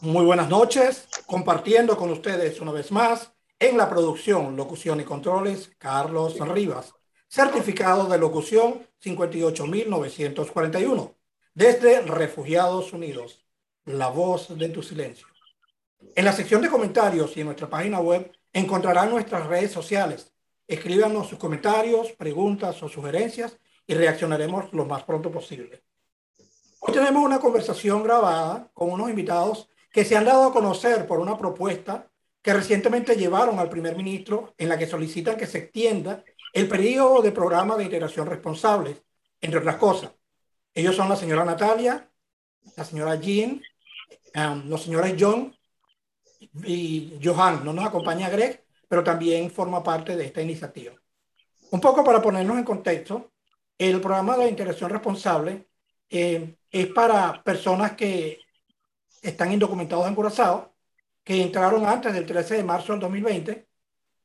Muy 0.00 0.24
buenas 0.24 0.48
noches, 0.48 1.08
compartiendo 1.26 1.96
con 1.96 2.10
ustedes 2.10 2.60
una 2.60 2.70
vez 2.70 2.92
más 2.92 3.32
en 3.58 3.76
la 3.76 3.90
producción, 3.90 4.54
locución 4.54 5.00
y 5.00 5.04
controles, 5.04 5.72
Carlos 5.76 6.38
Rivas, 6.38 6.94
certificado 7.26 8.06
de 8.06 8.16
locución 8.16 8.86
58941, 9.00 11.16
desde 11.52 12.02
Refugiados 12.02 12.92
Unidos, 12.92 13.44
la 13.86 14.06
voz 14.06 14.56
de 14.56 14.68
tu 14.68 14.84
silencio. 14.84 15.26
En 16.14 16.24
la 16.24 16.32
sección 16.32 16.62
de 16.62 16.70
comentarios 16.70 17.36
y 17.36 17.40
en 17.40 17.46
nuestra 17.46 17.68
página 17.68 17.98
web 17.98 18.30
encontrarán 18.52 19.10
nuestras 19.10 19.48
redes 19.48 19.72
sociales. 19.72 20.32
Escríbanos 20.68 21.26
sus 21.26 21.40
comentarios, 21.40 22.12
preguntas 22.12 22.80
o 22.84 22.88
sugerencias 22.88 23.58
y 23.84 23.94
reaccionaremos 23.94 24.72
lo 24.72 24.84
más 24.84 25.02
pronto 25.02 25.32
posible. 25.32 25.82
Hoy 26.78 26.94
tenemos 26.94 27.24
una 27.24 27.40
conversación 27.40 28.04
grabada 28.04 28.70
con 28.72 28.92
unos 28.92 29.10
invitados 29.10 29.68
que 29.98 30.04
se 30.04 30.16
han 30.16 30.26
dado 30.26 30.44
a 30.44 30.52
conocer 30.52 31.08
por 31.08 31.18
una 31.18 31.36
propuesta 31.36 32.08
que 32.40 32.54
recientemente 32.54 33.16
llevaron 33.16 33.58
al 33.58 33.68
primer 33.68 33.96
ministro 33.96 34.54
en 34.56 34.68
la 34.68 34.78
que 34.78 34.86
solicitan 34.86 35.36
que 35.36 35.48
se 35.48 35.58
extienda 35.58 36.22
el 36.52 36.68
periodo 36.68 37.20
de 37.20 37.32
programa 37.32 37.76
de 37.76 37.82
integración 37.82 38.28
responsable, 38.28 39.02
entre 39.40 39.58
otras 39.58 39.74
cosas. 39.74 40.12
Ellos 40.72 40.94
son 40.94 41.08
la 41.08 41.16
señora 41.16 41.44
Natalia, 41.44 42.08
la 42.76 42.84
señora 42.84 43.16
Jean, 43.16 43.60
um, 44.36 44.68
los 44.68 44.84
señores 44.84 45.16
John 45.18 45.52
y 46.62 47.18
Johan. 47.20 47.64
No 47.64 47.72
nos 47.72 47.84
acompaña 47.84 48.30
Greg, 48.30 48.64
pero 48.86 49.02
también 49.02 49.50
forma 49.50 49.82
parte 49.82 50.14
de 50.14 50.26
esta 50.26 50.40
iniciativa. 50.40 50.94
Un 51.72 51.80
poco 51.80 52.04
para 52.04 52.22
ponernos 52.22 52.56
en 52.56 52.62
contexto, 52.62 53.32
el 53.76 54.00
programa 54.00 54.36
de 54.36 54.48
integración 54.48 54.90
responsable 54.90 55.66
eh, 56.08 56.54
es 56.70 56.86
para 56.86 57.42
personas 57.42 57.96
que 57.96 58.38
están 59.22 59.52
indocumentados 59.52 60.06
en 60.06 60.14
Curazao, 60.14 60.74
que 61.24 61.42
entraron 61.42 61.86
antes 61.86 62.12
del 62.12 62.26
13 62.26 62.56
de 62.56 62.64
marzo 62.64 62.92
del 62.92 63.00
2020 63.00 63.68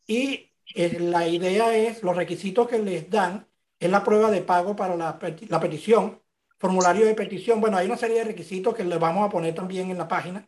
y 0.07 0.51
eh, 0.75 0.99
la 0.99 1.27
idea 1.27 1.75
es, 1.75 2.03
los 2.03 2.15
requisitos 2.15 2.67
que 2.67 2.79
les 2.79 3.09
dan 3.09 3.47
es 3.79 3.89
la 3.89 4.03
prueba 4.03 4.31
de 4.31 4.41
pago 4.41 4.75
para 4.75 4.95
la, 4.95 5.19
la, 5.49 5.59
petición, 5.59 6.21
formulario 6.57 7.05
de 7.05 7.15
petición. 7.15 7.59
Bueno, 7.59 7.77
hay 7.77 7.87
una 7.87 7.97
serie 7.97 8.19
de 8.19 8.23
requisitos 8.25 8.73
que 8.73 8.83
les 8.83 8.99
vamos 8.99 9.25
a 9.25 9.29
poner 9.29 9.53
también 9.53 9.91
en 9.91 9.97
la 9.97 10.07
página. 10.07 10.47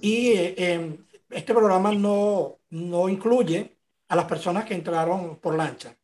Y 0.00 0.32
eh, 0.32 0.54
em, 0.56 1.06
este 1.30 1.52
programa 1.54 1.92
no, 1.92 2.58
no 2.70 3.08
incluye 3.08 3.76
a 4.08 4.16
las 4.16 4.24
personas 4.24 4.64
que 4.64 4.74
entraron 4.74 5.36
por 5.36 5.56
lancha. 5.56 5.96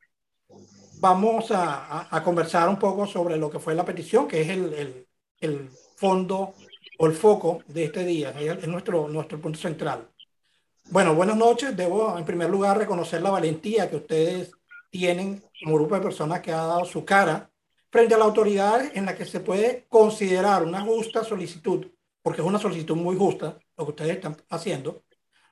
Vamos 1.00 1.50
a, 1.50 2.14
a, 2.14 2.22
conversar 2.22 2.68
un 2.68 2.78
poco 2.78 3.06
sobre 3.06 3.36
lo 3.36 3.50
que 3.50 3.58
fue 3.58 3.74
la 3.74 3.84
petición, 3.84 4.28
que 4.28 4.42
es 4.42 4.48
el, 4.50 4.72
el, 4.74 5.08
el 5.40 5.70
fondo 5.96 6.54
o 7.02 7.06
el 7.06 7.14
foco 7.14 7.64
de 7.66 7.86
este 7.86 8.04
día, 8.04 8.30
es 8.30 8.68
nuestro, 8.68 9.08
nuestro 9.08 9.40
punto 9.40 9.58
central. 9.58 10.08
Bueno, 10.88 11.16
buenas 11.16 11.36
noches. 11.36 11.76
Debo 11.76 12.16
en 12.16 12.24
primer 12.24 12.48
lugar 12.48 12.78
reconocer 12.78 13.20
la 13.20 13.30
valentía 13.30 13.90
que 13.90 13.96
ustedes 13.96 14.52
tienen 14.88 15.42
como 15.64 15.74
grupo 15.74 15.96
de 15.96 16.00
personas 16.00 16.40
que 16.42 16.52
ha 16.52 16.64
dado 16.64 16.84
su 16.84 17.04
cara 17.04 17.50
frente 17.90 18.14
a 18.14 18.18
la 18.18 18.24
autoridad 18.24 18.96
en 18.96 19.04
la 19.04 19.16
que 19.16 19.24
se 19.24 19.40
puede 19.40 19.84
considerar 19.88 20.62
una 20.62 20.82
justa 20.82 21.24
solicitud, 21.24 21.88
porque 22.22 22.40
es 22.40 22.46
una 22.46 22.60
solicitud 22.60 22.94
muy 22.94 23.16
justa 23.16 23.58
lo 23.76 23.84
que 23.84 23.90
ustedes 23.90 24.12
están 24.12 24.36
haciendo, 24.48 25.02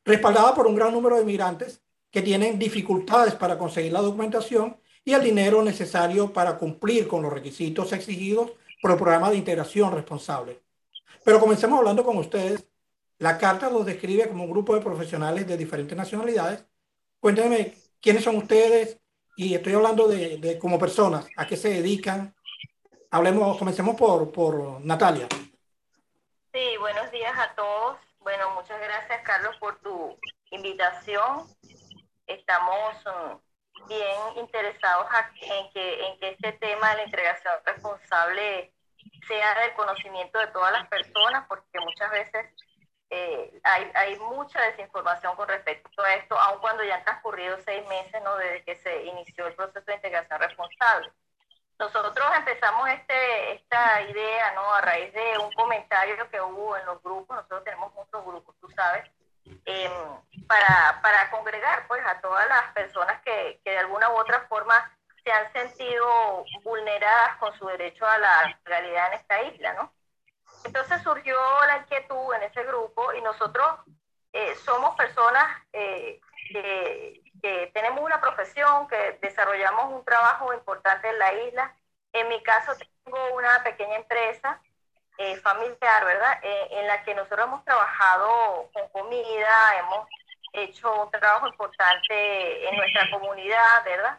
respaldada 0.05 0.55
por 0.55 0.69
un 0.69 0.77
gran 0.77 0.93
número 0.93 1.17
de 1.17 1.25
migrantes 1.25 1.83
que 2.12 2.23
tienen 2.23 2.61
dificultades 2.61 3.34
para 3.34 3.59
conseguir 3.59 3.91
la 3.91 4.03
documentación 4.03 4.77
y 5.05 5.15
el 5.15 5.25
dinero 5.25 5.65
necesario 5.65 6.33
para 6.33 6.56
cumplir 6.56 7.09
con 7.09 7.23
los 7.23 7.33
requisitos 7.33 7.93
exigidos 7.93 8.53
por 8.81 8.93
el 8.93 8.98
programa 8.98 9.31
de 9.31 9.39
integración 9.39 9.93
responsable. 9.93 10.70
Pero 11.25 11.41
comencemos 11.41 11.79
hablando 11.79 12.05
con 12.05 12.17
ustedes. 12.19 12.67
La 13.19 13.37
carta 13.37 13.69
los 13.69 13.85
describe 13.85 14.29
como 14.29 14.45
un 14.45 14.51
grupo 14.51 14.75
de 14.75 14.81
profesionales 14.81 15.47
de 15.47 15.57
diferentes 15.57 15.97
nacionalidades. 15.97 16.65
Cuéntenme 17.19 17.75
quiénes 18.00 18.25
son 18.25 18.37
ustedes 18.37 18.99
y 19.37 19.55
estoy 19.55 19.75
hablando 19.75 20.09
de, 20.09 20.39
de 20.39 20.59
como 20.59 20.78
personas, 20.78 21.27
a 21.37 21.47
qué 21.47 21.56
se 21.56 21.69
dedican. 21.69 22.34
Hablemos, 23.11 23.59
comencemos 23.59 23.97
por, 23.97 24.33
por 24.33 24.81
Natalia. 24.81 25.28
Sí, 26.53 26.77
buenos 26.78 27.11
días 27.11 27.33
a 27.39 27.55
todos. 27.55 27.97
Bueno, 28.21 28.50
muchas 28.55 28.81
gracias 28.81 29.23
Carlos 29.25 29.56
por 29.59 29.78
tu 29.81 30.19
invitación. 30.50 31.47
Estamos 32.27 32.94
mm, 33.05 33.89
bien 33.89 34.17
interesados 34.37 35.06
en 35.43 35.71
que, 35.71 36.06
en 36.06 36.19
que 36.19 36.31
este 36.31 36.53
tema 36.53 36.91
de 36.91 36.97
la 36.97 37.05
integración 37.05 37.55
responsable 37.65 38.73
sea 39.31 39.55
del 39.61 39.75
conocimiento 39.75 40.41
de 40.41 40.49
todas 40.49 40.73
las 40.73 40.89
personas, 40.89 41.47
porque 41.47 41.79
muchas 41.79 42.11
veces 42.11 42.47
eh, 43.11 43.61
hay, 43.63 43.91
hay, 43.95 44.19
mucha 44.19 44.61
desinformación 44.63 45.37
con 45.37 45.49
respecto 45.49 46.03
a 46.03 46.15
esto, 46.15 46.37
aun 46.37 46.61
cuando 46.61 46.83
ya 46.83 46.97
han 46.97 47.05
transcurrido 47.05 47.57
seis 47.65 47.87
meses 47.87 48.21
¿no? 48.25 48.37
desde 48.37 48.65
que 48.65 48.77
se 48.77 49.05
inició 49.05 49.47
el 49.47 49.55
proceso 49.55 49.87
de 49.87 49.95
integración 49.95 50.41
responsable. 50.41 51.13
Nosotros 51.79 52.27
empezamos 52.37 52.89
este, 52.91 53.53
esta 53.55 54.03
idea 54.03 54.53
¿no? 54.55 54.75
a 54.75 54.81
raíz 54.81 55.13
de 55.13 55.39
un 55.39 55.53
comentario 55.53 56.29
que 56.29 56.41
hubo 56.41 56.77
en 56.77 56.87
los 56.87 57.01
grupos, 57.03 57.37
nosotros 57.37 57.65
tenemos 57.65 57.95
muchos 57.95 58.25
grupos, 58.25 58.55
tú 58.61 58.69
sabes, 58.71 59.09
eh, 59.65 59.91
para, 60.47 61.01
para 61.03 61.31
congregar 61.31 61.87
pues, 61.87 62.05
a 62.05 62.21
todas 62.21 62.49
las 62.49 62.73
personas 62.75 63.21
que, 63.23 63.61
que 63.65 63.71
de 63.71 63.79
alguna 63.79 64.11
u 64.11 64.19
otra 64.19 64.41
forma 64.49 64.75
se 65.22 65.32
han 65.32 65.53
sentido 65.53 66.44
vulneradas 66.62 67.36
con 67.36 67.56
su 67.58 67.66
derecho 67.66 68.06
a 68.06 68.19
la 68.19 68.58
realidad 68.64 69.08
en 69.08 69.19
esta 69.19 69.42
isla, 69.42 69.72
¿no? 69.75 69.92
Entonces 70.64 71.03
surgió 71.03 71.36
la 71.66 71.78
inquietud 71.78 72.34
en 72.34 72.42
ese 72.42 72.62
grupo 72.64 73.12
y 73.14 73.22
nosotros 73.22 73.66
eh, 74.32 74.54
somos 74.64 74.94
personas 74.94 75.44
eh, 75.72 76.20
que, 76.53 77.22
que, 77.42 77.70
tenemos 77.72 78.04
una 78.04 78.20
profesión, 78.20 78.86
que 78.88 79.19
desarrollamos 79.22 79.92
un 79.92 80.04
trabajo 80.04 80.53
importante 80.53 81.08
en 81.08 81.19
la 81.19 81.32
isla. 81.32 81.75
En 82.12 82.28
mi 82.28 82.42
caso 82.42 82.72
tengo 83.04 83.34
una 83.34 83.62
pequeña 83.64 83.97
empresa 83.97 84.60
eh, 85.19 85.37
familiar, 85.37 86.04
¿verdad? 86.04 86.38
en 86.42 86.87
la 86.87 87.02
que 87.02 87.14
nosotros 87.14 87.47
hemos 87.47 87.64
trabajado 87.64 88.70
con 88.72 88.88
comida, 88.88 89.78
hemos 89.78 90.08
hecho 90.52 91.04
un 91.04 91.10
trabajo 91.10 91.47
importante 91.47 92.69
en 92.69 92.76
nuestra 92.76 93.10
comunidad, 93.10 93.84
¿verdad? 93.84 94.19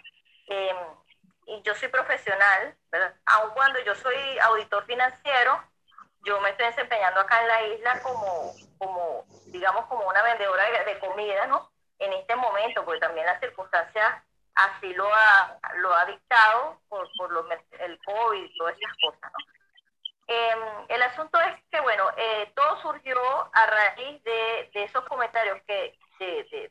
Em, 0.51 0.77
y 1.45 1.61
yo 1.61 1.73
soy 1.75 1.87
profesional, 1.87 2.75
¿verdad? 2.91 3.15
Aun 3.25 3.51
cuando 3.51 3.79
yo 3.83 3.95
soy 3.95 4.37
auditor 4.39 4.85
financiero, 4.85 5.63
yo 6.25 6.41
me 6.41 6.49
estoy 6.49 6.65
desempeñando 6.65 7.21
acá 7.21 7.41
en 7.41 7.47
la 7.47 7.61
isla 7.67 8.01
como, 8.01 8.53
como 8.77 9.25
digamos, 9.45 9.85
como 9.85 10.05
una 10.09 10.21
vendedora 10.23 10.65
de, 10.83 10.99
comida, 10.99 11.47
¿no? 11.47 11.71
En 11.99 12.11
este 12.11 12.35
momento, 12.35 12.83
porque 12.83 12.99
también 12.99 13.25
las 13.25 13.39
circunstancias 13.39 14.23
así 14.55 14.93
lo 14.93 15.07
ha, 15.13 15.57
lo 15.75 15.93
ha 15.93 16.05
dictado 16.05 16.81
por, 16.89 17.07
por 17.15 17.31
lo, 17.31 17.49
el 17.79 17.99
COVID 18.03 18.43
y 18.43 18.57
todas 18.57 18.75
esas 18.77 18.97
cosas, 19.01 19.31
¿no? 19.31 19.45
Em, 20.27 20.85
el 20.89 21.01
asunto 21.01 21.39
es 21.39 21.63
que, 21.71 21.79
bueno, 21.79 22.09
eh, 22.17 22.51
todo 22.55 22.81
surgió 22.81 23.17
a 23.53 23.65
raíz 23.67 24.21
de, 24.23 24.69
de 24.73 24.83
esos 24.83 25.05
comentarios 25.05 25.61
que, 25.65 25.97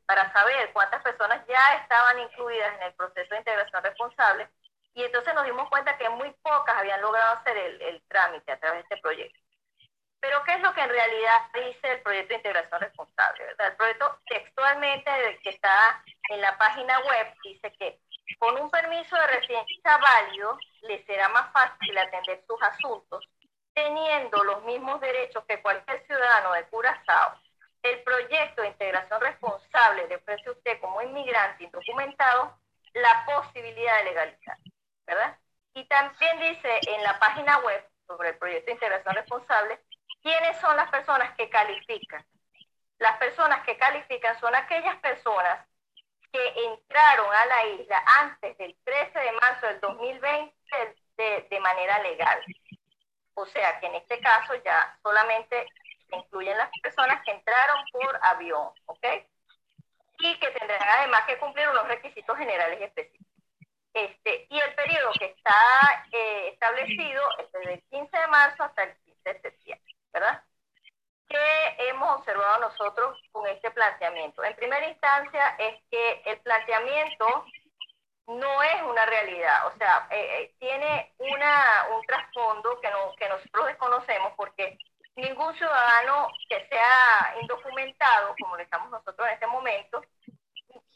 para 0.07 0.33
saber 0.33 0.73
cuántas 0.73 1.03
personas 1.03 1.45
ya 1.47 1.75
estaban 1.83 2.19
incluidas 2.19 2.75
en 2.77 2.83
el 2.83 2.95
proceso 2.95 3.31
de 3.31 3.39
integración 3.39 3.83
responsable 3.83 4.49
y 4.95 5.05
entonces 5.05 5.35
nos 5.35 5.45
dimos 5.45 5.69
cuenta 5.69 5.97
que 5.97 6.09
muy 6.09 6.31
pocas 6.43 6.77
habían 6.77 7.01
logrado 7.01 7.39
hacer 7.39 7.57
el, 7.57 8.03
trámite 8.09 8.53
a 8.53 8.59
través 8.59 8.79
de 8.79 8.95
este 8.95 9.03
proyecto. 9.03 9.39
Pero 10.21 10.43
¿qué 10.45 10.53
es 10.55 10.61
lo 10.61 10.75
que 10.75 10.83
en 10.83 10.91
realidad 10.91 11.41
dice 11.55 11.93
el 11.93 12.03
proyecto 12.03 12.29
de 12.29 12.37
integración 12.37 12.81
responsable? 12.81 13.45
El 13.59 13.77
proyecto 13.77 14.19
textualmente 14.27 15.39
que 15.43 15.51
está 15.51 16.05
en 16.29 16.41
la 16.41 16.59
página 16.59 16.99
web 17.01 17.35
dice 17.43 17.73
que 17.79 17.99
con 18.39 18.61
un 18.61 18.71
permiso 18.71 19.17
de 19.17 19.27
residencia 19.27 19.97
válido 19.97 20.59
le 20.83 21.05
será 21.07 21.29
más 21.31 21.51
fácil 21.53 21.97
atender 21.97 22.43
sus 22.47 22.63
asuntos 22.63 23.25
teniendo 23.73 24.45
los 24.45 24.63
mismos 24.65 25.01
derechos 25.01 25.45
que 25.47 25.63
cualquier 25.63 26.05
ciudadano 26.07 26.53
de 26.53 26.65
Curazao 26.65 27.39
el 27.83 28.03
proyecto 28.03 28.63
de 28.63 28.69
integración 28.69 29.21
responsable 29.21 30.07
le 30.09 30.17
ofrece 30.17 30.49
a 30.49 30.53
usted 30.53 30.81
como 30.81 31.01
inmigrante 31.03 31.65
indocumentado 31.65 32.59
la 32.93 33.25
posibilidad 33.25 33.99
de 33.99 34.05
legalizar, 34.05 34.59
¿verdad? 35.07 35.39
Y 35.75 35.85
también 35.85 36.39
dice 36.41 36.81
en 36.89 37.03
la 37.03 37.19
página 37.19 37.59
web 37.59 37.85
sobre 38.07 38.31
el 38.31 38.39
proyecto 38.39 38.67
de 38.67 38.73
integración 38.73 39.15
responsable 39.15 39.79
quiénes 40.23 40.59
son 40.61 40.77
las 40.77 40.91
personas 40.91 41.35
que 41.37 41.49
califican. 41.49 42.25
Las 42.99 43.17
personas 43.17 43.65
que 43.65 43.79
califican 43.79 44.39
son 44.41 44.55
aquellas 44.55 44.97
personas 44.97 45.67
que 46.33 46.49
entraron 46.67 47.33
a 47.33 47.47
la 47.47 47.67
isla 47.67 48.03
antes 48.21 48.59
del 48.59 48.77
13 48.85 49.19
de 49.19 49.33
marzo 49.33 49.67
del 49.67 49.81
2020 49.81 50.55
de, 51.17 51.47
de 51.51 51.61
manera 51.61 51.99
legal. 52.01 52.43
O 53.35 53.47
sea 53.47 53.81
que 53.81 53.87
en 53.87 53.95
este 53.95 54.21
caso 54.21 54.55
ya 54.65 54.99
solamente 55.03 55.67
incluyen 56.17 56.57
las 56.57 56.71
personas 56.83 57.23
que 57.25 57.33
entraron 57.33 57.85
por 57.93 58.19
avión, 58.23 58.71
¿ok? 58.87 59.07
Y 60.19 60.39
que 60.39 60.51
tendrán 60.51 60.89
además 60.89 61.25
que 61.27 61.39
cumplir 61.39 61.69
unos 61.69 61.89
requisitos 61.89 62.37
generales 62.37 62.81
y 62.81 62.85
específicos. 62.85 63.27
Este, 63.93 64.47
y 64.49 64.59
el 64.59 64.75
periodo 64.75 65.11
que 65.19 65.27
está 65.27 66.07
eh, 66.13 66.49
establecido 66.53 67.23
es 67.39 67.51
desde 67.53 67.75
el 67.75 67.83
15 67.91 68.17
de 68.17 68.27
marzo 68.29 68.63
hasta 68.63 68.85
el 68.85 68.97
15 68.99 69.33
de 69.33 69.41
septiembre, 69.41 69.95
¿verdad? 70.13 70.45
Que 71.29 71.71
llevado 72.41 72.55
a 72.55 72.69
nosotros 72.69 73.19
con 73.33 73.47
este 73.49 73.71
planteamiento? 73.71 74.43
En 74.45 74.55
primera 74.57 74.87
instancia 74.87 75.57
es 75.59 75.83
que 75.91 76.23
el 76.27 76.39
planteamiento 76.41 77.47
no 78.27 78.63
es 78.63 78.83
una 78.83 79.05
realidad, 79.07 79.67
o 79.67 79.77
sea, 79.77 80.07
eh, 80.11 80.43
eh, 80.43 80.55
tiene 80.59 81.13
una, 81.19 81.87
un 81.97 82.03
trasfondo 82.07 82.81
que, 82.81 82.91
no, 82.91 83.13
que 83.17 83.29
nosotros 83.29 83.67
desconocemos 83.67 84.33
porque 84.37 84.79
ningún 85.21 85.55
ciudadano 85.55 86.29
que 86.49 86.67
sea 86.69 87.35
indocumentado, 87.41 88.35
como 88.41 88.57
lo 88.57 88.63
estamos 88.63 88.91
nosotros 88.91 89.27
en 89.29 89.35
este 89.35 89.47
momento, 89.47 90.03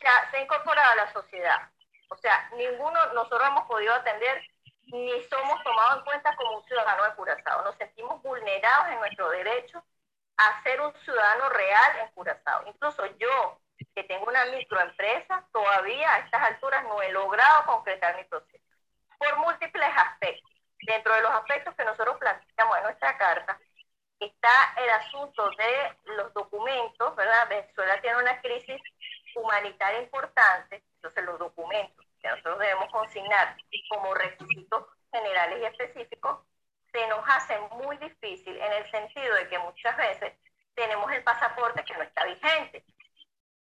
ya 0.01 0.31
se 0.31 0.37
ha 0.37 0.43
incorporado 0.43 0.93
a 0.93 0.97
la 0.97 1.13
sociedad. 1.13 1.71
O 2.09 2.17
sea, 2.17 2.49
ninguno 2.57 3.05
nosotros 3.13 3.49
hemos 3.49 3.67
podido 3.67 3.95
atender 3.95 4.43
ni 4.87 5.23
somos 5.25 5.63
tomados 5.63 5.99
en 5.99 6.05
cuenta 6.05 6.37
como 6.37 6.59
un 6.59 6.65
ciudadano 6.65 7.05
de 7.05 7.15
Curazao. 7.15 7.65
Nos 7.65 7.77
sentimos 7.77 8.23
vulnerados 8.23 8.89
en 8.89 8.99
nuestro 8.99 9.31
derecho 9.31 9.83
a 10.37 10.63
ser 10.63 10.81
un 10.81 10.95
ciudadano 11.01 11.49
real 11.49 12.01
en 12.01 12.09
Curazao. 12.13 12.67
Incluso 12.67 13.07
yo, 13.19 13.61
que 13.95 14.05
tengo 14.05 14.27
una 14.27 14.45
microempresa, 14.47 15.45
todavía 15.53 16.13
a 16.13 16.19
estas 16.19 16.43
alturas 16.43 16.85
no 16.85 17.01
he 17.03 17.11
logrado 17.13 17.65
concretar 17.67 18.17
mi 18.17 18.25
proceso. 18.25 18.65
Por 19.19 19.37
múltiples 19.39 19.89
aspectos. 19.97 20.51
Dentro 20.87 21.15
de 21.15 21.23
los 21.23 21.33
aspectos 21.33 21.75
que 21.75 21.85
nosotros 21.85 22.19
planteamos 22.19 22.77
en 22.77 22.83
nuestra 22.85 23.17
carta, 23.17 23.59
está 24.21 24.75
el 24.79 24.91
asunto 24.91 25.51
de 25.51 26.13
los 26.17 26.33
documentos, 26.35 27.17
¿verdad? 27.17 27.49
Venezuela 27.49 28.01
tiene 28.01 28.19
una 28.19 28.41
crisis 28.41 28.81
humanitaria 29.35 30.03
importante, 30.03 30.83
entonces 30.97 31.25
los 31.25 31.39
documentos 31.39 32.05
que 32.21 32.29
nosotros 32.29 32.59
debemos 32.59 32.91
consignar 32.91 33.57
como 33.89 34.15
requisitos 34.15 34.87
generales 35.13 35.61
y 35.61 35.65
específicos, 35.65 36.41
se 36.93 37.07
nos 37.09 37.25
hace 37.29 37.59
muy 37.77 37.97
difícil 37.99 38.57
en 38.57 38.73
el 38.73 38.91
sentido 38.91 39.35
de 39.35 39.49
que 39.49 39.59
muchas 39.59 39.97
veces 39.97 40.33
tenemos 40.75 41.11
el 41.13 41.23
pasaporte 41.23 41.85
que 41.85 41.95
no 41.95 42.03
está 42.03 42.25
vigente. 42.25 42.85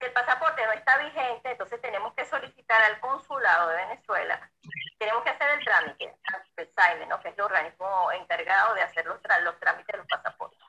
El 0.03 0.11
pasaporte 0.11 0.65
no 0.65 0.73
está 0.73 0.97
vigente, 0.97 1.51
entonces 1.51 1.81
tenemos 1.81 2.13
que 2.13 2.25
solicitar 2.25 2.81
al 2.83 2.99
consulado 2.99 3.69
de 3.69 3.77
Venezuela, 3.77 4.51
tenemos 4.99 5.23
que 5.23 5.29
hacer 5.29 5.49
el 5.51 5.63
trámite, 5.63 6.15
el 6.57 6.73
SAIME, 6.73 7.05
¿no? 7.07 7.19
que 7.21 7.29
es 7.29 7.37
el 7.37 7.43
organismo 7.43 8.11
encargado 8.11 8.73
de 8.75 8.81
hacer 8.81 9.05
los, 9.05 9.19
los 9.43 9.59
trámites 9.59 9.87
de 9.87 9.97
los 9.97 10.07
pasaportes. 10.07 10.59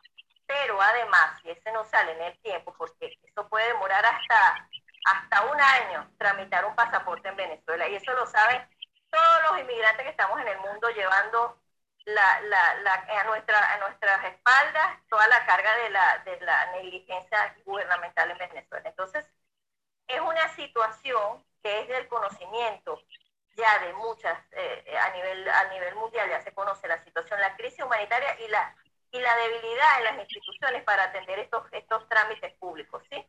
Pero 0.46 0.80
además, 0.80 1.40
si 1.40 1.50
ese 1.50 1.72
no 1.72 1.84
sale 1.84 2.12
en 2.12 2.22
el 2.22 2.38
tiempo, 2.42 2.74
porque 2.76 3.18
eso 3.22 3.48
puede 3.48 3.66
demorar 3.68 4.04
hasta 4.04 4.68
hasta 5.04 5.42
un 5.44 5.60
año 5.60 6.10
tramitar 6.18 6.64
un 6.64 6.74
pasaporte 6.74 7.28
en 7.28 7.36
Venezuela. 7.36 7.88
Y 7.88 7.96
eso 7.96 8.12
lo 8.14 8.26
saben 8.26 8.66
todos 9.10 9.42
los 9.50 9.60
inmigrantes 9.60 10.02
que 10.02 10.10
estamos 10.10 10.40
en 10.40 10.48
el 10.48 10.58
mundo 10.58 10.88
llevando 10.90 11.58
la, 12.04 12.40
la, 12.42 12.94
a, 13.20 13.24
nuestra, 13.24 13.74
a 13.74 13.78
nuestras 13.78 14.24
espaldas 14.24 14.98
toda 15.08 15.26
la 15.28 15.46
carga 15.46 15.76
de 15.76 15.90
la, 15.90 16.18
de 16.24 16.40
la 16.40 16.72
negligencia 16.72 17.56
gubernamental 17.64 18.30
en 18.30 18.38
Venezuela. 18.38 18.88
Entonces, 18.88 19.26
es 20.06 20.20
una 20.20 20.48
situación 20.54 21.44
que 21.62 21.80
es 21.80 21.88
del 21.88 22.08
conocimiento 22.08 23.00
ya 23.56 23.78
de 23.78 23.92
muchas, 23.94 24.38
eh, 24.52 24.98
a, 25.00 25.10
nivel, 25.10 25.48
a 25.48 25.64
nivel 25.68 25.94
mundial 25.94 26.28
ya 26.28 26.42
se 26.42 26.52
conoce 26.52 26.88
la 26.88 27.02
situación, 27.04 27.40
la 27.40 27.56
crisis 27.56 27.84
humanitaria 27.84 28.38
y 28.40 28.48
la, 28.48 28.74
y 29.12 29.20
la 29.20 29.36
debilidad 29.36 29.98
en 29.98 30.04
las 30.04 30.18
instituciones 30.18 30.82
para 30.82 31.04
atender 31.04 31.38
estos, 31.38 31.64
estos 31.72 32.08
trámites 32.08 32.52
públicos, 32.54 33.02
¿sí? 33.10 33.26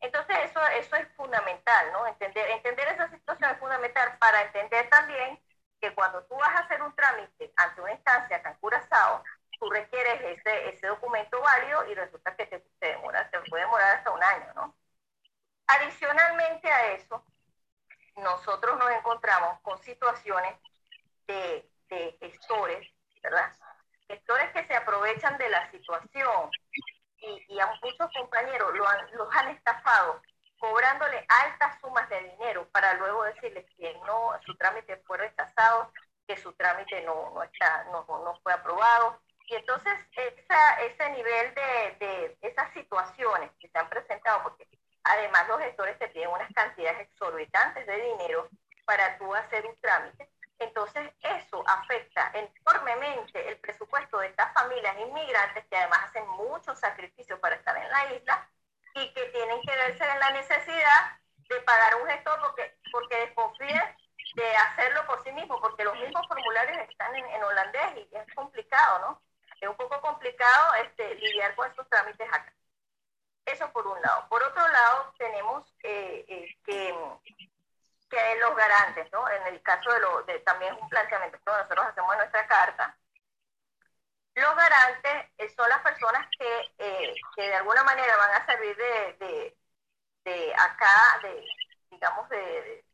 Entonces 0.00 0.36
eso, 0.44 0.60
eso 0.68 0.96
es 0.96 1.08
fundamental, 1.16 1.92
¿no? 1.92 2.06
Entender, 2.06 2.48
entender 2.50 2.88
esa 2.88 3.10
situación 3.10 3.50
es 3.50 3.58
fundamental 3.58 4.16
para 4.18 4.42
entender 4.42 4.88
también 4.88 5.38
que 5.80 5.94
cuando 5.94 6.24
tú 6.24 6.34
vas 6.36 6.54
a 6.54 6.64
hacer 6.64 6.82
un 6.82 6.94
trámite 6.94 7.52
ante 7.56 7.80
una 7.80 7.92
instancia 7.92 8.36
acá 8.36 8.50
en 8.50 8.56
Curazao, 8.56 9.22
tú 9.58 9.70
requieres 9.70 10.38
ese, 10.38 10.68
ese 10.70 10.86
documento 10.86 11.40
válido 11.40 11.86
y 11.90 11.94
resulta 11.94 12.34
que 12.36 12.46
te, 12.46 12.64
demora, 12.80 13.28
te 13.30 13.40
puede 13.48 13.64
demorar 13.64 13.96
hasta 13.96 14.10
un 14.10 14.22
año, 14.22 14.52
¿no? 14.54 14.74
Adicionalmente 15.66 16.70
a 16.70 16.92
eso, 16.92 17.24
nosotros 18.16 18.78
nos 18.78 18.90
encontramos 18.90 19.60
con 19.60 19.78
situaciones 19.78 20.56
de, 21.26 21.68
de 21.88 22.16
gestores, 22.20 22.88
¿verdad? 23.22 23.52
Gestores 24.08 24.52
que 24.52 24.66
se 24.66 24.76
aprovechan 24.76 25.36
de 25.38 25.48
la 25.48 25.70
situación 25.70 26.50
y, 27.18 27.58
a 27.58 27.66
muchos 27.82 28.12
compañeros 28.12 28.74
lo 28.74 28.84
los 29.16 29.34
han 29.34 29.48
estafado 29.48 30.22
cobrándole 30.58 31.24
altas 31.28 31.78
sumas 31.80 32.08
de 32.08 32.20
dinero 32.20 32.68
para 32.72 32.94
luego 32.94 33.24
decirles 33.24 33.66
que 33.76 33.94
no, 34.06 34.32
su 34.44 34.54
trámite 34.56 34.96
fue 35.06 35.18
rechazado, 35.18 35.92
que 36.26 36.36
su 36.36 36.52
trámite 36.54 37.02
no, 37.02 37.30
no, 37.34 37.42
está, 37.42 37.84
no, 37.84 38.04
no 38.08 38.38
fue 38.42 38.52
aprobado. 38.52 39.20
Y 39.48 39.54
entonces 39.54 39.92
esa, 40.12 40.80
ese 40.80 41.10
nivel 41.10 41.54
de, 41.54 42.06
de 42.06 42.38
esas 42.42 42.72
situaciones 42.72 43.50
que 43.60 43.68
se 43.68 43.78
han 43.78 43.88
presentado, 43.88 44.42
porque 44.42 44.66
además 45.04 45.46
los 45.48 45.60
gestores 45.60 45.98
te 45.98 46.08
piden 46.08 46.30
unas 46.30 46.52
cantidades 46.52 47.00
exorbitantes 47.08 47.86
de 47.86 47.96
dinero 47.96 48.48
para 48.84 49.16
tú 49.18 49.32
hacer 49.34 49.64
un 49.66 49.76
trámite, 49.80 50.28
entonces, 50.58 51.10
eso 51.20 51.62
afecta 51.66 52.32
enormemente 52.32 53.46
el 53.48 53.58
presupuesto 53.58 54.18
de 54.18 54.28
estas 54.28 54.52
familias 54.54 54.96
inmigrantes 54.98 55.66
que 55.66 55.76
además 55.76 56.04
hacen 56.04 56.26
muchos 56.28 56.78
sacrificios 56.78 57.38
para 57.40 57.56
estar 57.56 57.76
en 57.76 57.90
la 57.90 58.14
isla 58.14 58.48
y 58.96 59.12
que 59.12 59.24
tienen 59.26 59.60
que 59.62 59.76
verse 59.76 60.04
en 60.04 60.18
la 60.20 60.30
necesidad 60.30 61.18
de 61.48 61.60
pagar 61.60 61.96
un 61.96 62.08
gestor 62.08 62.40
porque, 62.40 62.78
porque 62.90 63.16
desconfían 63.18 63.96
de 64.34 64.56
hacerlo 64.56 65.06
por 65.06 65.22
sí 65.22 65.32
mismo, 65.32 65.60
porque 65.60 65.84
los 65.84 65.94
mismos 65.98 66.26
formularios 66.26 66.78
están 66.88 67.14
en, 67.14 67.44
holandés 67.44 67.96
y 67.96 68.16
es 68.16 68.34
complicado, 68.34 68.98
¿no? 69.00 69.22
Es 69.60 69.68
un 69.68 69.76
poco 69.76 70.00
complicado 70.00 70.74
este, 70.74 71.14
lidiar 71.14 71.54
con 71.54 71.68
estos 71.68 71.88
trámites 71.88 72.28
acá. 72.28 72.52
Eso 73.46 73.70
por 73.72 73.86
un 73.86 74.00
lado. 74.02 74.28
Por 74.28 74.42
otro 74.42 74.66
lado, 74.68 75.14
tenemos 75.18 75.72
eh, 75.84 76.24
eh, 76.28 76.56
que 76.64 76.94
que 78.08 78.36
los 78.40 78.54
garantes, 78.54 79.10
¿no? 79.12 79.28
En 79.28 79.46
el 79.48 79.60
caso 79.62 79.92
de, 79.92 80.00
lo, 80.00 80.22
de 80.22 80.38
también 80.40 80.76
un 80.80 80.88
planteamiento 80.88 81.38
que 81.38 81.50
nosotros 81.50 81.86
hacemos 81.86 82.12
en 82.12 82.18
nuestra 82.18 82.46
carta, 82.46 82.96
los 84.36 84.54
garantes 84.54 85.30
eh, 85.38 85.48
son 85.56 85.68
las 85.68 85.80
personas 85.80 86.26
que, 86.38 86.74
eh, 86.78 87.14
que, 87.34 87.42
de 87.42 87.54
alguna 87.54 87.82
manera 87.84 88.16
van 88.16 88.34
a 88.34 88.46
servir 88.46 88.76
de, 88.76 89.16
de, 89.18 89.56
de 90.24 90.54
acá, 90.54 91.20
de, 91.22 91.44
digamos, 91.90 92.28
de, 92.28 92.84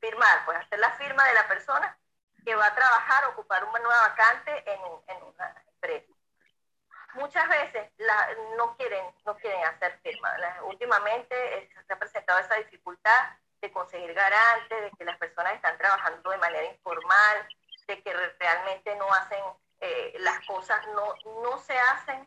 firmar, 0.00 0.44
pues 0.44 0.58
hacer 0.58 0.80
la 0.80 0.90
firma 0.92 1.24
de 1.28 1.34
la 1.34 1.46
persona 1.46 1.96
que 2.44 2.56
va 2.56 2.66
a 2.66 2.74
trabajar, 2.74 3.24
ocupar 3.26 3.62
una 3.62 3.78
nueva 3.78 4.08
vacante 4.08 4.64
en, 4.68 4.80
en 5.06 5.22
una 5.22 5.64
empresa. 5.68 6.12
Muchas 7.14 7.48
veces 7.48 7.92
no, 8.56 8.76
quieren, 8.76 9.04
no 9.24 9.36
quieren 9.36 9.64
hacer 9.64 10.00
firma. 10.02 10.36
últimamente 10.64 11.70
se 11.86 11.92
ha 11.92 11.98
presentado 12.00 12.40
esa 12.40 12.56
dificultad 12.56 13.30
de 13.60 13.70
conseguir 13.70 14.12
garantes, 14.12 14.82
de 14.82 14.90
que 14.98 15.04
las 15.04 15.18
personas 15.18 15.54
están 15.54 15.78
trabajando 15.78 16.30
de 16.30 16.38
manera 16.38 16.64
informal, 16.64 17.48
de 17.86 18.02
que 18.02 18.12
realmente 18.12 18.96
no 18.96 19.12
hacen 19.12 19.38
eh, 19.82 20.14
las 20.20 20.44
cosas, 20.46 20.80
no, 20.88 21.14
no 21.42 21.58
se 21.58 21.76
hacen 21.76 22.26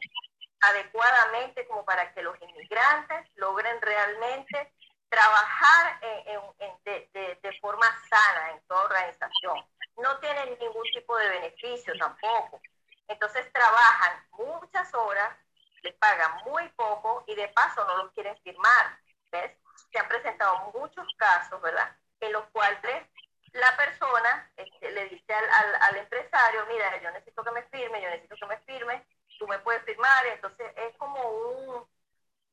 adecuadamente 0.62 1.66
como 1.68 1.84
para 1.86 2.14
que 2.14 2.22
los 2.22 2.40
inmigrantes 2.42 3.28
logren 3.36 3.82
realmente 3.82 4.74
trabajar 5.10 6.00
en, 6.02 6.42
de, 6.84 7.40
de, 7.42 7.60
forma 7.60 7.88
sana 8.10 8.52
en 8.52 8.62
toda 8.68 8.84
organización. 8.84 9.66
No 9.98 10.20
tienen 10.20 10.58
ningún 10.60 10.84
tipo 10.94 11.16
de 11.18 11.30
beneficio 11.30 11.94
tampoco. 11.98 12.62
Entonces 13.08 13.52
trabajan 13.54 14.26
muchas 14.32 14.94
horas, 14.94 15.38
les 15.82 15.94
pagan 15.96 16.44
muy 16.46 16.68
poco 16.70 17.24
y 17.28 17.36
de 17.36 17.48
paso 17.50 17.86
no 17.86 18.04
los 18.04 18.12
quieren 18.14 18.38
firmar. 18.44 19.00
¿Ves? 19.32 19.52
se 19.92 20.00
han 20.00 20.08
presentado 20.08 20.72
muchos 20.74 21.08
casos, 21.18 21.62
¿verdad? 21.62 21.96
En 22.20 22.34
los 22.34 22.46
cuales 22.48 23.08
la 23.56 23.76
persona 23.78 24.52
este, 24.58 24.92
le 24.92 25.06
dice 25.10 25.34
al, 25.34 25.76
al, 25.82 25.98
empresario, 25.98 26.66
mira, 26.68 27.02
yo 27.02 27.10
necesito 27.12 27.44
que 27.44 27.52
me 27.52 27.64
firme, 27.64 28.02
yo 28.02 28.10
necesito 28.10 28.36
que 28.36 28.46
me 28.48 28.58
firme, 28.60 29.06
tú 29.40 29.48
me 29.48 29.60
puedes 29.60 29.84
firmar, 29.84 30.26
entonces 30.28 30.72
es 30.76 30.96
como 30.98 31.22
un, 31.22 31.88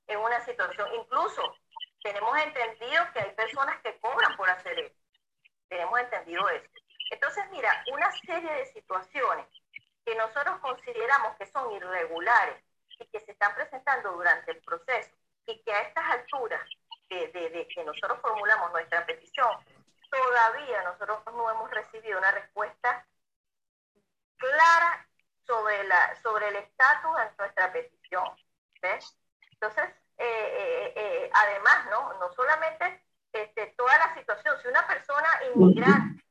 en 0.07 0.19
una 0.21 0.41
situación, 0.45 0.89
incluso 0.95 1.43
tenemos 2.03 2.37
entendido 2.39 3.05
que 3.13 3.21
hay 3.21 3.31
personas 3.33 3.81
que 3.83 3.99
cobran 3.99 4.37
por 4.37 4.49
hacer 4.49 4.79
eso, 4.79 4.95
tenemos 5.69 5.99
entendido 6.01 6.49
eso. 6.49 6.69
Entonces, 7.11 7.45
mira, 7.51 7.85
una 7.93 8.11
serie 8.25 8.53
de 8.53 8.67
situaciones 8.67 9.47
que 10.05 10.15
nosotros 10.15 10.61
consideramos 10.61 11.37
que 11.37 11.47
son 11.47 11.71
irregulares 11.73 12.63
y 12.99 13.07
que 13.07 13.21
se 13.21 13.33
están 13.33 13.55
presentando 13.55 14.13
durante 14.13 14.53
el 14.53 14.63
proceso 14.63 15.11
y 15.47 15.61
que 15.63 15.73
a 15.73 15.81
estas 15.83 16.05
alturas 16.11 16.63
de, 17.09 17.69
que 17.75 17.85
nosotros 17.85 18.19
formulamos 18.21 18.73
nuestra 18.73 19.05
petición, 19.05 19.51
todavía 20.13 20.83
nosotros 20.83 21.23
no 21.27 21.51
hemos 21.51 21.71
recibido 21.71 22.19
una 22.19 22.31
respuesta 22.31 23.07
clara 24.37 25.09
sobre, 25.47 25.85
la, 25.85 26.15
sobre 26.23 26.49
el 26.49 26.57
estatus 26.57 27.17
de 27.17 27.37
nuestra 27.39 27.73
petición. 27.73 28.25
¿ves? 28.81 29.17
Entonces, 29.53 29.85
eh, 30.19 30.25
eh, 30.25 30.93
eh, 30.97 31.31
además, 31.33 31.87
¿no? 31.91 32.13
no 32.19 32.33
solamente 32.35 33.03
este, 33.33 33.69
toda 33.79 33.97
la 33.99 34.15
situación, 34.15 34.61
si 34.61 34.69
una 34.69 34.87
persona 34.87 35.29
inmigrante 35.55 36.23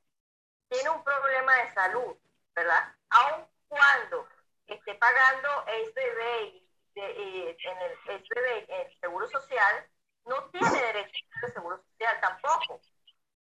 tiene 0.70 0.90
un 0.90 1.04
problema 1.04 1.56
de 1.58 1.74
salud, 1.74 2.16
¿verdad? 2.56 2.96
Aun 3.10 3.48
cuando 3.68 4.28
esté 4.68 4.96
pagando 4.96 5.50
SBB 5.66 6.62
en 6.94 7.78
el, 7.82 8.66
el 8.70 9.00
Seguro 9.00 9.28
Social 9.28 9.90
no 10.26 10.44
tiene 10.50 10.70
derecho 10.70 11.26
al 11.44 11.54
seguro 11.54 11.78
social 11.78 12.20
tampoco. 12.22 12.80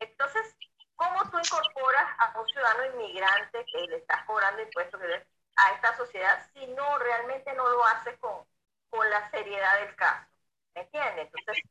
Entonces, 0.00 0.56
¿cómo 0.96 1.22
tú 1.30 1.38
incorporas 1.38 2.06
a 2.18 2.38
un 2.38 2.48
ciudadano 2.48 2.86
inmigrante 2.94 3.64
que 3.70 3.86
le 3.86 3.96
estás 3.96 4.24
cobrando 4.24 4.62
impuestos 4.62 5.00
a 5.56 5.72
esta 5.74 5.96
sociedad 5.96 6.46
si 6.52 6.66
no 6.68 6.98
realmente 6.98 7.52
no 7.54 7.68
lo 7.68 7.84
haces 7.86 8.18
con, 8.18 8.44
con 8.88 9.08
la 9.08 9.30
seriedad 9.30 9.80
del 9.80 9.94
caso? 9.94 10.26
¿Me 10.74 10.82
entiendes? 10.82 11.28
Entonces, 11.34 11.64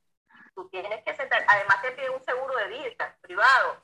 tú 0.56 0.70
tienes 0.70 1.04
que 1.04 1.16
sentar, 1.16 1.44
además 1.48 1.82
te 1.82 1.92
pide 1.92 2.10
un 2.10 2.24
seguro 2.24 2.56
de 2.56 2.68
vida 2.68 3.18
privado, 3.22 3.78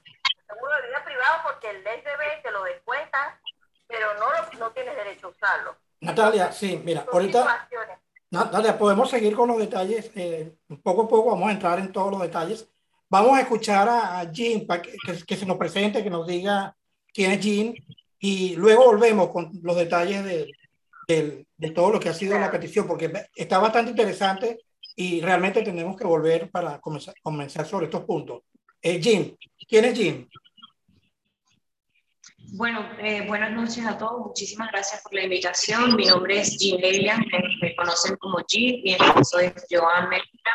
seguro 0.48 0.76
de 0.76 0.88
vida 0.88 1.04
privado 1.04 1.42
porque 1.44 1.70
el 1.70 1.82
SBB 1.82 2.44
te 2.44 2.52
lo 2.52 2.64
descuenta, 2.64 3.40
pero 3.88 4.14
no, 4.16 4.28
no 4.60 4.72
tienes 4.72 4.96
derecho 4.96 5.28
a 5.28 5.30
usarlo. 5.32 5.76
Natalia, 6.02 6.52
sí, 6.52 6.82
mira, 6.84 7.06
ahorita... 7.12 7.68
Natalia, 8.32 8.78
podemos 8.78 9.10
seguir 9.10 9.36
con 9.36 9.48
los 9.48 9.58
detalles. 9.58 10.12
Eh, 10.16 10.58
poco 10.84 11.04
a 11.04 11.08
poco 11.08 11.32
vamos 11.32 11.48
a 11.48 11.54
entrar 11.54 11.80
en 11.80 11.92
todos 11.92 12.12
los 12.12 12.22
detalles. 12.22 12.68
Vamos 13.10 13.38
a 13.38 13.42
escuchar 13.42 13.88
a, 13.88 14.32
Jean 14.32 14.66
para 14.66 14.82
que, 14.82 14.94
que, 15.26 15.36
se 15.36 15.46
nos 15.46 15.58
presente, 15.58 16.04
que 16.04 16.10
nos 16.10 16.28
diga 16.28 16.76
quién 17.14 17.32
es 17.32 17.40
Jean 17.40 17.74
y 18.20 18.56
luego 18.56 18.86
volvemos 18.86 19.30
con 19.30 19.52
los 19.62 19.76
detalles 19.76 20.24
de, 20.24 20.52
de, 21.08 21.46
de 21.58 21.72
todo 21.72 21.92
lo 21.92 22.00
que 22.00 22.10
ha 22.10 22.14
sido 22.14 22.38
la 22.40 22.52
petición, 22.52 22.88
porque 22.88 23.12
está 23.36 23.60
bastante 23.60 23.92
interesante 23.92 24.60
y 24.96 25.22
realmente 25.22 25.62
tenemos 25.62 25.98
que 25.98 26.06
volver 26.06 26.50
para 26.50 26.80
comenzar, 26.80 27.14
comenzar 27.22 27.66
sobre 27.66 27.86
estos 27.86 28.04
puntos. 28.06 28.44
Eh, 28.82 29.00
Jean, 29.00 29.36
¿quién 29.68 29.86
es 29.86 29.94
Jean? 29.98 30.30
Bueno, 32.54 32.88
eh, 33.00 33.26
buenas 33.28 33.52
noches 33.52 33.86
a 33.86 33.98
todos. 33.98 34.28
Muchísimas 34.28 34.72
gracias 34.72 35.02
por 35.02 35.14
la 35.16 35.24
invitación. 35.24 35.96
Mi 35.96 36.06
nombre 36.06 36.40
es 36.40 36.58
Jean 36.58 36.80
Lelia, 36.80 37.18
me, 37.62 37.76
conocen 37.76 38.16
como 38.18 38.38
Jean, 38.48 38.82
mi 38.84 38.94
esposo 38.94 39.40
es 39.40 39.54
Joan 39.70 40.10
Medina. 40.10 40.52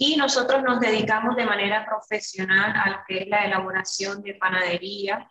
Y 0.00 0.16
nosotros 0.16 0.62
nos 0.62 0.78
dedicamos 0.78 1.34
de 1.34 1.44
manera 1.44 1.84
profesional 1.84 2.72
a 2.76 2.90
lo 2.90 2.98
que 3.06 3.18
es 3.18 3.28
la 3.28 3.44
elaboración 3.44 4.22
de 4.22 4.34
panadería, 4.34 5.28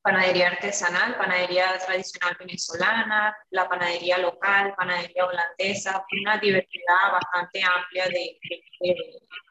panadería 0.00 0.48
artesanal, 0.48 1.18
panadería 1.18 1.78
tradicional 1.84 2.34
venezolana, 2.38 3.36
la 3.50 3.68
panadería 3.68 4.16
local, 4.16 4.74
panadería 4.74 5.26
holandesa, 5.26 6.02
una 6.22 6.38
diversidad 6.38 7.12
bastante 7.12 7.62
amplia 7.62 8.06
de, 8.06 8.38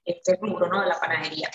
este 0.05 0.35
rubro, 0.41 0.67
¿no? 0.67 0.81
De 0.81 0.87
la 0.87 0.99
panadería. 0.99 1.49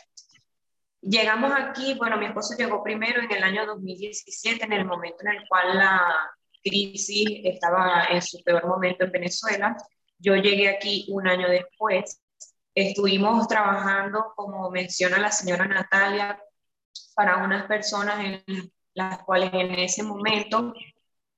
Llegamos 1.01 1.53
aquí, 1.53 1.95
bueno, 1.95 2.17
mi 2.17 2.27
esposo 2.27 2.55
llegó 2.57 2.83
primero 2.83 3.21
en 3.21 3.33
el 3.33 3.43
año 3.43 3.67
2017, 3.67 4.65
en 4.65 4.73
el 4.73 4.85
momento 4.85 5.19
en 5.23 5.37
el 5.37 5.49
cual 5.49 5.77
la 5.77 6.31
crisis 6.63 7.41
estaba 7.43 8.07
en 8.09 8.23
su 8.23 8.43
peor 8.45 8.67
momento 8.67 9.05
en 9.05 9.11
Venezuela. 9.11 9.77
Yo 10.19 10.37
llegué 10.37 10.69
aquí 10.69 11.07
un 11.11 11.27
año 11.27 11.49
después. 11.49 12.24
Estuvimos 12.75 13.47
trabajando, 13.47 14.33
como 14.35 14.71
menciona 14.71 15.19
la 15.19 15.31
señora 15.31 15.67
Natalia, 15.67 16.41
para 17.15 17.39
unas 17.39 17.67
personas 17.67 18.19
en 18.21 18.73
las 18.95 19.19
cuales 19.23 19.51
en 19.53 19.75
ese 19.79 20.03
momento 20.03 20.75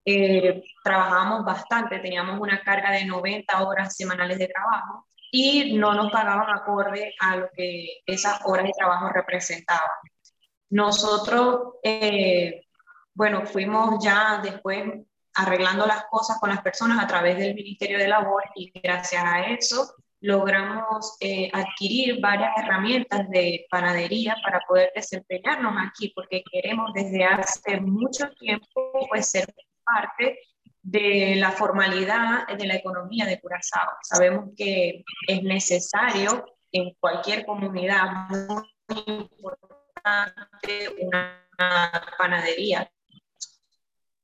eh, 0.05 0.63
trabajábamos 0.83 1.45
bastante, 1.45 1.99
teníamos 1.99 2.41
una 2.41 2.63
carga 2.63 2.91
de 2.91 3.05
90 3.05 3.63
horas 3.67 3.97
semanales 3.97 4.39
de 4.39 4.49
trabajo 4.49 5.07
y 5.31 5.77
no 5.77 5.93
nos 5.93 6.11
pagaban 6.11 6.49
acorde 6.49 7.15
a 7.21 7.37
lo 7.37 7.51
que 7.55 8.03
esas 8.07 8.41
horas 8.45 8.67
de 8.67 8.73
trabajo 8.77 9.11
representaban. 9.11 9.91
Nosotros, 10.71 11.75
eh, 11.83 12.67
bueno, 13.13 13.45
fuimos 13.47 14.03
ya 14.03 14.41
después 14.43 14.85
arreglando 15.35 15.87
las 15.87 16.05
cosas 16.07 16.39
con 16.41 16.49
las 16.49 16.63
personas 16.63 17.03
a 17.03 17.07
través 17.07 17.37
del 17.37 17.55
Ministerio 17.55 17.99
de 17.99 18.09
Labor 18.09 18.43
y 18.55 18.73
gracias 18.81 19.23
a 19.23 19.43
eso 19.43 19.95
logramos 20.21 21.17
eh, 21.21 21.51
adquirir 21.53 22.21
varias 22.21 22.51
herramientas 22.57 23.29
de 23.31 23.67
panadería 23.71 24.37
para 24.43 24.61
poder 24.67 24.93
desempeñarnos 24.95 25.75
aquí, 25.87 26.13
porque 26.15 26.43
queremos 26.51 26.93
desde 26.95 27.25
hace 27.25 27.81
mucho 27.81 28.29
tiempo 28.39 29.07
pues, 29.09 29.31
ser 29.31 29.47
parte 29.85 30.39
de 30.83 31.35
la 31.37 31.51
formalidad 31.51 32.47
de 32.47 32.67
la 32.67 32.77
economía 32.77 33.27
de 33.27 33.41
Curazao. 33.41 33.91
Sabemos 34.03 34.51
que 34.57 35.05
es 35.27 35.43
necesario 35.43 36.47
en 36.73 36.95
cualquier 37.01 37.45
comunidad 37.45 38.29
muy 38.29 39.05
importante 39.07 40.89
una 41.01 41.43
panadería. 42.19 42.91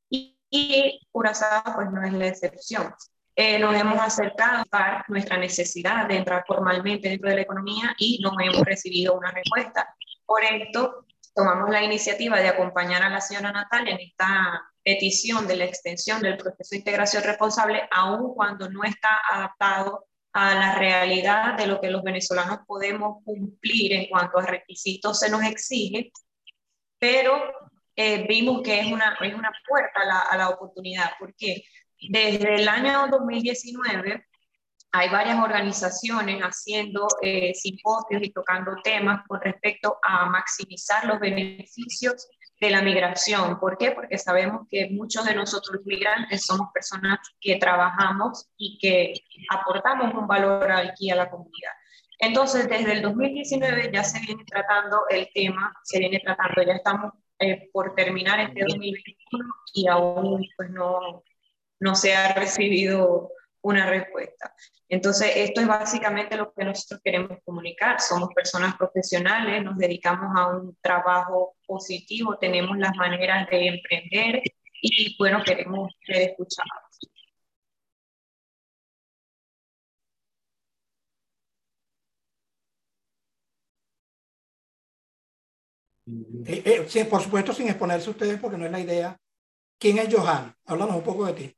Y, 0.08 1.00
Curazao 1.11 1.62
pues 1.75 1.90
no 1.90 2.04
es 2.04 2.12
la 2.12 2.26
excepción. 2.26 2.94
Eh, 3.35 3.59
nos 3.59 3.75
hemos 3.75 3.99
acercado 3.99 4.65
a 4.73 5.05
nuestra 5.09 5.39
necesidad 5.39 6.07
de 6.07 6.17
entrar 6.17 6.45
formalmente 6.47 7.09
dentro 7.09 7.31
de 7.31 7.37
la 7.37 7.43
economía 7.43 7.95
y 7.97 8.21
no 8.23 8.33
hemos 8.39 8.62
recibido 8.62 9.15
una 9.15 9.31
respuesta. 9.31 9.95
Por 10.27 10.45
esto, 10.45 11.07
tomamos 11.35 11.71
la 11.71 11.83
iniciativa 11.83 12.39
de 12.39 12.49
acompañar 12.49 13.03
a 13.03 13.09
la 13.09 13.23
señora 13.23 13.53
Natalia 13.53 13.95
en 13.95 14.01
esta 14.01 14.62
petición 14.85 15.47
de 15.47 15.57
la 15.57 15.65
extensión 15.65 16.21
del 16.21 16.37
proceso 16.37 16.71
de 16.73 16.79
integración 16.79 17.23
responsable, 17.23 17.89
aun 17.91 18.35
cuando 18.35 18.69
no 18.69 18.85
está 18.85 19.21
adaptado 19.31 20.07
a 20.35 20.55
la 20.55 20.75
realidad 20.75 21.57
de 21.57 21.67
lo 21.67 21.81
que 21.81 21.91
los 21.91 22.03
venezolanos 22.03 22.61
podemos 22.67 23.23
cumplir 23.25 23.93
en 23.95 24.09
cuanto 24.09 24.39
a 24.39 24.47
requisitos 24.47 25.19
se 25.19 25.31
nos 25.31 25.43
exige, 25.45 26.11
pero 26.99 27.43
eh, 27.97 28.27
vimos 28.27 28.62
que 28.62 28.81
es 28.81 28.87
una, 28.87 29.17
es 29.21 29.35
una 29.35 29.53
puerta 29.69 30.01
a 30.01 30.05
la, 30.05 30.19
a 30.21 30.37
la 30.37 30.49
oportunidad. 30.51 31.12
¿Por 31.19 31.35
qué? 31.35 31.62
Desde 32.11 32.54
el 32.56 32.68
año 32.68 33.06
2019 33.11 34.26
hay 34.92 35.09
varias 35.09 35.38
organizaciones 35.38 36.40
haciendo 36.42 37.06
eh, 37.23 37.54
simposios 37.54 38.23
y 38.23 38.30
tocando 38.30 38.76
temas 38.82 39.23
con 39.26 39.40
respecto 39.40 39.97
a 40.02 40.26
maximizar 40.26 41.06
los 41.06 41.18
beneficios 41.18 42.28
de 42.61 42.71
la 42.71 42.82
migración. 42.82 43.59
¿Por 43.59 43.78
qué? 43.78 43.92
Porque 43.92 44.18
sabemos 44.18 44.66
que 44.71 44.90
muchos 44.90 45.25
de 45.25 45.35
nosotros 45.35 45.80
migrantes 45.85 46.44
somos 46.44 46.68
personas 46.73 47.18
que 47.40 47.56
trabajamos 47.56 48.50
y 48.56 48.78
que 48.78 49.14
aportamos 49.50 50.14
un 50.14 50.26
valor 50.26 50.71
aquí 50.71 51.11
a 51.11 51.16
la 51.16 51.30
comunidad. 51.30 51.73
Entonces, 52.18 52.68
desde 52.68 52.92
el 52.92 53.02
2019 53.02 53.90
ya 53.92 54.04
se 54.04 54.21
viene 54.21 54.44
tratando 54.44 55.02
el 55.09 55.28
tema, 55.35 55.75
se 55.82 55.99
viene 55.99 56.21
tratando, 56.21 56.62
ya 56.62 56.75
estamos 56.75 57.12
eh, 57.40 57.68
por 57.73 57.94
terminar 57.97 58.38
este 58.38 58.61
2021 58.61 59.44
y 59.75 59.88
aún 59.88 60.47
pues 60.56 60.71
no, 60.71 61.25
no 61.83 61.97
se 61.97 62.15
ha 62.15 62.33
recibido 62.33 63.33
una 63.61 63.87
respuesta. 63.87 64.55
Entonces, 64.89 65.33
esto 65.35 65.61
es 65.61 65.67
básicamente 65.67 66.37
lo 66.37 66.53
que 66.53 66.65
nosotros 66.65 67.01
queremos 67.03 67.39
comunicar. 67.45 68.01
Somos 68.01 68.29
personas 68.35 68.77
profesionales, 68.77 69.65
nos 69.65 69.77
dedicamos 69.77 70.31
a 70.37 70.49
un 70.49 70.77
trabajo 70.81 71.57
positivo, 71.67 72.39
tenemos 72.39 72.79
las 72.79 72.95
maneras 72.95 73.49
de 73.51 73.67
emprender 73.67 74.43
y, 74.81 75.17
bueno, 75.19 75.43
queremos 75.45 75.93
ser 76.07 76.31
escuchados. 76.31 77.11
Eh, 86.47 86.87
eh, 86.95 87.05
por 87.07 87.23
supuesto, 87.23 87.53
sin 87.53 87.69
exponerse 87.69 88.11
ustedes, 88.11 88.39
porque 88.41 88.59
no 88.59 88.67
es 88.67 88.73
la 88.73 88.81
idea. 88.81 89.17
¿Quién 89.79 89.99
es 89.99 90.15
Johan? 90.15 90.55
Háblanos 90.67 90.97
un 90.97 91.03
poco 91.03 91.27
de 91.27 91.33
ti. 91.33 91.57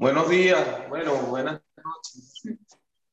Buenos 0.00 0.28
días, 0.28 0.88
bueno, 0.88 1.12
buenas 1.22 1.60
noches. 1.76 2.42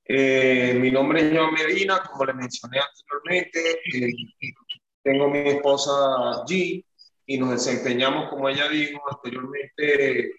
Eh, 0.03 0.77
mi 0.79 0.91
nombre 0.91 1.19
es 1.21 1.35
Joan 1.35 1.51
Medina, 1.51 2.03
como 2.03 2.25
les 2.25 2.35
mencioné 2.35 2.79
anteriormente. 2.79 3.81
Eh, 3.91 4.13
tengo 5.01 5.27
mi 5.27 5.39
esposa 5.39 5.91
G 6.45 6.85
y 7.25 7.37
nos 7.39 7.49
desempeñamos, 7.49 8.29
como 8.29 8.47
ella 8.49 8.69
dijo 8.69 9.01
anteriormente, 9.09 10.35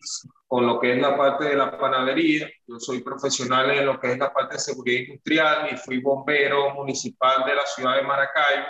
con 0.47 0.69
lo 0.69 0.79
que 0.79 0.93
es 0.93 1.03
la 1.03 1.17
parte 1.17 1.47
de 1.47 1.57
la 1.57 1.77
panadería. 1.77 2.49
Yo 2.65 2.79
soy 2.79 3.01
profesional 3.01 3.69
en 3.73 3.85
lo 3.85 3.99
que 3.99 4.13
es 4.13 4.19
la 4.19 4.33
parte 4.33 4.55
de 4.55 4.61
seguridad 4.61 5.01
industrial 5.01 5.69
y 5.73 5.77
fui 5.77 6.01
bombero 6.01 6.75
municipal 6.75 7.45
de 7.45 7.57
la 7.57 7.67
ciudad 7.67 7.97
de 7.97 8.03
Maracaibo. 8.03 8.67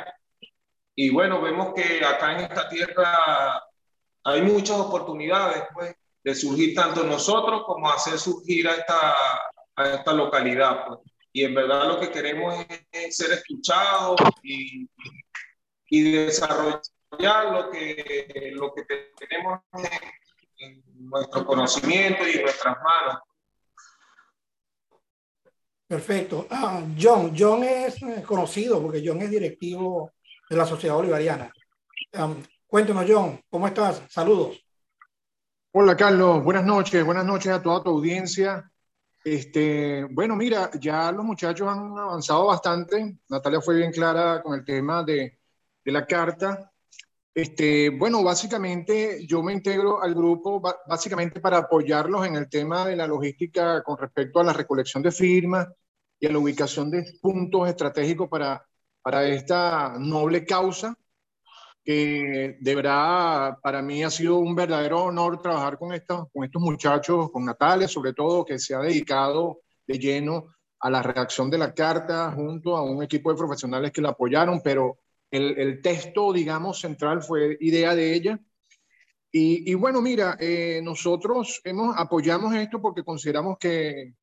Y 0.94 1.10
bueno, 1.10 1.42
vemos 1.42 1.74
que 1.74 2.02
acá 2.02 2.32
en 2.32 2.40
esta 2.40 2.70
tierra 2.70 3.62
hay 4.24 4.40
muchas 4.40 4.78
oportunidades, 4.78 5.62
pues 5.74 5.94
de 6.26 6.34
surgir 6.34 6.74
tanto 6.74 7.04
nosotros 7.04 7.62
como 7.64 7.88
hacer 7.88 8.18
surgir 8.18 8.66
a 8.66 8.74
esta, 8.74 9.14
a 9.76 9.94
esta 9.94 10.12
localidad. 10.12 10.84
Pues. 10.84 10.98
Y 11.32 11.44
en 11.44 11.54
verdad 11.54 11.86
lo 11.86 12.00
que 12.00 12.10
queremos 12.10 12.66
es, 12.90 13.16
ser 13.16 13.30
escuchados 13.30 14.20
y, 14.42 14.90
y, 15.88 16.10
desarrollar 16.10 17.52
lo 17.52 17.70
que, 17.70 18.50
lo 18.54 18.74
que 18.74 18.82
tenemos 19.16 19.60
en, 20.58 20.82
nuestro 21.08 21.46
conocimiento 21.46 22.26
y 22.26 22.32
en 22.32 22.42
nuestras 22.42 22.76
manos. 22.82 23.22
Perfecto. 25.86 26.48
Ah, 26.50 26.82
John, 27.00 27.32
John 27.38 27.62
es 27.62 28.00
conocido 28.26 28.82
porque 28.82 29.00
John 29.06 29.22
es 29.22 29.30
directivo 29.30 30.10
de 30.50 30.56
la 30.56 30.66
Sociedad 30.66 30.96
Bolivariana. 30.96 31.52
Um, 32.14 32.42
cuéntanos, 32.66 33.04
John, 33.08 33.40
¿cómo 33.48 33.68
estás? 33.68 34.02
Saludos. 34.08 34.65
Hola 35.78 35.94
Carlos, 35.94 36.42
buenas 36.42 36.64
noches, 36.64 37.04
buenas 37.04 37.26
noches 37.26 37.52
a 37.52 37.60
toda 37.60 37.82
tu 37.82 37.90
audiencia. 37.90 38.72
Este, 39.22 40.04
bueno, 40.04 40.34
mira, 40.34 40.70
ya 40.80 41.12
los 41.12 41.22
muchachos 41.22 41.68
han 41.68 41.98
avanzado 41.98 42.46
bastante. 42.46 43.18
Natalia 43.28 43.60
fue 43.60 43.76
bien 43.76 43.92
clara 43.92 44.42
con 44.42 44.54
el 44.58 44.64
tema 44.64 45.04
de, 45.04 45.38
de 45.84 45.92
la 45.92 46.06
carta. 46.06 46.72
Este, 47.34 47.90
bueno, 47.90 48.24
básicamente 48.24 49.26
yo 49.26 49.42
me 49.42 49.52
integro 49.52 50.02
al 50.02 50.14
grupo 50.14 50.62
básicamente 50.88 51.40
para 51.40 51.58
apoyarlos 51.58 52.26
en 52.26 52.36
el 52.36 52.48
tema 52.48 52.86
de 52.86 52.96
la 52.96 53.06
logística 53.06 53.82
con 53.82 53.98
respecto 53.98 54.40
a 54.40 54.44
la 54.44 54.54
recolección 54.54 55.02
de 55.02 55.12
firmas 55.12 55.68
y 56.18 56.26
a 56.26 56.32
la 56.32 56.38
ubicación 56.38 56.90
de 56.90 57.04
puntos 57.20 57.68
estratégicos 57.68 58.30
para, 58.30 58.66
para 59.02 59.28
esta 59.28 59.96
noble 59.98 60.46
causa 60.46 60.96
que 61.86 62.56
de 62.58 62.74
verdad 62.74 63.58
para 63.62 63.80
mí 63.80 64.02
ha 64.02 64.10
sido 64.10 64.38
un 64.38 64.56
verdadero 64.56 65.04
honor 65.04 65.40
trabajar 65.40 65.78
con 65.78 65.92
estos, 65.92 66.26
con 66.32 66.42
estos 66.42 66.60
muchachos, 66.60 67.30
con 67.30 67.44
Natalia 67.44 67.86
sobre 67.86 68.12
todo, 68.12 68.44
que 68.44 68.58
se 68.58 68.74
ha 68.74 68.80
dedicado 68.80 69.60
de 69.86 69.96
lleno 69.96 70.48
a 70.80 70.90
la 70.90 71.00
redacción 71.00 71.48
de 71.48 71.58
la 71.58 71.72
carta 71.72 72.32
junto 72.32 72.76
a 72.76 72.82
un 72.82 73.04
equipo 73.04 73.30
de 73.30 73.38
profesionales 73.38 73.92
que 73.92 74.02
la 74.02 74.08
apoyaron, 74.08 74.60
pero 74.64 74.98
el, 75.30 75.56
el 75.60 75.80
texto, 75.80 76.32
digamos, 76.32 76.80
central 76.80 77.22
fue 77.22 77.56
idea 77.60 77.94
de 77.94 78.14
ella. 78.14 78.40
Y, 79.30 79.70
y 79.70 79.74
bueno, 79.74 80.02
mira, 80.02 80.36
eh, 80.40 80.80
nosotros 80.82 81.60
hemos, 81.62 81.96
apoyamos 81.96 82.52
esto 82.56 82.82
porque 82.82 83.04
consideramos 83.04 83.58
que, 83.58 84.14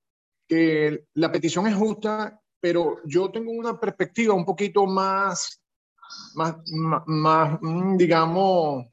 que 0.50 1.05
la 1.13 1.32
petición 1.32 1.65
es 1.67 1.75
justa, 1.75 2.41
pero 2.60 2.98
yo 3.05 3.32
tengo 3.32 3.51
una 3.51 3.79
perspectiva 3.79 4.34
un 4.34 4.43
poquito 4.43 4.86
más 4.86 5.62
más, 6.36 6.55
más, 7.05 7.60
mm, 7.62 7.98
digamos, 7.98 8.86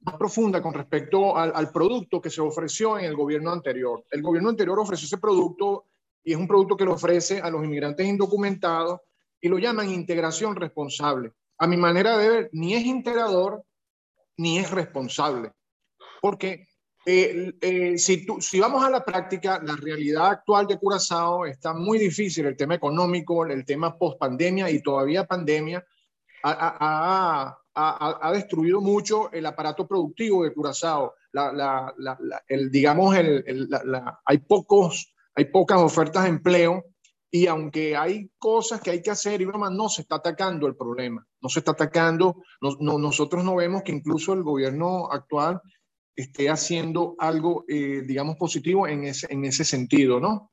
más 0.00 0.16
profunda 0.16 0.62
con 0.62 0.72
respecto 0.72 1.36
al, 1.36 1.70
producto 1.72 2.20
que 2.20 2.30
se 2.30 2.40
ofreció 2.40 2.98
en 2.98 3.06
el 3.06 3.16
gobierno 3.16 3.50
anterior. 3.50 4.04
El 4.10 4.22
gobierno 4.22 4.50
anterior 4.50 4.78
ofreció 4.78 5.06
ese 5.06 5.18
producto 5.18 5.86
y 6.22 6.32
es 6.32 6.38
un 6.38 6.46
producto 6.46 6.76
que 6.76 6.84
lo 6.84 6.94
ofrece 6.94 7.40
a 7.40 7.50
los 7.50 7.64
inmigrantes 7.64 8.06
indocumentados 8.06 9.00
y 9.40 9.48
lo 9.48 9.58
llaman 9.58 9.90
integración 9.90 10.54
responsable. 10.54 11.32
A 11.58 11.66
mi 11.66 11.76
manera 11.76 12.16
de 12.16 12.28
ver, 12.28 12.50
ni 12.52 12.74
es 12.74 12.84
integrador 12.84 13.64
ni 14.36 14.58
es 14.58 14.70
responsable. 14.70 15.52
Porque 16.20 16.68
eh, 17.04 17.54
eh, 17.60 17.98
si, 17.98 18.26
tú, 18.26 18.40
si 18.40 18.58
vamos 18.58 18.84
a 18.84 18.90
la 18.90 19.04
práctica, 19.04 19.60
la 19.62 19.76
realidad 19.76 20.26
actual 20.26 20.66
de 20.66 20.78
Curazao 20.78 21.46
está 21.46 21.72
muy 21.72 21.98
difícil, 21.98 22.46
el 22.46 22.56
tema 22.56 22.74
económico, 22.74 23.46
el 23.46 23.64
tema 23.64 23.96
post 23.96 24.18
pandemia 24.18 24.68
y 24.70 24.82
todavía 24.82 25.24
pandemia, 25.24 25.84
ha, 26.50 27.58
ha, 27.74 28.28
ha, 28.28 28.32
destruido 28.32 28.80
mucho 28.80 29.30
el 29.32 29.46
aparato 29.46 29.86
productivo 29.86 30.44
de 30.44 30.52
Curazao. 30.52 31.14
La, 31.32 31.52
la, 31.52 31.94
la, 31.98 32.18
el, 32.48 32.70
digamos, 32.70 33.14
el, 33.16 33.68
hay, 34.24 34.38
pocos, 34.38 35.12
hay 35.34 35.46
pocas 35.46 35.80
ofertas 35.80 36.24
de 36.24 36.30
empleo 36.30 36.84
y 37.30 37.46
aunque 37.48 37.96
hay 37.96 38.30
cosas 38.38 38.80
que 38.80 38.90
hay 38.90 39.02
que 39.02 39.10
hacer, 39.10 39.42
y 39.42 39.46
no 39.46 39.88
se 39.88 40.02
está 40.02 40.16
atacando 40.16 40.66
el 40.66 40.76
problema, 40.76 41.26
no 41.42 41.48
se 41.48 41.58
está 41.58 41.72
atacando, 41.72 42.42
no, 42.62 42.98
nosotros 42.98 43.44
no 43.44 43.56
vemos 43.56 43.82
que 43.82 43.92
incluso 43.92 44.32
el 44.32 44.42
gobierno 44.42 45.10
actual 45.10 45.60
esté 46.14 46.48
haciendo 46.48 47.14
algo, 47.18 47.64
eh, 47.68 48.02
digamos, 48.06 48.36
positivo 48.36 48.88
en 48.88 49.04
ese, 49.04 49.26
en 49.28 49.44
ese 49.44 49.64
sentido, 49.64 50.18
¿no? 50.18 50.52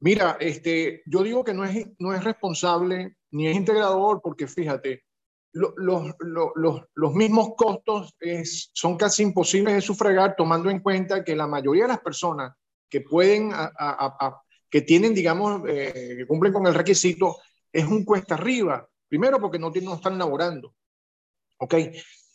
Mira, 0.00 0.36
este, 0.40 1.02
yo 1.06 1.22
digo 1.22 1.42
que 1.42 1.54
no 1.54 1.64
es, 1.64 1.86
no 1.98 2.14
es 2.14 2.22
responsable 2.22 3.16
ni 3.30 3.48
es 3.48 3.56
integrador 3.56 4.20
porque 4.22 4.46
fíjate, 4.46 5.04
los, 5.52 5.72
los, 6.20 6.82
los, 6.94 7.14
mismos 7.14 7.54
costos 7.56 8.14
son 8.72 8.96
casi 8.96 9.22
imposibles 9.22 9.74
de 9.74 9.80
sufragar 9.80 10.36
tomando 10.36 10.70
en 10.70 10.80
cuenta 10.80 11.24
que 11.24 11.34
la 11.34 11.46
mayoría 11.46 11.84
de 11.84 11.88
las 11.88 12.00
personas 12.00 12.52
que 12.88 13.00
pueden, 13.00 13.50
que 14.70 14.82
tienen, 14.82 15.14
digamos, 15.14 15.62
eh, 15.68 16.14
que 16.18 16.26
cumplen 16.26 16.52
con 16.52 16.66
el 16.66 16.74
requisito, 16.74 17.38
es 17.72 17.84
un 17.84 18.04
cuesta 18.04 18.34
arriba. 18.34 18.88
Primero 19.08 19.40
porque 19.40 19.58
no, 19.58 19.70
no 19.70 19.94
están 19.94 20.18
laborando. 20.18 20.74
¿Ok? 21.58 21.74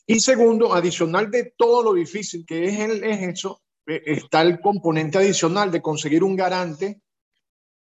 Y 0.05 0.19
segundo, 0.19 0.73
adicional 0.73 1.31
de 1.31 1.53
todo 1.55 1.81
lo 1.81 1.93
difícil 1.93 2.45
que 2.45 2.65
es, 2.65 2.79
el, 2.79 3.03
es 3.03 3.21
eso, 3.21 3.61
eh, 3.87 4.01
está 4.05 4.41
el 4.41 4.59
componente 4.59 5.17
adicional 5.17 5.71
de 5.71 5.81
conseguir 5.81 6.23
un 6.23 6.35
garante 6.35 7.01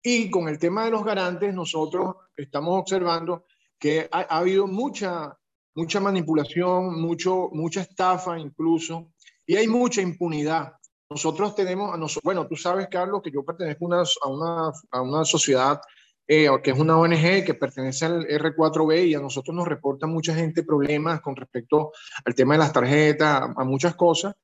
y 0.03 0.29
con 0.29 0.47
el 0.47 0.57
tema 0.57 0.85
de 0.85 0.91
los 0.91 1.03
garantes, 1.03 1.53
nosotros 1.53 2.15
estamos 2.35 2.79
observando 2.79 3.45
que 3.77 4.07
ha, 4.11 4.21
habido 4.21 4.67
mucha, 4.67 5.37
mucha 5.75 5.99
manipulación, 5.99 6.99
mucho, 7.01 7.49
mucha 7.51 7.81
estafa 7.81 8.37
incluso, 8.39 9.11
y 9.45 9.55
hay 9.55 9.67
mucha 9.67 10.01
impunidad. 10.01 10.73
Nosotros 11.09 11.55
tenemos, 11.55 12.19
bueno, 12.23 12.47
tú 12.47 12.55
sabes, 12.55 12.87
Carlos, 12.89 13.21
que 13.21 13.31
yo 13.31 13.43
pertenezco 13.43 13.93
a, 13.93 14.29
una, 14.29 14.71
a 14.91 15.01
una 15.01 15.25
sociedad 15.25 15.81
eh, 16.27 16.47
que 16.63 16.71
es 16.71 16.79
una 16.79 16.97
ONG 16.97 17.43
que 17.43 17.55
pertenece 17.55 18.05
al 18.05 18.25
R4B 18.25 19.07
y 19.07 19.15
a 19.15 19.19
nosotros 19.19 19.53
nos 19.53 19.67
reporta 19.67 20.07
mucha 20.07 20.33
gente 20.33 20.63
problemas 20.63 21.19
con 21.19 21.35
respecto 21.35 21.91
al 22.23 22.33
tema 22.33 22.53
de 22.53 22.59
las 22.59 22.71
tarjetas, 22.71 23.41
a, 23.41 23.53
a 23.57 23.63
muchas 23.65 23.95
cosas. 23.95 24.35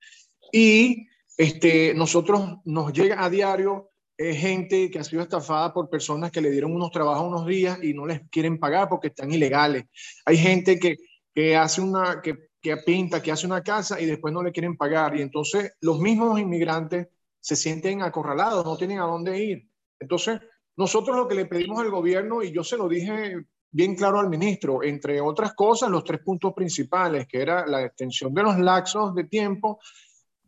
Y 0.51 1.07
este, 1.37 1.93
nosotros 1.93 2.57
nos 2.65 2.91
llega 2.91 3.23
a 3.23 3.29
diario 3.29 3.91
es 4.17 4.37
gente 4.37 4.89
que 4.89 4.99
ha 4.99 5.03
sido 5.03 5.21
estafada 5.21 5.73
por 5.73 5.89
personas 5.89 6.31
que 6.31 6.41
le 6.41 6.49
dieron 6.49 6.73
unos 6.73 6.91
trabajos 6.91 7.27
unos 7.27 7.45
días 7.45 7.79
y 7.83 7.93
no 7.93 8.05
les 8.05 8.21
quieren 8.29 8.57
pagar 8.59 8.89
porque 8.89 9.07
están 9.07 9.31
ilegales. 9.31 9.85
Hay 10.25 10.37
gente 10.37 10.79
que, 10.79 10.97
que 11.33 11.55
hace 11.55 11.81
una, 11.81 12.21
que, 12.21 12.49
que 12.59 12.77
pinta, 12.77 13.21
que 13.21 13.31
hace 13.31 13.45
una 13.45 13.61
casa 13.61 14.01
y 14.01 14.05
después 14.05 14.33
no 14.33 14.41
le 14.41 14.51
quieren 14.51 14.75
pagar. 14.75 15.15
Y 15.15 15.21
entonces 15.21 15.73
los 15.81 15.99
mismos 15.99 16.39
inmigrantes 16.39 17.07
se 17.39 17.55
sienten 17.55 18.01
acorralados, 18.01 18.65
no 18.65 18.75
tienen 18.75 18.99
a 18.99 19.05
dónde 19.05 19.41
ir. 19.41 19.69
Entonces, 19.99 20.39
nosotros 20.75 21.15
lo 21.15 21.27
que 21.27 21.35
le 21.35 21.45
pedimos 21.45 21.79
al 21.79 21.91
gobierno, 21.91 22.43
y 22.43 22.51
yo 22.51 22.63
se 22.63 22.77
lo 22.77 22.87
dije 22.87 23.35
bien 23.71 23.95
claro 23.95 24.19
al 24.19 24.29
ministro, 24.29 24.83
entre 24.83 25.21
otras 25.21 25.53
cosas, 25.53 25.89
los 25.89 26.03
tres 26.03 26.21
puntos 26.23 26.53
principales, 26.53 27.27
que 27.27 27.41
era 27.41 27.65
la 27.67 27.83
extensión 27.83 28.33
de 28.33 28.43
los 28.43 28.57
laxos 28.57 29.13
de 29.13 29.25
tiempo, 29.25 29.79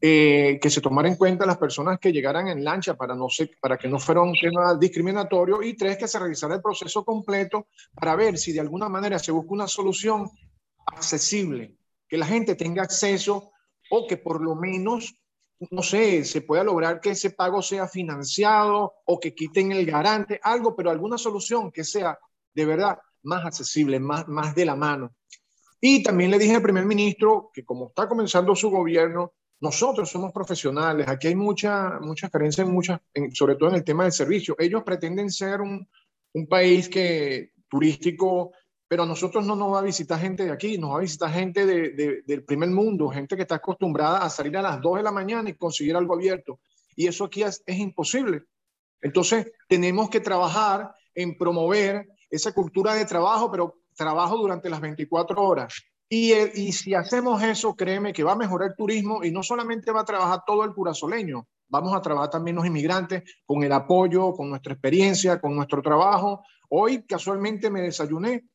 eh, 0.02 0.60
que 0.62 0.70
se 0.70 0.80
tomara 0.80 1.10
en 1.10 1.16
cuenta 1.16 1.46
las 1.46 1.58
personas 1.58 2.00
que 2.00 2.14
llegaran 2.14 2.48
en 2.48 2.64
lancha 2.64 2.96
para, 2.96 3.16
no 3.16 3.28
para 3.62 3.78
que 3.78 3.90
no 3.90 4.00
fuera 4.00 4.22
un 4.22 4.34
tema 4.34 4.76
discriminatorio 4.80 5.62
y 5.62 5.76
tres, 5.76 5.98
que 5.98 6.08
se 6.08 6.18
realizara 6.18 6.56
el 6.56 6.62
proceso 6.62 7.04
completo 7.04 7.68
para 7.94 8.16
ver 8.16 8.38
si 8.38 8.54
de 8.54 8.62
alguna 8.62 8.88
manera 8.88 9.20
se 9.20 9.34
busca 9.34 9.54
una 9.54 9.68
solución 9.68 10.30
accesible, 10.86 11.76
que 12.08 12.18
la 12.18 12.26
gente 12.26 12.56
tenga 12.56 12.84
acceso 12.84 13.52
o 13.92 14.08
que 14.08 14.16
por 14.16 14.42
lo 14.42 14.56
menos, 14.56 15.16
no 15.70 15.84
sé, 15.84 16.24
se 16.24 16.42
pueda 16.42 16.64
lograr 16.64 17.02
que 17.02 17.10
ese 17.10 17.32
pago 17.32 17.62
sea 17.62 17.88
financiado 17.88 18.94
o 19.06 19.20
que 19.20 19.36
quiten 19.36 19.74
el 19.74 19.86
garante, 19.86 20.40
algo, 20.42 20.76
pero 20.78 20.92
alguna 20.92 21.18
solución 21.18 21.72
que 21.72 21.84
sea 21.84 22.18
de 22.54 22.66
verdad 22.66 23.00
más 23.24 23.46
accesible, 23.46 24.00
más, 24.00 24.28
más 24.30 24.56
de 24.56 24.66
la 24.66 24.76
mano. 24.76 25.14
Y 25.82 26.04
también 26.04 26.32
le 26.32 26.40
dije 26.40 26.56
al 26.56 26.62
primer 26.62 26.86
ministro 26.86 27.52
que 27.54 27.66
como 27.66 27.88
está 27.88 28.08
comenzando 28.08 28.56
su 28.56 28.70
gobierno, 28.70 29.34
nosotros 29.62 30.10
somos 30.10 30.32
profesionales, 30.32 31.08
aquí 31.08 31.28
hay 31.28 31.36
mucha, 31.36 32.00
mucha 32.00 32.30
carencia, 32.30 32.66
muchas, 32.66 33.02
sobre 33.34 33.56
todo 33.56 33.70
en 33.70 33.76
el 33.76 33.84
tema 33.84 34.04
del 34.04 34.14
servicio. 34.14 34.56
Ellos 34.58 34.84
pretenden 34.84 35.30
ser 35.30 35.62
un, 35.62 35.88
un 36.34 36.48
país 36.48 36.88
que, 36.88 37.52
turístico, 37.70 38.52
pero 38.88 39.04
a 39.04 39.06
nosotros 39.06 39.46
no 39.46 39.56
nos 39.56 39.74
va 39.74 39.80
a 39.80 39.84
visitar 39.84 40.20
gente 40.20 40.46
de 40.46 40.52
aquí, 40.52 40.78
nos 40.78 40.92
va 40.92 40.98
a 40.98 41.02
visitar 41.02 41.32
gente 41.32 41.66
de, 41.66 41.90
de, 41.92 42.22
del 42.26 42.44
primer 42.44 42.70
mundo, 42.70 43.10
gente 43.10 43.36
que 43.36 43.44
está 43.44 43.56
acostumbrada 43.56 44.20
a 44.20 44.30
salir 44.30 44.58
a 44.58 44.62
las 44.62 44.82
2 44.82 44.98
de 44.98 45.04
la 45.04 45.12
mañana 45.12 45.50
y 45.50 45.54
conseguir 45.54 45.96
algo 45.96 46.16
abierto. 46.16 46.60
Y 46.96 47.08
eso 47.08 47.26
aquí 47.26 47.44
es, 47.44 47.62
es 47.66 47.78
imposible. 47.78 48.44
Entonces, 49.02 49.52
tenemos 49.68 50.10
que 50.10 50.20
trabajar 50.20 50.92
en 51.14 51.38
promover 51.38 52.08
esa 52.30 52.52
cultura 52.52 52.94
de 52.94 53.06
trabajo, 53.06 53.52
pero 53.52 53.76
trabajo 53.96 54.38
durante 54.38 54.70
las 54.70 54.82
24 54.82 55.42
horas. 55.42 55.74
Y, 56.12 56.34
y, 56.34 56.72
si 56.72 56.96
hacemos 56.96 57.42
eso, 57.44 57.76
créeme 57.76 58.14
que 58.14 58.24
va 58.24 58.32
a 58.32 58.36
mejorar 58.36 58.70
el 58.70 58.76
turismo 58.76 59.24
y 59.24 59.30
no 59.30 59.44
solamente 59.44 59.92
va 59.92 60.02
a 60.02 60.06
trabajar 60.06 60.42
todo 60.44 60.64
el 60.64 60.74
curazoleño, 60.74 61.48
vamos 61.68 61.96
a 61.96 62.02
trabajar 62.02 62.32
también 62.32 62.56
los 62.56 62.66
inmigrantes 62.66 63.24
con 63.46 63.64
el 63.64 63.72
apoyo, 63.72 64.34
con 64.34 64.50
nuestra 64.50 64.74
experiencia, 64.74 65.40
con 65.40 65.56
nuestro 65.56 65.82
trabajo. 65.84 66.44
Hoy 66.70 67.04
casualmente 67.04 67.70
me 67.70 67.82
desayuné 67.82 68.46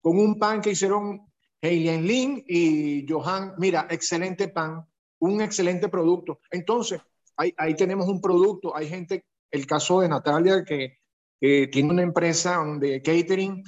con 0.00 0.18
un 0.18 0.38
pan 0.38 0.62
que 0.62 0.70
hicieron 0.70 1.30
Heilian 1.60 2.04
Lin 2.06 2.44
y 2.46 3.06
Johan. 3.06 3.54
Mira, 3.58 3.86
excelente 3.90 4.48
pan, 4.48 4.84
un 5.20 5.42
excelente 5.42 5.88
producto. 5.88 6.40
Entonces, 6.50 7.00
ahí, 7.36 7.74
tenemos 7.74 8.08
un 8.08 8.20
producto. 8.20 8.74
Hay 8.74 8.88
gente, 8.88 9.26
el 9.50 9.66
caso 9.66 10.00
de 10.00 10.08
Natalia, 10.08 10.64
que 10.64 10.98
tiene 11.38 11.90
una 11.90 12.02
empresa 12.02 12.62
de 12.78 13.02
catering 13.02 13.62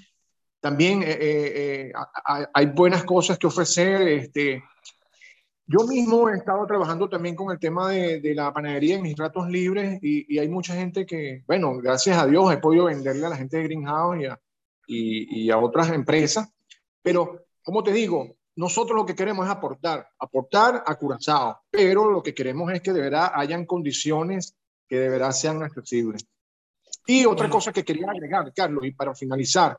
también 0.64 1.02
eh, 1.02 1.10
eh, 1.10 1.92
eh, 1.92 1.92
hay 2.54 2.66
buenas 2.68 3.04
cosas 3.04 3.38
que 3.38 3.46
ofrecer. 3.46 4.08
Este, 4.08 4.64
yo 5.66 5.80
mismo 5.86 6.30
he 6.30 6.38
estado 6.38 6.66
trabajando 6.66 7.06
también 7.06 7.36
con 7.36 7.52
el 7.52 7.58
tema 7.58 7.90
de, 7.90 8.18
de 8.18 8.34
la 8.34 8.50
panadería 8.50 8.96
en 8.96 9.02
mis 9.02 9.14
ratos 9.14 9.46
libres 9.50 9.98
y, 10.00 10.24
y, 10.34 10.38
hay 10.38 10.48
mucha 10.48 10.74
gente 10.74 11.04
que, 11.04 11.44
bueno, 11.46 11.76
gracias 11.82 12.16
a 12.16 12.26
Dios 12.26 12.50
he 12.50 12.56
podido 12.56 12.86
venderle 12.86 13.26
a 13.26 13.28
la 13.28 13.36
gente 13.36 13.58
de 13.58 13.64
Greenhouse 13.64 14.22
y 14.22 14.24
a, 14.24 14.40
y, 14.86 15.44
y 15.44 15.50
a 15.50 15.58
otras 15.58 15.90
empresas. 15.90 16.48
Pero, 17.02 17.44
como 17.62 17.82
te 17.82 17.92
digo, 17.92 18.34
nosotros 18.56 18.96
lo 18.96 19.04
que 19.04 19.14
queremos 19.14 19.44
es 19.44 19.52
aportar, 19.52 20.08
aportar 20.18 20.82
a 20.86 20.94
Curazao, 20.94 21.60
pero 21.70 22.10
lo 22.10 22.22
que 22.22 22.32
queremos 22.32 22.72
es 22.72 22.80
que 22.80 22.94
de 22.94 23.02
verdad 23.02 23.32
hayan 23.34 23.66
condiciones 23.66 24.56
que 24.88 24.98
de 24.98 25.10
verdad 25.10 25.32
sean 25.32 25.62
accesibles. 25.62 26.26
Y 27.06 27.26
otra 27.26 27.50
cosa 27.50 27.70
que 27.70 27.84
quería 27.84 28.10
agregar, 28.10 28.50
Carlos, 28.54 28.82
y 28.86 28.92
para 28.92 29.14
finalizar, 29.14 29.78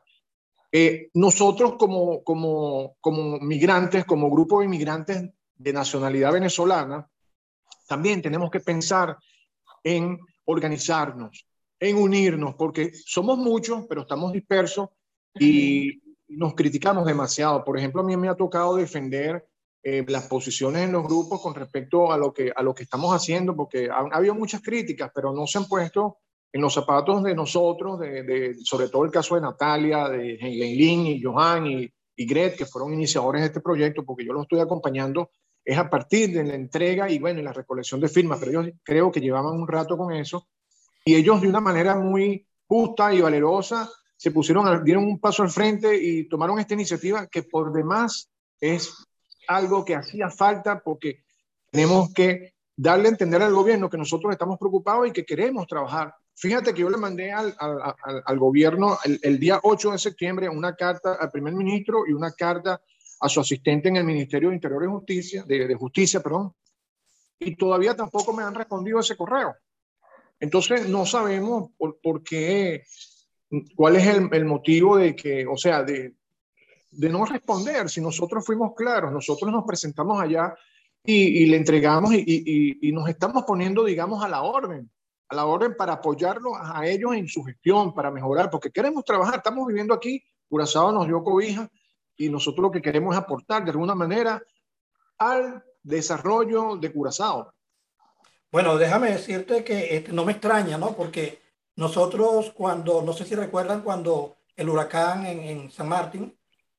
eh, 0.78 1.08
nosotros 1.14 1.76
como, 1.78 2.22
como, 2.22 2.96
como 3.00 3.38
migrantes, 3.38 4.04
como 4.04 4.28
grupo 4.30 4.58
de 4.58 4.66
inmigrantes 4.66 5.30
de 5.56 5.72
nacionalidad 5.72 6.34
venezolana, 6.34 7.08
también 7.88 8.20
tenemos 8.20 8.50
que 8.50 8.60
pensar 8.60 9.16
en 9.82 10.18
organizarnos, 10.44 11.46
en 11.80 11.96
unirnos, 11.96 12.56
porque 12.56 12.92
somos 12.92 13.38
muchos, 13.38 13.86
pero 13.88 14.02
estamos 14.02 14.34
dispersos 14.34 14.90
y 15.40 16.02
nos 16.28 16.54
criticamos 16.54 17.06
demasiado. 17.06 17.64
Por 17.64 17.78
ejemplo, 17.78 18.02
a 18.02 18.04
mí 18.04 18.14
me 18.14 18.28
ha 18.28 18.34
tocado 18.34 18.76
defender 18.76 19.48
eh, 19.82 20.04
las 20.06 20.28
posiciones 20.28 20.82
en 20.82 20.92
los 20.92 21.04
grupos 21.04 21.40
con 21.40 21.54
respecto 21.54 22.12
a 22.12 22.18
lo 22.18 22.34
que, 22.34 22.52
a 22.54 22.62
lo 22.62 22.74
que 22.74 22.82
estamos 22.82 23.14
haciendo, 23.14 23.56
porque 23.56 23.88
ha, 23.88 24.14
habido 24.14 24.34
muchas 24.34 24.60
críticas, 24.60 25.10
pero 25.14 25.32
no 25.32 25.46
se 25.46 25.56
han 25.56 25.68
puesto 25.68 26.18
en 26.52 26.60
los 26.60 26.74
zapatos 26.74 27.22
de 27.22 27.34
nosotros, 27.34 28.00
de, 28.00 28.56
sobre 28.62 28.88
todo 28.88 29.04
el 29.04 29.10
caso 29.10 29.34
de 29.34 29.42
Natalia, 29.42 30.08
de 30.08 30.38
Lin 30.40 31.06
y 31.06 31.22
Johan 31.22 31.66
y, 31.66 31.90
y 32.16 32.26
Gret, 32.26 32.56
que 32.56 32.66
fueron 32.66 32.94
iniciadores 32.94 33.42
de 33.42 33.48
este 33.48 33.60
proyecto, 33.60 34.04
porque 34.04 34.24
yo 34.24 34.32
lo 34.32 34.42
estoy 34.42 34.60
acompañando, 34.60 35.30
es 35.64 35.76
a 35.76 35.90
partir 35.90 36.32
de 36.32 36.44
la 36.44 36.54
entrega 36.54 37.10
y 37.10 37.18
bueno, 37.18 37.40
y 37.40 37.42
la 37.42 37.52
recolección 37.52 38.00
de 38.00 38.08
firmas, 38.08 38.38
pero 38.40 38.62
yo 38.62 38.72
creo 38.82 39.10
que 39.12 39.20
llevaban 39.20 39.54
un 39.54 39.68
rato 39.68 39.96
con 39.96 40.12
eso, 40.12 40.48
y 41.04 41.14
ellos 41.14 41.40
de 41.40 41.48
una 41.48 41.60
manera 41.60 41.96
muy 41.96 42.46
justa 42.66 43.12
y 43.12 43.20
valerosa 43.20 43.90
se 44.16 44.30
pusieron, 44.30 44.82
dieron 44.82 45.04
un 45.04 45.20
paso 45.20 45.42
al 45.42 45.50
frente 45.50 45.94
y 45.94 46.28
tomaron 46.28 46.58
esta 46.58 46.74
iniciativa 46.74 47.26
que 47.26 47.42
por 47.42 47.72
demás 47.72 48.30
es 48.60 49.06
algo 49.46 49.84
que 49.84 49.94
hacía 49.94 50.30
falta 50.30 50.80
porque 50.82 51.22
tenemos 51.70 52.12
que 52.12 52.54
darle 52.74 53.08
a 53.08 53.10
entender 53.10 53.42
al 53.42 53.54
gobierno 53.54 53.90
que 53.90 53.98
nosotros 53.98 54.32
estamos 54.32 54.58
preocupados 54.58 55.06
y 55.06 55.12
que 55.12 55.24
queremos 55.24 55.66
trabajar. 55.66 56.14
Fíjate 56.38 56.74
que 56.74 56.82
yo 56.82 56.90
le 56.90 56.98
mandé 56.98 57.32
al, 57.32 57.54
al, 57.58 57.94
al 58.24 58.38
gobierno 58.38 58.98
el, 59.04 59.18
el, 59.22 59.38
día 59.38 59.58
8 59.62 59.92
de 59.92 59.98
septiembre 59.98 60.48
una 60.50 60.76
carta 60.76 61.14
al 61.14 61.30
primer 61.30 61.54
ministro 61.54 62.04
y 62.06 62.12
una 62.12 62.32
carta 62.32 62.80
a 63.20 63.28
su 63.28 63.40
asistente 63.40 63.88
en 63.88 63.96
el 63.96 64.04
Ministerio 64.04 64.50
de 64.50 64.56
Interior 64.56 64.84
y 64.84 64.88
Justicia, 64.88 65.44
de, 65.46 65.66
de 65.66 65.74
Justicia, 65.74 66.20
perdón, 66.20 66.52
y 67.38 67.56
todavía 67.56 67.94
tampoco 67.94 68.34
me 68.34 68.42
han 68.42 68.54
respondido 68.54 69.00
ese 69.00 69.16
correo. 69.16 69.54
Entonces, 70.38 70.88
no 70.88 71.06
sabemos 71.06 71.70
por, 71.78 71.98
por 72.02 72.22
qué, 72.22 72.84
cuál 73.74 73.96
es 73.96 74.06
el, 74.06 74.28
el, 74.32 74.44
motivo 74.44 74.98
de 74.98 75.16
que, 75.16 75.46
o 75.46 75.56
sea, 75.56 75.82
de, 75.82 76.14
de, 76.90 77.08
no 77.08 77.24
responder. 77.24 77.88
Si 77.88 78.02
nosotros 78.02 78.44
fuimos 78.44 78.74
claros, 78.74 79.12
nosotros 79.12 79.50
nos 79.50 79.64
presentamos 79.64 80.20
allá 80.20 80.54
y, 81.02 81.42
y 81.42 81.46
le 81.46 81.56
entregamos 81.56 82.12
y, 82.12 82.22
y, 82.26 82.88
y, 82.88 82.92
nos 82.92 83.08
estamos 83.08 83.44
poniendo, 83.44 83.84
digamos, 83.84 84.22
a 84.22 84.28
la 84.28 84.42
orden, 84.42 84.90
a 85.28 85.34
la 85.34 85.46
orden 85.46 85.76
para 85.76 85.94
apoyarlos 85.94 86.52
a 86.60 86.86
ellos 86.86 87.14
en 87.14 87.28
su 87.28 87.42
gestión, 87.42 87.94
para 87.94 88.10
mejorar, 88.10 88.50
porque 88.50 88.70
queremos 88.70 89.04
trabajar. 89.04 89.36
Estamos 89.36 89.66
viviendo 89.66 89.94
aquí, 89.94 90.22
Curazao 90.48 90.92
nos 90.92 91.06
dio 91.06 91.22
cobija 91.24 91.68
y 92.16 92.28
nosotros 92.28 92.62
lo 92.62 92.70
que 92.70 92.82
queremos 92.82 93.14
es 93.14 93.20
aportar 93.20 93.64
de 93.64 93.70
alguna 93.70 93.94
manera 93.94 94.42
al 95.18 95.64
desarrollo 95.82 96.76
de 96.76 96.92
Curazao. 96.92 97.52
Bueno, 98.52 98.76
déjame 98.76 99.10
decirte 99.10 99.64
que 99.64 99.96
este, 99.96 100.12
no 100.12 100.24
me 100.24 100.32
extraña, 100.32 100.78
¿no? 100.78 100.92
Porque 100.92 101.42
nosotros 101.74 102.52
cuando, 102.52 103.02
no 103.02 103.12
sé 103.12 103.24
si 103.24 103.34
recuerdan, 103.34 103.82
cuando 103.82 104.36
el 104.54 104.68
huracán 104.68 105.26
en, 105.26 105.40
en 105.40 105.70
San 105.70 105.88
Martín, 105.88 106.38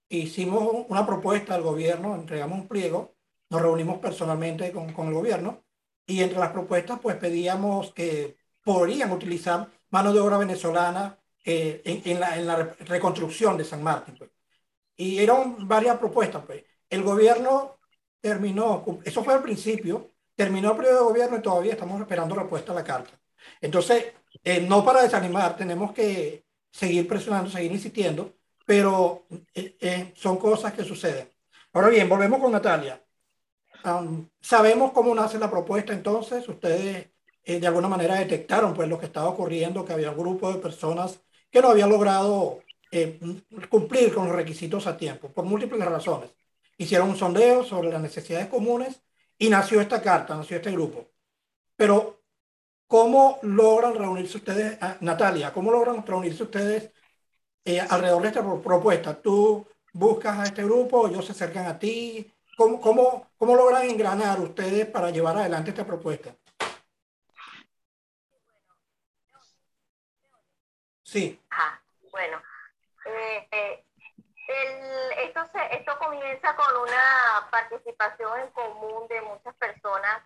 hicimos 0.09 0.85
una 0.87 1.05
propuesta 1.05 1.53
al 1.53 1.61
gobierno, 1.61 2.15
entregamos 2.15 2.59
un 2.59 2.67
pliego, 2.67 3.15
nos 3.49 3.61
reunimos 3.61 3.99
personalmente 3.99 4.71
con, 4.71 4.93
con 4.93 5.07
el 5.07 5.13
gobierno 5.13 5.66
y 6.07 6.23
entre 6.23 6.39
las 6.39 6.51
propuestas 6.51 6.99
pues 6.99 7.17
pedíamos 7.17 7.93
que 7.93 8.37
podrían 8.63 9.11
utilizar 9.11 9.69
mano 9.91 10.13
de 10.13 10.19
obra 10.19 10.37
venezolana 10.39 11.19
eh, 11.45 11.81
en, 11.85 12.01
en, 12.11 12.19
la, 12.19 12.37
en, 12.37 12.47
la, 12.47 12.75
reconstrucción 12.79 13.57
de 13.57 13.65
San 13.65 13.83
Martín. 13.83 14.15
Pues. 14.17 14.31
Y 14.95 15.19
eran 15.19 15.67
varias 15.67 15.97
propuestas. 15.97 16.43
Pues. 16.45 16.63
El 16.89 17.03
gobierno 17.03 17.77
terminó, 18.19 18.83
eso 19.03 19.23
fue 19.23 19.33
al 19.35 19.43
principio, 19.43 20.09
terminó 20.35 20.71
el 20.71 20.77
periodo 20.77 20.97
de 20.97 21.05
gobierno 21.05 21.37
y 21.37 21.41
todavía 21.41 21.73
estamos 21.73 22.01
esperando 22.01 22.35
respuesta 22.35 22.71
a 22.71 22.75
la 22.75 22.83
carta. 22.83 23.11
Entonces, 23.61 24.13
eh, 24.43 24.61
no 24.61 24.83
para 24.83 25.01
desanimar, 25.03 25.55
tenemos 25.57 25.93
que 25.93 26.45
seguir 26.71 27.07
presionando, 27.07 27.49
seguir 27.49 27.71
insistiendo, 27.71 28.35
pero 28.65 29.27
eh, 29.53 29.77
eh, 29.79 30.13
son 30.15 30.37
cosas 30.37 30.73
que 30.73 30.83
suceden. 30.83 31.29
Ahora 31.73 31.89
bien, 31.89 32.09
volvemos 32.09 32.39
con 32.41 32.51
Natalia. 32.51 33.01
Sabemos 34.41 34.91
cómo 34.91 35.13
nace 35.15 35.39
la 35.39 35.49
propuesta 35.49 35.93
entonces, 35.93 36.47
ustedes 36.49 37.09
eh, 37.43 37.59
de 37.59 37.67
alguna 37.67 37.87
manera 37.87 38.15
detectaron 38.15 38.73
pues 38.73 38.89
lo 38.89 38.99
que 38.99 39.05
estaba 39.05 39.29
ocurriendo, 39.29 39.85
que 39.85 39.93
había 39.93 40.11
un 40.11 40.17
grupo 40.17 40.51
de 40.51 40.59
personas 40.59 41.21
que 41.49 41.61
no 41.61 41.69
habían 41.69 41.89
logrado 41.89 42.59
eh, 42.91 43.19
cumplir 43.69 44.13
con 44.13 44.27
los 44.27 44.35
requisitos 44.35 44.87
a 44.87 44.97
tiempo, 44.97 45.29
por 45.29 45.45
múltiples 45.45 45.85
razones. 45.85 46.29
Hicieron 46.77 47.09
un 47.09 47.17
sondeo 47.17 47.63
sobre 47.63 47.89
las 47.89 48.01
necesidades 48.01 48.47
comunes 48.47 49.01
y 49.37 49.49
nació 49.49 49.81
esta 49.81 50.01
carta, 50.01 50.35
nació 50.35 50.57
este 50.57 50.71
grupo. 50.71 51.07
Pero, 51.75 52.21
¿cómo 52.87 53.39
logran 53.43 53.95
reunirse 53.95 54.37
ustedes, 54.37 54.77
ah, 54.81 54.97
Natalia, 55.01 55.53
cómo 55.53 55.71
logran 55.71 56.05
reunirse 56.05 56.43
ustedes 56.43 56.91
eh, 57.65 57.79
alrededor 57.79 58.21
de 58.23 58.27
esta 58.29 58.61
propuesta? 58.61 59.21
¿Tú 59.21 59.65
buscas 59.93 60.39
a 60.39 60.43
este 60.43 60.63
grupo, 60.63 61.07
ellos 61.07 61.25
se 61.25 61.31
acercan 61.31 61.65
a 61.67 61.79
ti? 61.79 62.29
¿Cómo, 62.57 62.81
cómo, 62.81 63.29
cómo 63.37 63.55
logran 63.55 63.83
engranar 63.83 64.39
ustedes 64.39 64.87
para 64.87 65.11
llevar 65.11 65.37
adelante 65.37 65.69
esta 65.69 65.85
propuesta? 65.85 66.35
Sí. 71.03 71.39
Ajá, 71.51 71.79
bueno. 72.11 72.41
Eh, 73.05 73.47
eh, 73.51 73.85
el, 74.47 75.11
esto, 75.19 75.45
se, 75.51 75.77
esto 75.77 75.99
comienza 75.99 76.55
con 76.55 76.75
una 76.81 77.47
participación 77.51 78.39
en 78.39 78.49
común 78.49 79.07
de 79.07 79.21
muchas 79.21 79.53
personas 79.57 80.23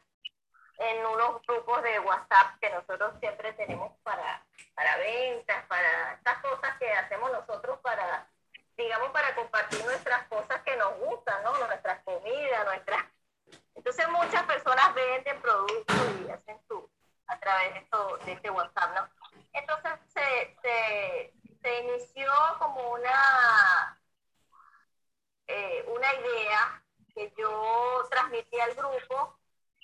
en 0.78 1.06
unos 1.06 1.41
grupos 1.46 1.84
de 1.84 2.00
WhatsApp 2.00 2.58
que 2.62 2.70
nosotros 2.70 3.13
siempre 3.20 3.52
tenemos 3.54 3.91
para, 4.04 4.41
para 4.74 4.98
ventas, 4.98 5.65
para 5.67 6.13
estas 6.13 6.41
cosas 6.41 6.78
que 6.80 6.89
hacemos 6.94 7.30
nosotros 7.30 7.78
para, 7.82 8.31
digamos, 8.84 9.12
para 9.12 9.36
compartir 9.36 9.84
nuestras 9.86 10.28
cosas 10.28 10.62
que 10.63 10.76
nos 10.78 10.98
gustan, 11.00 11.44
¿no? 11.44 11.58
Nuestras 11.58 12.04
comidas, 12.04 12.65
nuestras... 12.65 13.06
Entonces 13.76 14.08
muchas 14.10 14.44
personas 14.44 14.94
venden 14.94 15.41
productos 15.41 15.96
y 16.26 16.30
hacen 16.30 16.60
su, 16.67 16.89
a 17.28 17.39
través 17.39 17.74
de, 17.74 17.80
esto, 17.80 18.17
de 18.26 18.32
este 18.34 18.50
WhatsApp, 18.50 18.96
¿no? 18.96 19.10
Entonces 19.54 19.91
se, 20.13 20.56
se, 21.62 21.80
inició 21.82 22.32
como 22.60 22.91
una, 22.91 24.00
eh, 25.48 25.86
una 25.88 26.13
idea 26.13 26.84
que 27.13 27.34
yo 27.38 28.08
transmití 28.10 28.60
al 28.60 28.74
grupo 28.76 29.38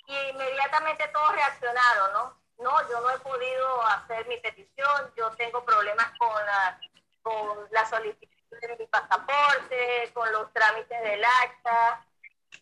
y 0.07 0.15
inmediatamente 0.29 1.07
todos 1.09 1.33
reaccionaron, 1.33 2.13
¿no? 2.13 2.37
No, 2.59 2.89
yo 2.89 2.99
no 3.01 3.11
he 3.11 3.19
podido 3.19 3.81
hacer 3.87 4.27
mi 4.27 4.37
petición, 4.37 5.13
yo 5.15 5.29
tengo 5.35 5.63
problemas 5.63 6.11
con 6.17 6.45
la, 6.45 6.79
con 7.21 7.67
la 7.71 7.85
solicitud 7.85 8.36
de 8.49 8.77
mi 8.77 8.87
pasaporte, 8.87 10.11
con 10.13 10.31
los 10.31 10.51
trámites 10.53 11.01
del 11.01 11.23
acta 11.23 12.05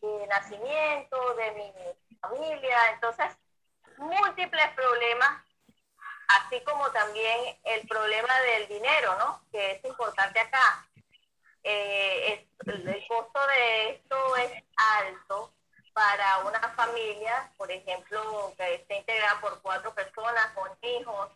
de 0.02 0.28
nacimiento, 0.28 1.36
de 1.36 1.52
mi 1.52 2.17
familia, 2.19 2.91
entonces 2.93 3.32
múltiples 3.98 4.69
problemas 4.76 5.41
así 6.28 6.62
como 6.62 6.89
también 6.91 7.58
el 7.63 7.88
problema 7.88 8.39
del 8.41 8.67
dinero, 8.67 9.15
¿no? 9.19 9.41
Que 9.52 9.74
es 9.74 9.86
importante 9.86 10.39
acá. 10.39 10.88
Eh, 11.63 12.48
el 12.65 13.08
costo 13.08 13.39
de 13.48 13.89
esto 13.91 14.36
es 14.38 14.63
alto 14.76 15.54
para 15.93 16.39
una 16.39 16.60
familia, 16.76 17.52
por 17.58 17.71
ejemplo, 17.71 18.54
que 18.58 18.76
esté 18.76 18.98
integrada 18.98 19.39
por 19.39 19.62
cuatro 19.62 19.93
personas 19.93 20.48
con 20.54 20.69
hijos, 20.82 21.32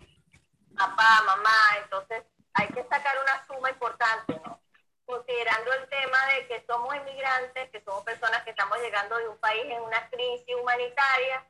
papá, 0.78 1.24
mamá, 1.26 1.78
entonces 1.84 2.24
hay 2.60 2.68
que 2.68 2.84
sacar 2.84 3.16
una 3.22 3.46
suma 3.48 3.70
importante, 3.70 4.40
¿no? 4.46 4.60
Considerando 5.06 5.74
el 5.74 5.90
tema 5.90 6.26
de 6.34 6.48
que 6.48 6.66
somos 6.68 6.96
inmigrantes, 6.96 7.70
que 7.72 7.82
somos 7.82 8.04
personas 8.04 8.44
que 8.44 8.52
estamos 8.52 8.78
llegando 8.80 9.18
de 9.18 9.28
un 9.30 9.38
país 9.38 9.66
en 9.66 9.82
una 9.82 10.10
crisis 10.10 10.56
humanitaria, 10.56 11.46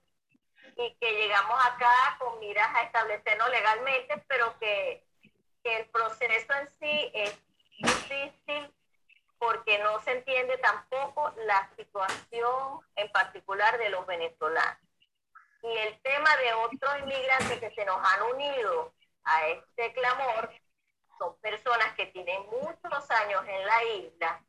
y 0.80 0.96
que 0.96 1.12
llegamos 1.12 1.60
acá 1.66 2.18
con 2.20 2.40
miras 2.40 2.70
a 2.74 2.84
establecernos 2.84 3.50
legalmente, 3.50 4.24
pero 4.28 4.58
que, 4.60 5.04
que 5.64 5.78
el 5.78 5.86
proceso 5.90 6.54
en 6.54 6.70
sí 6.80 7.12
es 7.14 7.38
difícil 7.78 8.74
porque 9.38 9.80
no 9.80 10.00
se 10.02 10.12
entiende 10.12 10.58
tampoco 10.58 11.34
la 11.46 11.70
situación 11.76 12.80
en 12.96 13.12
particular 13.12 13.78
de 13.78 13.90
los 13.90 14.06
venezolanos. 14.06 14.78
Y 15.64 15.78
el 15.78 16.02
tema 16.02 16.36
de 16.38 16.54
otros 16.54 17.00
inmigrantes 17.00 17.60
que 17.60 17.72
se 17.72 17.86
nos 17.86 17.98
han 17.98 18.22
unido 18.34 18.94
a 19.26 19.48
este 19.48 19.94
clamor 19.94 20.50
son 21.20 21.36
personas 21.38 21.94
que 21.96 22.08
tienen 22.08 22.42
muchos 22.50 23.12
años 23.12 23.44
en 23.48 23.66
la 23.66 23.84
isla, 23.84 24.42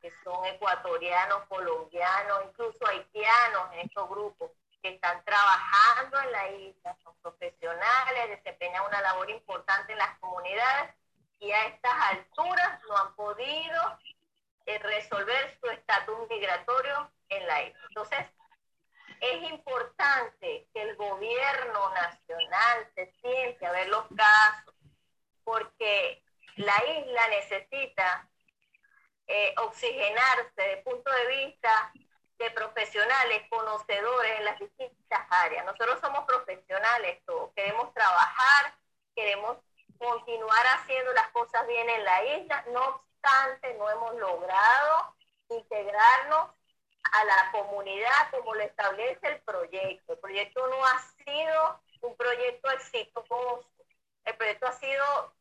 que 0.00 0.10
son 0.22 0.44
ecuatorianos, 0.46 1.44
colombianos, 1.48 2.44
incluso 2.46 2.86
haitianos 2.86 3.72
en 3.74 3.80
estos 3.80 4.08
grupos 4.08 4.52
que 4.80 4.90
están 4.90 5.22
trabajando 5.24 6.20
en 6.20 6.32
la 6.32 6.50
isla, 6.50 6.96
son 7.02 7.14
profesionales, 7.22 8.28
desempeñan 8.30 8.86
una 8.86 9.00
labor 9.00 9.30
importante 9.30 9.92
en 9.92 9.98
las 9.98 10.18
comunidades 10.18 10.94
y 11.40 11.50
a 11.50 11.66
estas 11.66 11.92
alturas 12.10 12.80
no 12.88 12.96
han 12.96 13.14
podido 13.14 13.98
eh, 14.66 14.78
resolver 14.78 15.58
su 15.60 15.66
estatus 15.70 16.28
migratorio 16.30 17.10
en 17.30 17.46
la 17.46 17.62
isla. 17.64 17.80
Entonces, 17.88 18.26
es 19.20 19.50
importante 19.50 20.68
que 20.72 20.82
el 20.82 20.96
gobierno 20.96 21.90
nacional 21.94 22.90
se 22.94 23.12
siente 23.20 23.66
a 23.66 23.72
ver 23.72 23.88
los 23.88 24.04
casos, 24.16 24.73
porque 25.44 26.22
la 26.56 26.74
isla 26.98 27.28
necesita 27.28 28.28
eh, 29.26 29.54
oxigenarse 29.58 30.72
el 30.72 30.82
punto 30.82 31.10
de 31.10 31.26
vista 31.26 31.92
de 32.38 32.50
profesionales, 32.50 33.42
conocedores 33.48 34.38
en 34.38 34.44
las 34.44 34.58
distintas 34.58 35.26
áreas. 35.30 35.64
Nosotros 35.64 36.00
somos 36.00 36.24
profesionales, 36.24 37.22
todos. 37.24 37.52
queremos 37.54 37.92
trabajar, 37.94 38.74
queremos 39.14 39.58
continuar 39.98 40.66
haciendo 40.66 41.12
las 41.12 41.28
cosas 41.28 41.66
bien 41.66 41.88
en 41.88 42.04
la 42.04 42.24
isla, 42.36 42.64
no 42.72 42.84
obstante, 42.86 43.74
no 43.74 43.88
hemos 43.90 44.14
logrado 44.16 45.14
integrarnos 45.48 46.50
a 47.12 47.24
la 47.24 47.50
comunidad 47.52 48.30
como 48.30 48.54
lo 48.54 48.62
establece 48.62 49.28
el 49.28 49.40
proyecto. 49.42 50.14
El 50.14 50.18
proyecto 50.18 50.66
no 50.66 50.84
ha 50.84 50.98
sido 51.24 51.80
un 52.00 52.16
proyecto 52.16 52.70
exitoso, 52.70 53.64
el 54.24 54.36
proyecto 54.36 54.66
ha 54.66 54.72
sido, 54.72 55.34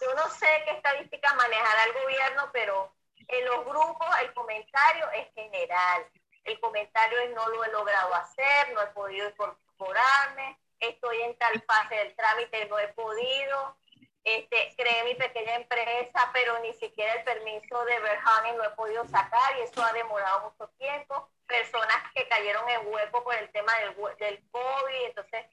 yo 0.00 0.14
no 0.14 0.28
sé 0.30 0.46
qué 0.64 0.72
estadística 0.72 1.34
manejará 1.34 1.84
el 1.84 1.92
gobierno, 1.92 2.50
pero 2.52 2.94
en 3.28 3.44
los 3.46 3.64
grupos 3.64 4.08
el 4.20 4.32
comentario 4.34 5.10
es 5.12 5.32
general. 5.34 6.06
El 6.44 6.58
comentario 6.60 7.18
es 7.20 7.30
no 7.30 7.48
lo 7.48 7.64
he 7.64 7.70
logrado 7.70 8.14
hacer, 8.14 8.72
no 8.72 8.82
he 8.82 8.86
podido 8.88 9.28
incorporarme, 9.28 10.58
estoy 10.80 11.22
en 11.22 11.36
tal 11.38 11.60
fase 11.62 11.94
del 11.94 12.16
trámite, 12.16 12.66
no 12.66 12.78
he 12.78 12.88
podido, 12.88 13.76
este, 14.24 14.74
creé 14.76 15.04
mi 15.04 15.14
pequeña 15.14 15.56
empresa, 15.56 16.30
pero 16.32 16.58
ni 16.60 16.72
siquiera 16.74 17.14
el 17.14 17.24
permiso 17.24 17.84
de 17.84 18.00
Berhane 18.00 18.56
lo 18.56 18.64
he 18.64 18.70
podido 18.70 19.06
sacar 19.06 19.56
y 19.58 19.62
eso 19.62 19.82
ha 19.82 19.92
demorado 19.92 20.50
mucho 20.50 20.70
tiempo. 20.78 21.30
Personas 21.46 22.12
que 22.14 22.28
cayeron 22.28 22.68
en 22.68 22.86
hueco 22.86 23.24
por 23.24 23.34
el 23.34 23.50
tema 23.50 23.72
del, 23.78 23.94
del 24.18 24.50
COVID, 24.50 25.06
entonces 25.06 25.46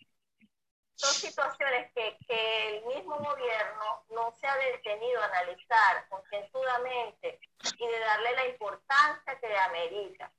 son 0.97 1.13
situaciones 1.13 1.91
que, 1.93 2.17
que, 2.27 2.77
el 2.77 2.85
mismo 2.85 3.17
gobierno 3.17 4.03
no 4.09 4.33
se 4.39 4.47
ha 4.47 4.55
detenido 4.57 5.21
a 5.21 5.25
analizar 5.25 6.07
concienzudamente 6.09 7.39
y 7.77 7.87
de 7.87 7.99
darle 7.99 8.31
la 8.35 8.47
importancia 8.47 9.39
que 9.39 9.57
amerita. 9.57 10.31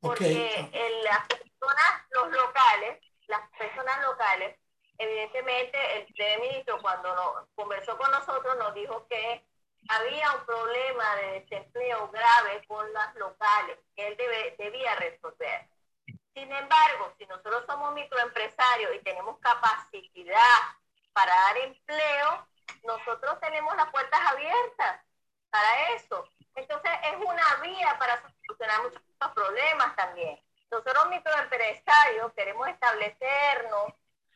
Porque 0.00 0.70
las 1.02 1.26
personas, 1.26 2.02
los 2.10 2.30
locales, 2.30 3.02
las 3.28 3.50
personas 3.58 4.02
locales, 4.02 4.56
evidentemente 4.98 5.98
el 5.98 6.04
primer 6.12 6.40
ministro 6.40 6.78
cuando 6.82 7.14
nos, 7.14 7.48
conversó 7.54 7.96
con 7.96 8.10
nosotros 8.10 8.56
nos 8.58 8.74
dijo 8.74 9.06
que 9.08 9.42
había 9.88 10.32
un 10.32 10.44
problema 10.44 11.16
de 11.16 11.40
desempleo 11.40 12.10
grave 12.10 12.62
con 12.66 12.92
las 12.92 13.14
locales 13.16 13.78
que 13.94 14.06
él 14.06 14.16
debe, 14.16 14.54
debía 14.58 14.94
resolver. 14.96 15.66
Sin 16.36 16.52
embargo, 16.52 17.14
si 17.16 17.24
nosotros 17.24 17.64
somos 17.66 17.94
microempresarios 17.94 18.94
y 18.94 18.98
tenemos 18.98 19.38
capacidad 19.38 20.58
para 21.14 21.34
dar 21.34 21.56
empleo, 21.56 22.46
nosotros 22.84 23.40
tenemos 23.40 23.74
las 23.74 23.90
puertas 23.90 24.20
abiertas 24.20 25.00
para 25.48 25.94
eso. 25.94 26.28
Entonces 26.54 26.90
es 27.04 27.16
una 27.26 27.54
vía 27.62 27.96
para 27.98 28.20
solucionar 28.20 28.82
muchos 28.82 29.00
problemas 29.34 29.96
también. 29.96 30.38
Nosotros 30.70 31.08
microempresarios 31.08 32.30
queremos 32.34 32.68
establecernos 32.68 33.94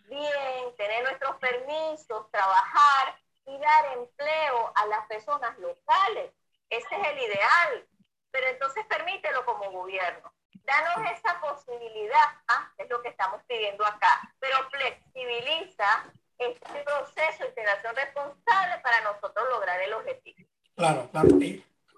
bien, 0.09 0.75
tener 0.79 1.03
nuestros 1.03 1.37
permisos, 1.37 2.31
trabajar 2.31 3.21
y 3.45 3.59
dar 3.59 3.93
empleo 3.99 4.73
a 4.75 4.87
las 4.87 5.07
personas 5.07 5.59
locales. 5.59 6.33
Ese 6.71 6.89
es 6.97 7.09
el 7.09 7.19
ideal. 7.19 7.87
Pero 8.31 8.47
entonces 8.47 8.87
permítelo 8.87 9.45
como 9.45 9.71
gobierno. 9.71 10.33
Danos 10.65 11.11
esa 11.11 11.41
posibilidad, 11.41 12.27
¿ah? 12.49 12.71
es 12.79 12.89
lo 12.89 13.03
que 13.03 13.09
estamos 13.09 13.41
pidiendo 13.47 13.85
acá, 13.85 14.21
pero 14.39 14.57
flexibiliza 14.71 16.05
este 16.39 16.85
proceso 16.85 17.43
de 17.43 17.49
integración 17.49 17.95
responsable 17.97 18.79
para 18.83 19.01
nosotros 19.03 19.47
lograr 19.51 19.81
el 19.81 19.93
objetivo. 19.93 20.49
Claro, 20.77 21.09
claro. 21.11 21.29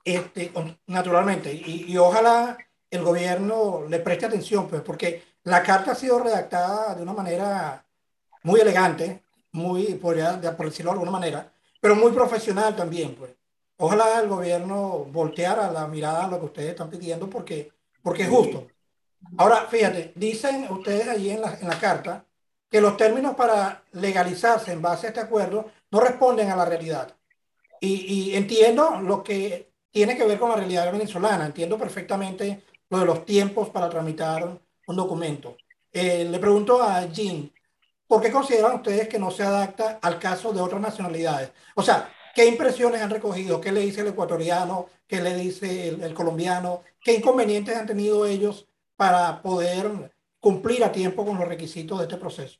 este, 0.04 0.52
naturalmente, 0.86 1.52
y, 1.52 1.92
y, 1.92 1.98
ojalá 1.98 2.56
el 2.90 3.02
gobierno 3.02 3.84
le 3.88 4.00
preste 4.00 4.26
atención, 4.26 4.68
pues, 4.68 4.82
porque 4.82 5.22
la 5.44 5.62
carta 5.62 5.92
ha 5.92 5.94
sido 5.94 6.18
redactada 6.18 6.94
de 6.94 7.02
una 7.02 7.12
manera 7.12 7.84
muy 8.42 8.60
elegante, 8.60 9.22
muy, 9.52 9.94
podría 9.94 10.40
por 10.56 10.66
decirlo 10.66 10.90
de 10.90 10.94
alguna 10.94 11.12
manera, 11.12 11.52
pero 11.80 11.94
muy 11.94 12.12
profesional 12.12 12.74
también, 12.74 13.14
pues. 13.14 13.32
Ojalá 13.76 14.20
el 14.20 14.28
gobierno 14.28 15.06
volteara 15.06 15.70
la 15.70 15.88
mirada 15.88 16.24
a 16.24 16.28
lo 16.28 16.38
que 16.38 16.44
ustedes 16.46 16.70
están 16.70 16.90
pidiendo 16.90 17.28
porque 17.28 17.72
porque 18.02 18.24
es 18.24 18.28
justo. 18.28 18.68
Ahora, 19.38 19.66
fíjate, 19.68 20.12
dicen 20.14 20.66
ustedes 20.70 21.08
allí 21.08 21.30
en 21.30 21.40
la, 21.40 21.54
en 21.60 21.68
la 21.68 21.78
carta 21.78 22.26
que 22.68 22.80
los 22.80 22.96
términos 22.96 23.34
para 23.34 23.84
legalizarse 23.92 24.72
en 24.72 24.82
base 24.82 25.06
a 25.06 25.10
este 25.10 25.20
acuerdo 25.20 25.70
no 25.90 26.00
responden 26.00 26.50
a 26.50 26.56
la 26.56 26.64
realidad. 26.64 27.14
Y, 27.80 28.30
y, 28.30 28.36
entiendo 28.36 29.00
lo 29.00 29.22
que 29.22 29.72
tiene 29.90 30.16
que 30.16 30.24
ver 30.24 30.38
con 30.38 30.50
la 30.50 30.56
realidad 30.56 30.90
venezolana, 30.90 31.46
entiendo 31.46 31.76
perfectamente 31.76 32.64
lo 32.88 32.98
de 32.98 33.06
los 33.06 33.26
tiempos 33.26 33.70
para 33.70 33.90
tramitar 33.90 34.58
un 34.86 34.96
documento. 34.96 35.56
Eh, 35.92 36.24
le 36.24 36.38
pregunto 36.38 36.82
a 36.82 37.04
Jean, 37.06 37.52
¿por 38.06 38.22
qué 38.22 38.30
consideran 38.30 38.76
ustedes 38.76 39.08
que 39.08 39.18
no 39.18 39.30
se 39.30 39.42
adapta 39.42 39.98
al 40.00 40.18
caso 40.18 40.52
de 40.52 40.60
otras 40.60 40.80
nacionalidades? 40.80 41.52
O 41.74 41.82
sea, 41.82 42.10
¿qué 42.34 42.46
impresiones 42.46 43.00
han 43.00 43.10
recogido? 43.10 43.60
¿Qué 43.60 43.72
le 43.72 43.80
dice 43.80 44.02
el 44.02 44.08
ecuatoriano? 44.08 44.86
¿Qué 45.06 45.20
le 45.20 45.34
dice 45.36 45.88
el, 45.88 46.14
colombiano? 46.14 46.82
¿Qué 47.02 47.14
inconvenientes 47.14 47.76
han 47.76 47.86
tenido 47.86 48.26
ellos 48.26 48.66
para 48.96 49.42
poder 49.42 50.12
cumplir 50.40 50.84
a 50.84 50.92
tiempo 50.92 51.24
con 51.24 51.38
los 51.38 51.48
requisitos 51.48 51.98
de 51.98 52.04
este 52.04 52.16
proceso? 52.16 52.58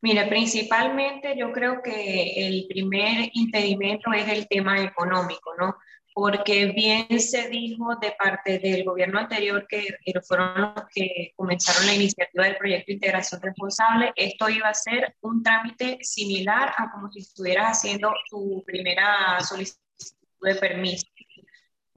Mira, 0.00 0.28
principalmente 0.28 1.36
yo 1.36 1.52
creo 1.52 1.80
que 1.80 2.46
el 2.46 2.66
primer 2.68 3.30
impedimento 3.34 4.12
es 4.12 4.28
el 4.28 4.48
tema 4.48 4.82
económico, 4.82 5.54
¿no? 5.56 5.76
Porque 6.14 6.66
bien 6.66 7.20
se 7.20 7.48
dijo 7.48 7.96
de 8.00 8.12
parte 8.12 8.58
del 8.58 8.84
gobierno 8.84 9.18
anterior 9.18 9.66
que 9.66 9.86
fueron 10.26 10.60
los 10.60 10.84
que 10.94 11.32
comenzaron 11.36 11.86
la 11.86 11.94
iniciativa 11.94 12.44
del 12.44 12.56
proyecto 12.56 12.86
de 12.88 12.94
integración 12.94 13.40
responsable, 13.40 14.12
esto 14.16 14.48
iba 14.48 14.68
a 14.68 14.74
ser 14.74 15.16
un 15.22 15.42
trámite 15.42 15.98
similar 16.02 16.72
a 16.76 16.90
como 16.90 17.10
si 17.10 17.20
estuvieras 17.20 17.78
haciendo 17.78 18.12
tu 18.28 18.62
primera 18.66 19.40
solicitud 19.40 19.80
de 20.42 20.54
permiso 20.56 21.06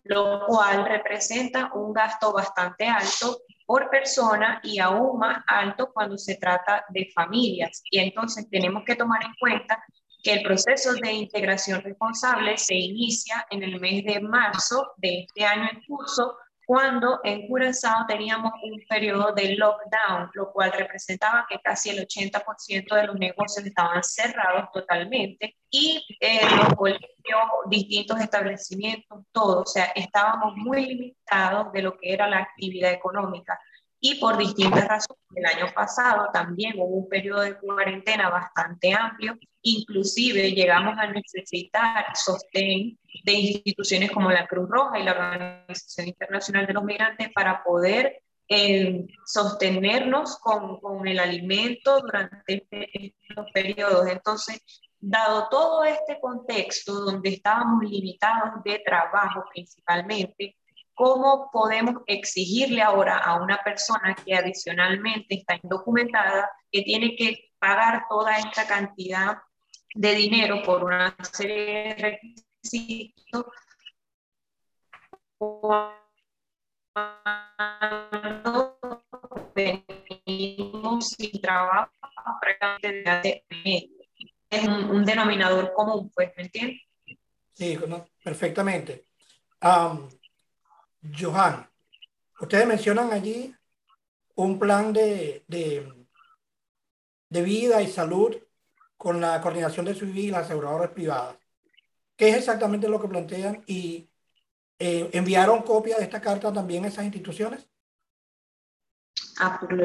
lo 0.06 0.45
cual 0.45 0.86
representa 0.86 1.71
un 1.73 1.91
gasto 1.91 2.32
bastante 2.32 2.88
alto 2.88 3.41
por 3.65 3.89
persona 3.89 4.62
y 4.63 4.80
aún 4.80 5.17
más 5.17 5.43
alto 5.47 5.91
cuando 5.91 6.17
se 6.17 6.36
trata 6.36 6.86
de 6.89 7.10
familias. 7.13 7.82
Y 7.89 7.99
entonces 7.99 8.47
tenemos 8.49 8.84
que 8.86 8.95
tomar 8.95 9.23
en 9.23 9.34
cuenta 9.39 9.84
que 10.26 10.34
el 10.34 10.42
proceso 10.42 10.94
de 10.96 11.14
integración 11.14 11.84
responsable 11.84 12.58
se 12.58 12.74
inicia 12.74 13.46
en 13.52 13.62
el 13.62 13.80
mes 13.80 14.04
de 14.04 14.20
marzo 14.20 14.94
de 14.98 15.20
este 15.20 15.46
año 15.46 15.70
en 15.72 15.84
curso 15.84 16.36
cuando 16.66 17.20
en 17.24 17.48
Curazao 17.48 18.08
teníamos 18.08 18.52
un 18.64 18.82
periodo 18.90 19.34
de 19.34 19.56
lockdown, 19.56 20.32
lo 20.34 20.52
cual 20.52 20.72
representaba 20.72 21.46
que 21.48 21.60
casi 21.60 21.92
el 21.92 22.08
80% 22.08 22.96
de 22.96 23.04
los 23.06 23.16
negocios 23.18 23.64
estaban 23.68 24.04
cerrados 24.04 24.72
totalmente 24.74 25.58
y 25.70 26.04
eh, 26.20 26.40
los 26.58 26.74
colegios, 26.74 27.08
distintos 27.70 28.20
establecimientos, 28.20 29.26
todo, 29.32 29.62
o 29.62 29.66
sea, 29.68 29.92
estábamos 29.96 30.56
muy 30.56 30.88
limitados 30.88 31.72
de 31.72 31.84
lo 31.84 31.96
que 31.98 32.14
era 32.14 32.28
la 32.28 32.40
actividad 32.40 32.92
económica. 32.92 33.60
Y 34.08 34.20
por 34.20 34.38
distintas 34.38 34.88
razones, 34.88 35.24
el 35.34 35.46
año 35.48 35.74
pasado 35.74 36.30
también 36.32 36.76
hubo 36.78 36.98
un 36.98 37.10
periodo 37.10 37.41
de 37.41 37.58
cuarentena 37.58 38.30
bastante 38.30 38.94
amplio, 38.94 39.36
inclusive 39.63 40.52
llegamos 40.52 40.96
a 41.00 41.08
necesitar 41.08 42.06
sostén 42.13 43.00
de 43.24 43.34
instituciones 43.34 44.12
como 44.12 44.30
la 44.30 44.46
Cruz 44.46 44.70
Roja 44.70 45.00
y 45.00 45.04
la 45.04 45.13
Organización 45.13 46.10
Internacional 46.10 46.68
de 46.68 46.74
los 46.74 46.84
Migrantes 46.84 47.30
para 47.34 47.63
poder 47.63 48.22
eh, 48.48 49.08
sostenernos 49.26 50.38
con, 50.38 50.80
con, 50.80 51.08
el 51.08 51.18
alimento 51.18 52.00
durante 52.00 52.68
estos 52.70 53.52
periodos. 53.56 54.06
Entonces, 54.08 54.62
dado 55.00 55.48
todo 55.50 55.84
este 55.84 56.20
contexto 56.22 56.94
donde 56.94 57.30
estábamos 57.30 57.84
limitados 57.89 58.63
de 58.63 58.84
trabajo 58.86 59.46
principalmente, 59.52 60.58
¿cómo 60.96 61.50
podemos 61.52 62.02
exigirle 62.08 62.82
ahora 62.82 63.18
a 63.18 63.36
una 63.42 63.60
persona 63.64 64.16
que 64.16 64.34
adicionalmente 64.34 65.36
está 65.36 65.60
indocumentada, 65.62 66.50
que 66.72 66.82
tiene 66.82 67.16
que 67.16 67.52
pagar 67.60 68.06
toda 68.10 68.38
esta 68.38 68.66
cantidad 68.66 69.38
de 69.94 70.16
dinero 70.16 70.64
por 70.64 70.84
una 70.84 71.16
serie 71.32 71.96
de 71.96 71.96
requisitos 71.96 73.46
venimos 79.54 81.10
sin 81.10 81.42
trabajo 81.42 81.92
es 84.50 84.68
un, 84.68 85.04
denominador 85.04 85.74
común, 85.74 86.12
pues, 86.14 86.32
¿me 86.38 86.44
entiendes? 86.44 86.82
Sí, 87.54 87.78
perfectamente. 88.24 89.06
Johan, 91.13 91.70
ustedes 92.39 92.68
mencionan 92.68 93.12
allí 93.12 93.56
un 94.36 94.60
plan 94.60 94.94
de, 94.94 95.44
de, 95.48 96.08
de, 97.30 97.41
vida 97.41 97.82
y 97.82 97.88
salud 97.88 98.36
con 98.98 99.22
la 99.22 99.39
coordinación 99.41 99.86
de 99.86 99.96
civil 99.96 100.26
y 100.26 100.32
las 100.32 100.46
aseguradoras 100.46 100.91
privadas. 100.91 101.38
¿Qué 102.15 102.30
es 102.30 102.38
exactamente 102.38 102.88
lo 102.88 103.02
que 103.02 103.08
plantean 103.08 103.63
y 103.68 104.10
eh, 104.80 105.10
enviaron 105.13 105.63
copia 105.63 105.98
de 105.98 106.04
esta 106.04 106.22
carta 106.22 106.52
también 106.52 106.86
a 106.86 106.88
esas 106.88 107.06
instituciones? 107.06 107.70
Ah, 109.39 109.60
por 109.60 109.78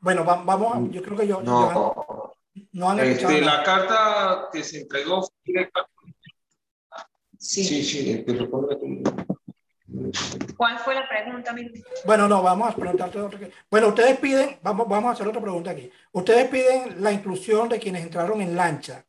Bueno, 0.00 0.24
vamos, 0.24 0.90
yo 0.90 1.02
creo 1.02 1.16
que 1.16 1.26
yo... 1.26 1.40
No, 1.42 2.34
no 2.72 2.90
han 2.90 3.00
este, 3.00 3.40
la 3.40 3.62
carta 3.62 4.48
que 4.52 4.62
se 4.62 4.82
entregó 4.82 5.26
Sí, 7.44 7.62
sí, 7.62 7.84
sí 7.84 8.24
¿Cuál 10.56 10.78
fue 10.78 10.94
la 10.94 11.06
pregunta? 11.06 11.54
Bueno, 12.06 12.26
no, 12.26 12.42
vamos 12.42 12.72
a 12.72 12.74
preguntarte 12.74 13.20
otra. 13.20 13.38
Bueno, 13.70 13.88
ustedes 13.88 14.18
piden, 14.18 14.58
vamos, 14.62 14.88
vamos 14.88 15.10
a 15.10 15.12
hacer 15.12 15.28
otra 15.28 15.42
pregunta 15.42 15.70
aquí. 15.70 15.90
Ustedes 16.12 16.48
piden 16.48 17.02
la 17.02 17.12
inclusión 17.12 17.68
de 17.68 17.78
quienes 17.78 18.02
entraron 18.02 18.40
en 18.40 18.56
lancha. 18.56 19.04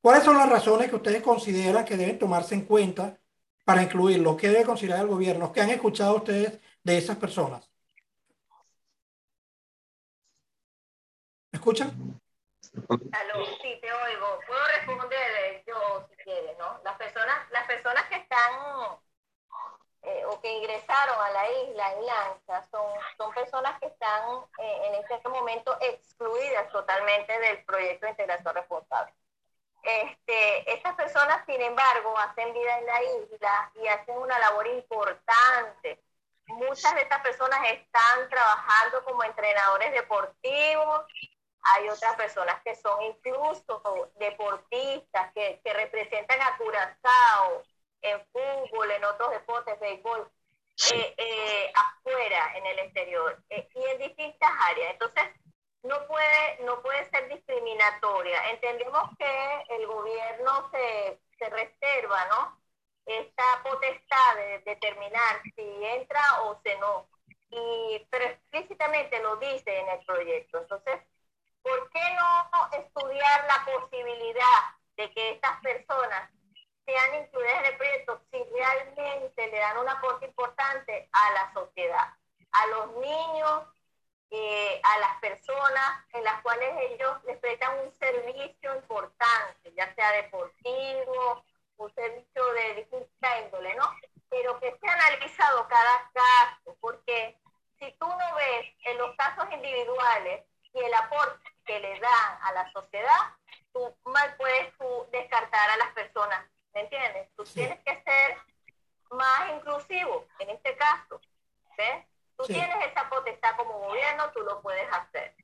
¿Cuáles 0.00 0.24
son 0.24 0.38
las 0.38 0.48
razones 0.48 0.88
que 0.88 0.96
ustedes 0.96 1.22
consideran 1.22 1.84
que 1.84 1.98
deben 1.98 2.18
tomarse 2.18 2.54
en 2.54 2.62
cuenta 2.62 3.18
para 3.64 3.82
incluirlo? 3.82 4.38
¿Qué 4.38 4.48
debe 4.48 4.64
considerar 4.64 5.00
el 5.00 5.08
gobierno? 5.08 5.52
¿Qué 5.52 5.60
han 5.60 5.70
escuchado 5.70 6.16
ustedes 6.16 6.58
de 6.82 6.96
esas 6.96 7.18
personas? 7.18 7.70
¿Me 11.52 11.58
escuchan? 11.58 12.20
Aló, 13.12 13.46
sí, 13.62 13.78
te 13.80 13.92
oigo. 13.92 14.40
Puedo 14.46 14.60
responder 14.76 15.64
yo 15.66 16.06
si 16.10 16.16
quieres, 16.16 16.56
¿no? 16.58 16.80
Las 16.84 16.96
personas, 16.98 17.50
las 17.50 17.66
personas 17.66 18.04
que 18.08 18.16
están 18.16 18.52
eh, 20.02 20.25
que 20.40 20.52
ingresaron 20.52 21.20
a 21.20 21.30
la 21.30 21.50
isla 21.50 21.92
en 21.92 22.06
lancha 22.06 22.62
son, 22.70 22.86
son 23.16 23.32
personas 23.34 23.78
que 23.80 23.86
están 23.86 24.44
eh, 24.58 24.80
en 24.84 24.94
este 24.94 25.28
momento 25.28 25.76
excluidas 25.80 26.70
totalmente 26.70 27.38
del 27.38 27.64
proyecto 27.64 28.06
de 28.06 28.10
integración 28.12 28.54
responsable. 28.54 29.12
Este, 29.82 30.72
estas 30.72 30.94
personas, 30.96 31.44
sin 31.46 31.60
embargo, 31.60 32.18
hacen 32.18 32.52
vida 32.52 32.78
en 32.78 32.86
la 32.86 33.02
isla 33.02 33.72
y 33.76 33.86
hacen 33.86 34.18
una 34.18 34.38
labor 34.38 34.66
importante. 34.66 36.02
Muchas 36.46 36.94
de 36.94 37.02
estas 37.02 37.20
personas 37.20 37.60
están 37.70 38.28
trabajando 38.28 39.04
como 39.04 39.22
entrenadores 39.24 39.92
deportivos, 39.92 41.06
hay 41.62 41.88
otras 41.88 42.14
personas 42.14 42.62
que 42.62 42.74
son 42.76 43.02
incluso 43.02 43.82
deportistas, 44.18 45.32
que, 45.32 45.60
que 45.64 45.72
representan 45.72 46.40
a 46.40 46.56
Curazao 46.56 47.64
en 48.10 48.26
fútbol, 48.32 48.90
en 48.90 49.04
otros 49.04 49.30
deportes, 49.30 49.78
béisbol, 49.80 50.30
eh, 50.92 51.14
eh, 51.16 51.72
afuera, 51.74 52.52
en 52.56 52.66
el 52.66 52.78
exterior, 52.80 53.42
eh, 53.50 53.68
y 53.74 53.84
en 53.84 53.98
distintas 53.98 54.50
áreas. 54.68 54.92
Entonces, 54.92 55.24
no 55.82 56.06
puede, 56.06 56.58
no 56.64 56.82
puede 56.82 57.08
ser 57.10 57.28
discriminatoria. 57.28 58.50
Entendemos 58.50 59.10
que 59.18 59.64
el 59.70 59.86
gobierno 59.86 60.70
se, 60.70 61.20
se 61.38 61.48
reserva, 61.50 62.26
¿no? 62.26 62.60
Esta 63.06 63.62
potestad 63.62 64.36
de 64.36 64.58
determinar 64.66 65.40
si 65.54 65.84
entra 65.84 66.42
o 66.42 66.60
se 66.62 66.76
no. 66.78 67.08
Y, 67.50 68.06
pero 68.10 68.24
explícitamente 68.24 69.22
lo 69.22 69.36
dice 69.36 69.78
en 69.78 69.88
el 69.88 70.04
proyecto. 70.04 70.58
Entonces, 70.58 71.00
¿por 71.62 71.90
qué 71.90 72.00
no 72.16 72.68
estudiar 72.72 73.46
la 73.46 73.64
posibilidad 73.64 74.60
de 74.96 75.12
que 75.12 75.30
estas 75.30 75.60
personas 75.60 76.30
sean 76.86 77.14
incluidas 77.22 77.58
en 77.58 77.66
el 77.66 77.76
proyecto 77.76 78.22
si 78.30 78.42
realmente 78.54 79.48
le 79.48 79.58
dan 79.58 79.78
un 79.78 79.88
aporte 79.88 80.26
importante 80.26 81.08
a 81.12 81.32
la 81.32 81.52
sociedad, 81.52 82.14
a 82.52 82.66
los 82.68 82.92
niños, 82.96 83.64
eh, 84.30 84.80
a 84.82 84.98
las 84.98 85.20
personas 85.20 86.04
en 86.12 86.24
las 86.24 86.40
cuales 86.42 86.74
ellos 86.90 87.22
les 87.24 87.38
prestan 87.38 87.78
un 87.80 87.92
servicio 87.98 88.74
importante, 88.74 89.72
ya 89.76 89.94
sea 89.94 90.12
deportivo, 90.12 91.44
un 91.76 91.94
servicio 91.94 92.44
de 92.54 92.74
distinta 92.74 93.40
índole, 93.40 93.74
¿no? 93.74 93.94
Pero 94.28 94.58
que 94.58 94.76
sea 94.78 94.92
analizado 94.92 95.68
cada 95.68 96.10
caso, 96.12 96.76
porque 96.80 97.38
si 97.78 97.92
tú 97.98 98.06
no 98.06 98.34
ves 98.36 98.66
en 98.84 98.98
los 98.98 99.14
casos 99.16 99.44
individuales 99.52 100.44
y 100.72 100.78
el 100.78 100.94
aporte 100.94 101.50
que 101.64 101.78
le 101.78 102.00
dan 102.00 102.38
a 102.42 102.52
la 102.52 102.72
sociedad, 102.72 103.34
tú 103.72 103.94
mal 104.04 104.34
puedes 104.36 104.72
descartar 105.10 105.70
a 105.70 105.76
las 105.76 105.92
personas, 105.92 106.44
¿me 106.74 106.80
entiendes? 106.80 107.28
Tú 107.36 107.44
tienes 107.44 107.78
que 107.84 108.02
ser 108.02 108.36
más 109.10 109.50
inclusivo 109.54 110.26
en 110.40 110.50
este 110.50 110.76
caso, 110.76 111.20
¿ves? 111.76 112.04
Tú 112.36 112.44
tienes 112.44 112.76
esa 112.90 113.08
potestad 113.08 113.56
como 113.56 113.78
gobierno, 113.78 114.30
tú 114.32 114.40
lo 114.40 114.60
puedes 114.60 114.86
hacer. 114.92 115.34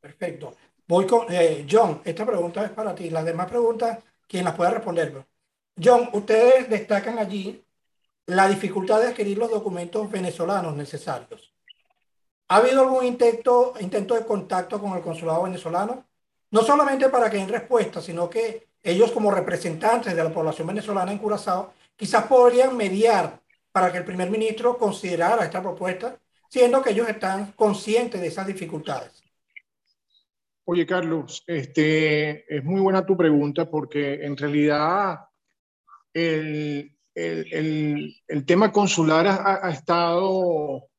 Perfecto. 0.00 0.54
Con 1.06 1.26
eh, 1.30 1.66
John, 1.70 2.00
esta 2.04 2.24
pregunta 2.26 2.64
es 2.64 2.70
para 2.70 2.94
ti. 2.94 3.10
Las 3.10 3.24
demás 3.24 3.48
preguntas, 3.48 3.98
quien 4.26 4.44
las 4.44 4.54
pueda 4.54 4.70
responder. 4.70 5.24
John, 5.82 6.08
ustedes 6.12 6.68
destacan 6.68 7.18
allí 7.18 7.64
la 8.26 8.48
dificultad 8.48 9.00
de 9.00 9.08
adquirir 9.08 9.38
los 9.38 9.50
documentos 9.50 10.10
venezolanos 10.10 10.74
necesarios. 10.76 11.54
¿Ha 12.48 12.56
habido 12.56 12.82
algún 12.82 13.04
intento, 13.04 13.74
intento 13.80 14.14
de 14.14 14.24
contacto 14.24 14.80
con 14.80 14.96
el 14.96 15.02
consulado 15.02 15.42
venezolano? 15.42 16.06
No 16.50 16.62
solamente 16.62 17.08
para 17.10 17.30
que 17.30 17.36
den 17.36 17.48
respuesta, 17.48 18.00
sino 18.00 18.28
que 18.28 18.68
ellos 18.82 19.12
como 19.12 19.30
representantes 19.30 20.16
de 20.16 20.24
la 20.24 20.32
población 20.32 20.66
venezolana 20.66 21.12
en 21.12 21.18
Curazao 21.18 21.74
quizás 21.96 22.24
podrían 22.26 22.76
mediar 22.76 23.40
para 23.70 23.92
que 23.92 23.98
el 23.98 24.04
primer 24.04 24.30
ministro 24.30 24.78
considerara 24.78 25.44
esta 25.44 25.60
propuesta, 25.62 26.18
siendo 26.48 26.82
que 26.82 26.90
ellos 26.90 27.08
están 27.08 27.52
conscientes 27.52 28.20
de 28.20 28.28
esas 28.28 28.46
dificultades. 28.46 29.22
Oye, 30.70 30.84
Carlos, 30.84 31.42
este, 31.46 32.44
es 32.54 32.62
muy 32.62 32.82
buena 32.82 33.06
tu 33.06 33.16
pregunta 33.16 33.70
porque 33.70 34.22
en 34.22 34.36
realidad 34.36 35.18
el, 36.12 36.94
el, 37.14 38.14
el, 38.28 38.44
tema 38.44 38.70
consular 38.70 39.26
ha, 39.26 39.70
estado 39.70 40.90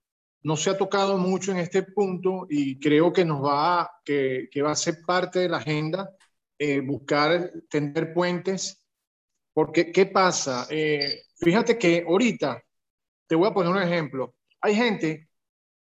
no 0.42 0.58
se 0.58 0.72
ha 0.72 0.78
tocado 0.78 1.20
mucho 1.20 1.52
en 1.52 1.60
este 1.60 1.84
punto 1.84 2.48
y 2.50 2.80
creo 2.80 3.14
que 3.14 3.24
nos 3.24 3.46
va, 3.46 3.92
que, 4.04 4.48
que 4.52 4.64
va 4.64 4.72
a 4.72 4.76
ser 4.76 5.04
parte 5.06 5.38
de 5.38 5.50
la 5.50 5.58
agenda 5.58 6.10
eh, 6.58 6.80
buscar 6.80 7.52
tender 7.70 8.12
puentes. 8.12 8.84
Porque, 9.54 9.92
¿qué 9.92 10.08
pasa? 10.08 10.66
Eh, 10.72 11.26
fíjate 11.38 11.78
que 11.78 12.06
ahorita, 12.08 12.60
te 13.28 13.36
voy 13.36 13.48
a 13.48 13.54
poner 13.54 13.72
un 13.72 13.84
ejemplo. 13.84 14.34
Hay 14.62 14.74
gente 14.74 15.29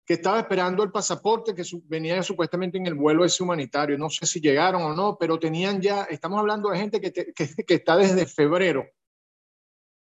que 0.05 0.13
estaba 0.13 0.39
esperando 0.39 0.83
el 0.83 0.91
pasaporte 0.91 1.55
que 1.55 1.63
venía 1.85 2.21
supuestamente 2.21 2.77
en 2.77 2.85
el 2.85 2.93
vuelo 2.93 3.25
ese 3.25 3.41
humanitario. 3.41 3.97
No 3.97 4.09
sé 4.09 4.25
si 4.25 4.39
llegaron 4.39 4.83
o 4.83 4.93
no, 4.93 5.17
pero 5.17 5.39
tenían 5.39 5.81
ya, 5.81 6.03
estamos 6.03 6.39
hablando 6.39 6.69
de 6.69 6.77
gente 6.77 7.01
que, 7.01 7.11
que, 7.11 7.33
que 7.67 7.73
está 7.73 7.97
desde 7.97 8.25
febrero. 8.27 8.85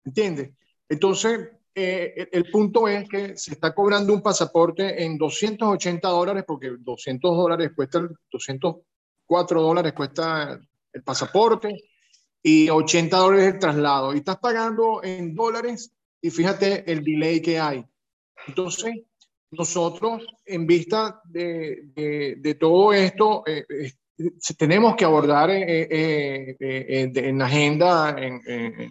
¿Entiendes? 0.05 0.53
Entonces, 0.88 1.50
eh, 1.74 2.29
el 2.33 2.50
punto 2.50 2.88
es 2.88 3.09
que 3.09 3.37
se 3.37 3.53
está 3.53 3.74
cobrando 3.74 4.12
un 4.12 4.22
pasaporte 4.22 5.05
en 5.05 5.18
280 5.18 6.09
dólares, 6.09 6.44
porque 6.46 6.72
200 6.79 7.37
dólares 7.37 7.70
cuesta, 7.74 8.09
204 8.31 9.62
dólares 9.62 9.92
cuesta 9.92 10.61
el 10.93 11.03
pasaporte 11.03 11.84
y 12.43 12.70
80 12.70 13.16
dólares 13.16 13.55
el 13.55 13.59
traslado. 13.59 14.14
Y 14.14 14.18
estás 14.18 14.38
pagando 14.38 15.03
en 15.03 15.34
dólares 15.34 15.93
y 16.20 16.30
fíjate 16.30 16.91
el 16.91 17.03
delay 17.03 17.41
que 17.41 17.59
hay. 17.59 17.84
Entonces, 18.47 18.95
nosotros, 19.51 20.26
en 20.44 20.66
vista 20.66 21.20
de, 21.24 22.36
de, 22.36 22.55
todo 22.55 22.92
esto, 22.92 23.42
eh, 23.46 23.64
eh, 23.68 23.92
tenemos 24.57 24.94
que 24.96 25.05
abordar 25.05 25.51
en 25.51 27.38
la 27.38 27.44
agenda, 27.46 28.16
en, 28.18 28.40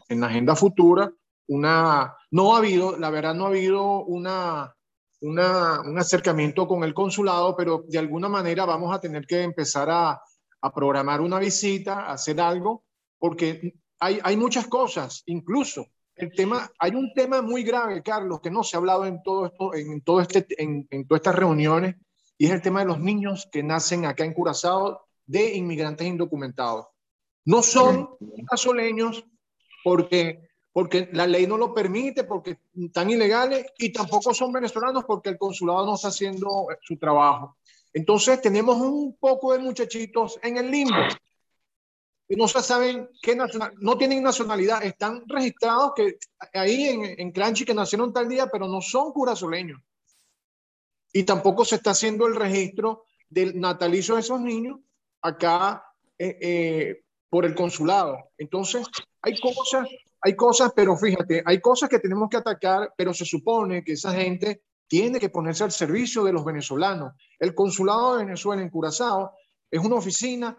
en 0.08 0.20
la 0.20 0.28
agenda 0.28 0.56
futura 0.56 1.12
una, 1.50 2.16
no 2.32 2.56
ha 2.56 2.60
habido, 2.60 2.98
la 2.98 3.10
verdad 3.10 3.34
no 3.34 3.46
ha 3.46 3.50
habido 3.50 4.06
una, 4.06 4.74
una, 5.22 5.82
un 5.82 5.98
acercamiento 5.98 6.68
con 6.68 6.84
el 6.84 6.94
consulado, 6.94 7.56
pero 7.56 7.84
de 7.88 7.98
alguna 7.98 8.30
manera 8.30 8.66
vamos 8.66 8.96
a 8.96 9.02
tener 9.02 9.26
que 9.26 9.42
empezar 9.42 9.90
a, 9.90 10.22
a 10.62 10.74
programar 10.74 11.22
una 11.22 11.40
visita, 11.40 12.02
a 12.06 12.14
hacer 12.14 12.40
algo, 12.40 12.84
porque 13.18 13.74
hay, 14.00 14.20
hay 14.24 14.38
muchas 14.38 14.68
cosas, 14.68 15.24
incluso 15.26 15.88
el 16.20 16.32
tema, 16.34 16.70
hay 16.78 16.92
un 16.92 17.14
tema 17.14 17.42
muy 17.42 17.64
grave, 17.64 18.04
Carlos, 18.04 18.42
que 18.42 18.52
no 18.52 18.64
se 18.64 18.76
ha 18.76 18.80
hablado 18.80 19.06
en 19.06 19.24
todo 19.24 19.46
esto, 19.46 19.74
en 19.74 20.02
todo 20.02 20.20
este, 20.22 20.46
en, 20.58 20.88
en 20.90 21.08
todas 21.08 21.20
estas 21.20 21.36
reuniones, 21.36 21.96
y 22.38 22.46
es 22.46 22.52
el 22.52 22.62
tema 22.62 22.82
de 22.82 22.88
los 22.88 23.00
niños 23.00 23.48
que 23.52 23.64
nacen 23.64 24.06
acá 24.06 24.26
en 24.26 24.34
Curazao 24.34 25.02
de 25.26 25.56
inmigrantes 25.56 26.08
indocumentados. 26.08 26.88
No 27.46 27.62
son 27.62 28.18
curazoleños 28.18 29.26
porque, 29.84 30.50
porque 30.74 31.10
la 31.14 31.26
ley 31.26 31.48
no 31.48 31.58
lo 31.58 31.74
permite, 31.74 32.26
porque 32.26 32.60
están 32.78 33.10
ilegales, 33.10 33.66
y 33.78 33.92
tampoco 33.92 34.34
son 34.34 34.52
venezolanos 34.52 35.06
porque 35.06 35.30
el 35.30 35.38
consulado 35.38 35.86
no 35.86 35.96
está 35.96 36.10
haciendo 36.10 36.68
su 36.82 36.98
trabajo. 36.98 37.58
Entonces 37.94 38.42
tenemos 38.42 38.78
un 38.78 39.18
poco 39.18 39.54
de 39.54 39.60
muchachitos 39.60 40.40
en 40.44 40.58
el 40.58 40.70
limbo. 40.70 41.02
No 42.30 42.48
se 42.48 42.62
saben 42.62 43.10
qué 43.24 43.36
nacional, 43.36 43.74
no 43.80 43.98
tienen 43.98 44.22
nacionalidad, 44.22 44.84
están 44.84 45.24
registrados 45.28 45.94
que 45.96 46.18
ahí 46.54 46.84
en, 46.84 47.04
en 47.20 47.34
que 47.34 47.74
nacieron 47.74 48.14
tal 48.14 48.30
día, 48.30 48.48
pero 48.52 48.68
no 48.68 48.82
son 48.82 49.12
curazoleños. 49.12 49.82
Y 51.12 51.24
tampoco 51.24 51.66
se 51.66 51.76
está 51.76 51.92
haciendo 51.92 52.28
el 52.28 52.36
registro 52.36 53.06
del 53.30 53.60
natalicio 53.60 54.14
de 54.14 54.22
esos 54.22 54.40
niños 54.42 54.80
acá 55.24 55.84
eh, 56.20 56.38
eh, 56.40 57.04
por 57.30 57.46
el 57.46 57.56
consulado. 57.56 58.32
Entonces, 58.38 58.86
hay 59.22 59.40
cosas, 59.40 59.88
hay 60.22 60.36
cosas, 60.36 60.72
pero 60.76 60.96
fíjate, 60.96 61.42
hay 61.44 61.60
cosas 61.60 61.90
que 61.90 62.00
tenemos 62.00 62.30
que 62.30 62.38
atacar, 62.38 62.94
pero 62.96 63.12
se 63.12 63.26
supone 63.26 63.84
que 63.84 63.94
esa 63.94 64.14
gente 64.14 64.62
tiene 64.88 65.20
que 65.20 65.30
ponerse 65.30 65.64
al 65.64 65.72
servicio 65.72 66.24
de 66.24 66.34
los 66.34 66.46
venezolanos. 66.46 67.14
El 67.40 67.56
consulado 67.56 68.18
de 68.18 68.26
Venezuela 68.26 68.62
en 68.62 68.70
Curazao 68.70 69.32
es 69.70 69.80
una 69.80 69.96
oficina 69.96 70.58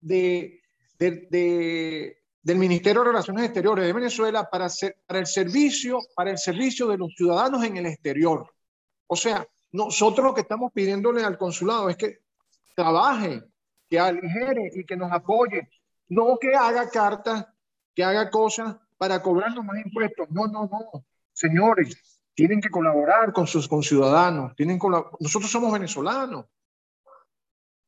de, 0.00 0.60
del 0.98 2.56
Ministerio 2.56 3.02
de 3.02 3.08
Relaciones 3.08 3.44
Exteriores 3.44 3.86
de 3.86 3.92
Venezuela 3.92 4.48
para, 4.50 4.66
el 4.66 5.26
servicio, 5.26 5.98
para 6.14 6.30
el 6.30 6.38
servicio 6.38 6.88
de 6.88 6.98
los 6.98 7.14
ciudadanos 7.14 7.64
en 7.64 7.76
el 7.76 7.86
exterior. 7.86 8.50
O 9.06 9.16
sea, 9.16 9.46
nosotros 9.72 10.26
lo 10.26 10.34
que 10.34 10.42
estamos 10.42 10.72
pidiéndole 10.72 11.24
al 11.24 11.38
consulado 11.38 11.88
es 11.88 11.96
que 11.96 12.18
trabaje, 12.74 13.42
que 13.88 13.98
aligere 13.98 14.70
y 14.74 14.84
que 14.84 14.96
nos 14.96 15.10
apoye, 15.12 15.68
no 16.08 16.38
que 16.38 16.54
haga 16.54 16.88
cartas, 16.88 17.46
que 17.94 18.04
haga 18.04 18.30
cosas 18.30 18.76
para 18.96 19.22
cobrarnos 19.22 19.64
más 19.64 19.84
impuestos. 19.84 20.28
No, 20.30 20.46
no, 20.46 20.68
no. 20.70 21.04
Señores, 21.32 22.20
tienen 22.34 22.60
que 22.60 22.70
colaborar 22.70 23.32
con 23.32 23.46
sus 23.46 23.66
conciudadanos, 23.66 24.54
tienen 24.54 24.78
nosotros 25.18 25.50
somos 25.50 25.72
venezolanos. 25.72 26.46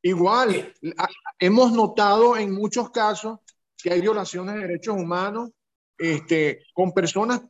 Igual, 0.03 0.75
hemos 1.39 1.73
notado 1.73 2.37
en 2.37 2.53
muchos 2.53 2.91
casos 2.91 3.39
que 3.83 3.93
hay 3.93 4.01
violaciones 4.01 4.55
de 4.55 4.63
derechos 4.63 4.97
humanos 4.97 5.51
este, 5.99 6.65
con 6.73 6.93
personas 6.93 7.43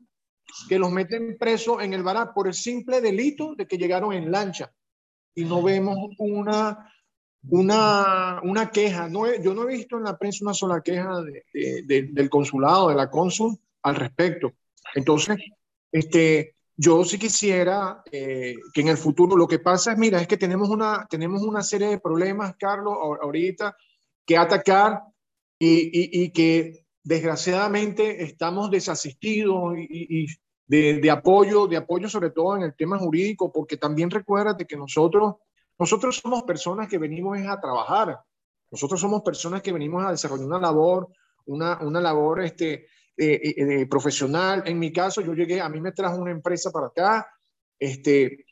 que 0.69 0.79
los 0.79 0.91
meten 0.91 1.39
presos 1.39 1.83
en 1.83 1.93
el 1.93 2.03
Barat 2.03 2.35
por 2.35 2.49
el 2.49 2.55
simple 2.55 3.01
delito 3.01 3.55
de 3.55 3.67
que 3.67 3.79
llegaron 3.79 4.13
en 4.13 4.31
lancha. 4.31 4.73
Y 5.35 5.45
no 5.45 5.63
vemos 5.63 5.97
una, 6.19 6.93
una, 7.49 8.41
una 8.43 8.71
queja. 8.71 9.09
No 9.09 9.33
yo 9.41 9.55
no 9.55 9.63
he 9.69 9.77
visto 9.77 9.97
en 9.97 10.05
la 10.05 10.19
prensa 10.19 10.45
una 10.45 10.55
sola 10.55 10.81
queja 10.83 11.23
del 11.53 12.31
consulado, 12.31 12.89
de 12.89 12.97
la 12.97 13.09
cónsul 13.09 13.57
al 13.83 13.95
respecto. 13.95 14.53
Entonces, 14.95 15.39
este, 15.93 16.57
yo 16.83 17.05
sí 17.05 17.19
quisiera 17.19 18.03
eh, 18.11 18.55
que 18.73 18.81
en 18.81 18.89
el 18.89 18.97
futuro, 18.97 19.37
lo 19.37 19.47
que 19.47 19.59
pasa 19.59 19.93
es, 19.93 19.99
mira, 19.99 20.19
es 20.19 20.27
que 20.27 20.39
tenemos 20.39 20.71
una, 20.71 21.07
tenemos 21.11 21.43
una 21.43 21.63
serie 21.63 21.89
de 21.89 22.01
problemas, 22.01 22.57
Carlos, 22.59 22.95
ahorita, 23.21 23.77
que 24.25 24.39
atacar 24.39 25.03
y, 25.59 26.23
y, 26.25 26.31
que 26.31 26.87
desgraciadamente 27.05 28.25
estamos 28.25 28.71
desasistidos 28.71 29.75
y, 29.77 30.27
de, 30.67 31.01
de, 31.01 31.11
apoyo, 31.11 31.67
de 31.67 31.77
apoyo 31.77 32.09
sobre 32.09 32.31
todo 32.31 32.57
en 32.57 32.63
el 32.63 32.75
tema 32.75 32.99
jurídico, 32.99 33.53
porque 33.53 33.77
también 33.77 34.11
recuérdate 34.11 34.67
que 34.67 34.79
nosotros, 34.79 35.35
nosotros 35.79 36.17
somos 36.17 36.45
personas 36.45 36.89
que 36.89 36.97
venimos 36.97 37.39
a 37.47 37.61
trabajar, 37.61 38.21
nosotros 38.71 38.99
somos 38.99 39.21
personas 39.21 39.61
que 39.61 39.73
venimos 39.73 40.03
a 40.03 40.13
desarrollar 40.13 40.47
una 40.47 40.61
labor, 40.61 41.09
una, 41.45 41.79
una 41.83 42.01
labor 42.01 42.41
este, 42.41 42.87
eh, 43.21 43.55
eh, 43.83 43.87
profesional. 43.87 44.63
En 44.67 44.79
mi 44.79 44.93
caso, 44.93 45.21
yo 45.21 45.35
llegué, 45.35 45.61
a 45.61 45.69
mí 45.69 45.81
me 45.81 45.93
trajo 45.93 46.17
una 46.17 46.31
empresa 46.31 46.71
para 46.71 46.87
acá, 46.87 47.29
este, 47.79 48.47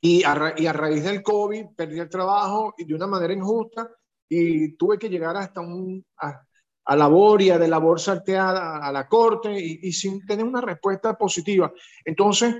y 0.00 0.24
a, 0.24 0.54
y 0.56 0.66
a 0.66 0.72
raíz 0.72 1.04
del 1.04 1.22
COVID 1.22 1.66
perdí 1.76 2.00
el 2.00 2.08
trabajo 2.08 2.74
y 2.76 2.84
de 2.84 2.94
una 2.94 3.06
manera 3.06 3.32
injusta 3.32 3.88
y 4.28 4.76
tuve 4.76 4.98
que 4.98 5.08
llegar 5.08 5.36
hasta 5.36 5.60
un, 5.60 6.04
a, 6.20 6.42
a 6.84 6.96
labor 6.96 7.42
y 7.42 7.50
a 7.50 7.58
de 7.58 7.68
labor 7.68 8.00
salteada 8.00 8.78
a 8.78 8.90
la 8.90 9.06
corte 9.06 9.52
y, 9.52 9.80
y, 9.82 9.92
sin 9.92 10.24
tener 10.26 10.44
una 10.44 10.60
respuesta 10.60 11.16
positiva. 11.16 11.72
Entonces, 12.04 12.54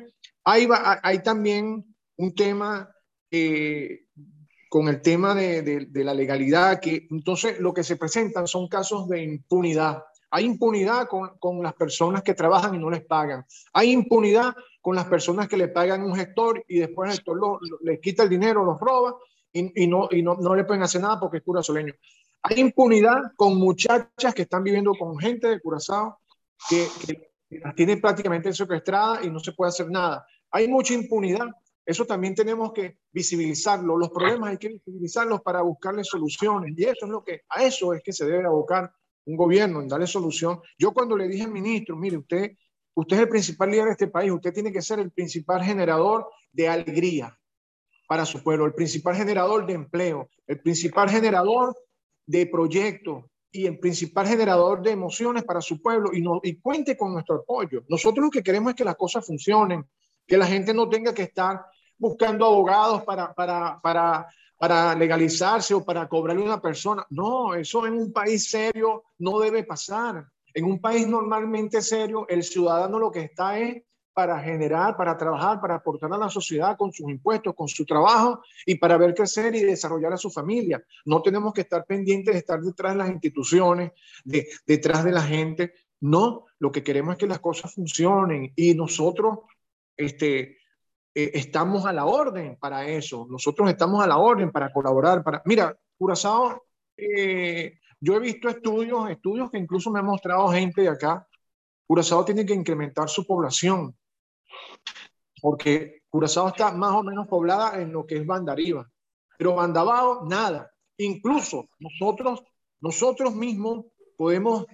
ahí 0.44 0.66
va, 0.66 1.00
hay 1.02 1.22
también 1.22 1.84
un 2.16 2.34
tema 2.34 2.88
eh, 3.30 4.02
con 4.68 4.88
el 4.88 5.02
tema 5.02 5.34
de, 5.34 5.62
de, 5.62 5.86
de, 5.86 6.04
la 6.04 6.14
legalidad, 6.14 6.80
que 6.80 7.06
entonces 7.10 7.58
lo 7.58 7.74
que 7.74 7.82
se 7.82 7.96
presentan 7.96 8.46
son 8.46 8.68
casos 8.68 9.08
de 9.08 9.22
impunidad. 9.22 10.02
Hay 10.34 10.46
impunidad 10.46 11.08
con, 11.08 11.36
con, 11.38 11.62
las 11.62 11.74
personas 11.74 12.22
que 12.22 12.32
trabajan 12.32 12.74
y 12.74 12.78
no 12.78 12.88
les 12.88 13.04
pagan. 13.04 13.44
Hay 13.74 13.92
impunidad 13.92 14.54
con 14.80 14.96
las 14.96 15.04
personas 15.04 15.46
que 15.46 15.58
le 15.58 15.68
pagan 15.68 16.02
un 16.02 16.14
gestor 16.14 16.64
y 16.68 16.78
después 16.78 17.10
el 17.10 17.16
gestor 17.16 17.36
lo, 17.36 17.58
lo, 17.60 17.78
les 17.82 18.00
quita 18.00 18.22
el 18.22 18.30
dinero, 18.30 18.64
los 18.64 18.80
roba 18.80 19.14
y, 19.52 19.84
y, 19.84 19.86
no, 19.86 20.08
y 20.10 20.22
no, 20.22 20.36
no, 20.36 20.54
le 20.54 20.64
pueden 20.64 20.82
hacer 20.82 21.02
nada 21.02 21.20
porque 21.20 21.36
es 21.36 21.42
pura 21.42 21.62
soleño. 21.62 21.92
Hay 22.44 22.60
impunidad 22.60 23.18
con 23.36 23.58
muchachas 23.58 24.34
que 24.34 24.42
están 24.42 24.64
viviendo 24.64 24.94
con 24.98 25.18
gente 25.18 25.48
de 25.48 25.60
Curazao 25.60 26.18
que, 26.66 26.88
que 27.06 27.58
las 27.58 27.74
tienen 27.74 28.00
prácticamente 28.00 28.54
secuestradas 28.54 29.26
y 29.26 29.30
no 29.30 29.38
se 29.38 29.52
puede 29.52 29.68
hacer 29.68 29.90
nada. 29.90 30.26
Hay 30.50 30.66
mucha 30.66 30.94
impunidad. 30.94 31.46
Eso 31.84 32.06
también 32.06 32.34
tenemos 32.34 32.72
que 32.72 32.96
visibilizarlo. 33.12 33.98
Los 33.98 34.08
problemas 34.08 34.48
hay 34.48 34.56
que 34.56 34.68
visibilizarlos 34.68 35.42
para 35.42 35.60
buscarle 35.60 36.04
soluciones. 36.04 36.72
Y 36.74 36.84
eso 36.84 37.04
es 37.04 37.10
lo 37.10 37.22
que, 37.22 37.42
a 37.50 37.64
eso 37.64 37.92
es 37.92 38.02
que 38.02 38.14
se 38.14 38.24
debe 38.24 38.46
abocar 38.46 38.94
un 39.24 39.36
gobierno 39.36 39.80
en 39.80 39.88
darle 39.88 40.06
solución. 40.06 40.60
Yo 40.78 40.92
cuando 40.92 41.16
le 41.16 41.28
dije 41.28 41.44
al 41.44 41.52
ministro, 41.52 41.96
mire, 41.96 42.18
usted, 42.18 42.52
usted 42.94 43.16
es 43.16 43.22
el 43.22 43.28
principal 43.28 43.70
líder 43.70 43.84
de 43.86 43.90
este 43.92 44.08
país, 44.08 44.30
usted 44.30 44.52
tiene 44.52 44.72
que 44.72 44.82
ser 44.82 44.98
el 44.98 45.10
principal 45.10 45.62
generador 45.62 46.28
de 46.52 46.68
alegría 46.68 47.38
para 48.08 48.26
su 48.26 48.42
pueblo, 48.42 48.66
el 48.66 48.74
principal 48.74 49.16
generador 49.16 49.66
de 49.66 49.74
empleo, 49.74 50.28
el 50.46 50.60
principal 50.60 51.08
generador 51.08 51.76
de 52.26 52.46
proyectos 52.46 53.24
y 53.50 53.66
el 53.66 53.78
principal 53.78 54.26
generador 54.26 54.82
de 54.82 54.90
emociones 54.90 55.44
para 55.44 55.60
su 55.60 55.80
pueblo 55.80 56.10
y, 56.12 56.22
no, 56.22 56.40
y 56.42 56.56
cuente 56.60 56.96
con 56.96 57.12
nuestro 57.12 57.36
apoyo. 57.36 57.84
Nosotros 57.88 58.24
lo 58.24 58.30
que 58.30 58.42
queremos 58.42 58.70
es 58.70 58.76
que 58.76 58.84
las 58.84 58.96
cosas 58.96 59.26
funcionen, 59.26 59.84
que 60.26 60.36
la 60.36 60.46
gente 60.46 60.72
no 60.72 60.88
tenga 60.88 61.14
que 61.14 61.22
estar 61.22 61.64
buscando 61.98 62.46
abogados 62.46 63.02
para, 63.04 63.32
para, 63.34 63.78
para 63.80 64.26
para 64.62 64.94
legalizarse 64.94 65.74
o 65.74 65.84
para 65.84 66.06
cobrarle 66.06 66.42
a 66.42 66.44
una 66.44 66.60
persona. 66.60 67.04
No, 67.10 67.52
eso 67.52 67.84
en 67.84 67.94
un 67.94 68.12
país 68.12 68.48
serio 68.48 69.02
no 69.18 69.40
debe 69.40 69.64
pasar. 69.64 70.24
En 70.54 70.66
un 70.66 70.80
país 70.80 71.08
normalmente 71.08 71.82
serio, 71.82 72.28
el 72.28 72.44
ciudadano 72.44 73.00
lo 73.00 73.10
que 73.10 73.22
está 73.22 73.58
es 73.58 73.82
para 74.12 74.38
generar, 74.38 74.96
para 74.96 75.16
trabajar, 75.16 75.60
para 75.60 75.74
aportar 75.74 76.12
a 76.12 76.16
la 76.16 76.28
sociedad 76.28 76.76
con 76.76 76.92
sus 76.92 77.10
impuestos, 77.10 77.56
con 77.56 77.66
su 77.66 77.84
trabajo 77.84 78.40
y 78.64 78.76
para 78.76 78.96
ver 78.96 79.16
crecer 79.16 79.52
y 79.56 79.62
desarrollar 79.62 80.12
a 80.12 80.16
su 80.16 80.30
familia. 80.30 80.80
No 81.06 81.22
tenemos 81.22 81.52
que 81.52 81.62
estar 81.62 81.84
pendientes 81.84 82.32
de 82.32 82.38
estar 82.38 82.60
detrás 82.60 82.92
de 82.92 82.98
las 82.98 83.10
instituciones, 83.10 83.90
de, 84.22 84.46
detrás 84.64 85.02
de 85.02 85.10
la 85.10 85.22
gente. 85.22 85.72
No, 86.02 86.44
lo 86.60 86.70
que 86.70 86.84
queremos 86.84 87.14
es 87.14 87.18
que 87.18 87.26
las 87.26 87.40
cosas 87.40 87.74
funcionen 87.74 88.52
y 88.54 88.76
nosotros, 88.76 89.40
este, 89.96 90.58
eh, 91.14 91.30
estamos 91.34 91.84
a 91.86 91.92
la 91.92 92.06
orden 92.06 92.56
para 92.58 92.86
eso. 92.86 93.26
Nosotros 93.28 93.68
estamos 93.68 94.02
a 94.02 94.06
la 94.06 94.18
orden 94.18 94.50
para 94.50 94.72
colaborar. 94.72 95.22
Para... 95.22 95.42
Mira, 95.44 95.76
Curazao, 95.98 96.64
eh, 96.96 97.78
yo 98.00 98.16
he 98.16 98.20
visto 98.20 98.48
estudios, 98.48 99.10
estudios 99.10 99.50
que 99.50 99.58
incluso 99.58 99.90
me 99.90 100.00
ha 100.00 100.02
mostrado 100.02 100.48
gente 100.48 100.82
de 100.82 100.88
acá. 100.88 101.26
Curazao 101.86 102.24
tiene 102.24 102.46
que 102.46 102.54
incrementar 102.54 103.08
su 103.08 103.26
población, 103.26 103.96
porque 105.40 106.02
Curazao 106.08 106.48
está 106.48 106.72
más 106.72 106.92
o 106.92 107.02
menos 107.02 107.26
poblada 107.28 107.80
en 107.80 107.92
lo 107.92 108.06
que 108.06 108.16
es 108.16 108.26
Banda 108.26 108.52
Arriba, 108.52 108.88
pero 109.36 109.54
Banda 109.54 109.82
Abajo, 109.82 110.24
nada. 110.26 110.72
Incluso 110.98 111.68
nosotros, 111.78 112.42
nosotros 112.80 113.34
mismos 113.34 113.86
podemos 114.16 114.66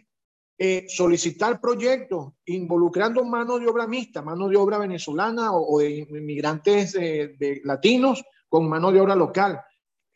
eh, 0.59 0.87
solicitar 0.89 1.61
proyectos 1.61 2.33
involucrando 2.47 3.25
mano 3.25 3.59
de 3.59 3.69
obra 3.69 3.87
mixta, 3.87 4.23
mano 4.23 4.49
de 4.49 4.57
obra 4.57 4.79
venezolana 4.79 5.53
o, 5.53 5.79
de 5.79 6.07
inmigrantes 6.11 6.93
de 6.95 7.61
latinos 7.65 8.25
con 8.49 8.69
mano 8.69 8.91
de 8.91 9.01
obra 9.01 9.15
local. 9.15 9.61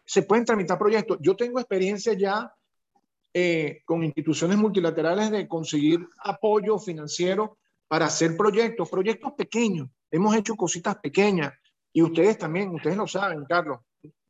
Se 0.04 0.22
pueden 0.22 0.44
tramitar 0.44 0.78
proyectos. 0.78 1.18
Yo 1.20 1.36
tengo 1.36 1.60
experiencia 1.60 2.14
ya 2.14 2.52
eh, 3.34 3.80
con 3.86 4.04
instituciones 4.04 4.58
multilaterales 4.58 5.30
de 5.30 5.48
conseguir 5.48 6.06
apoyo 6.18 6.78
financiero 6.78 7.56
para 7.88 8.04
hacer 8.04 8.36
proyectos, 8.36 8.90
proyectos 8.90 9.32
pequeños. 9.32 9.88
Hemos 10.10 10.36
hecho 10.36 10.54
cositas 10.54 10.96
pequeñas 10.96 11.54
y 11.94 12.02
ustedes 12.02 12.36
también, 12.36 12.74
ustedes 12.74 12.96
lo 12.96 13.06
saben, 13.06 13.46
Carlos. 13.46 13.78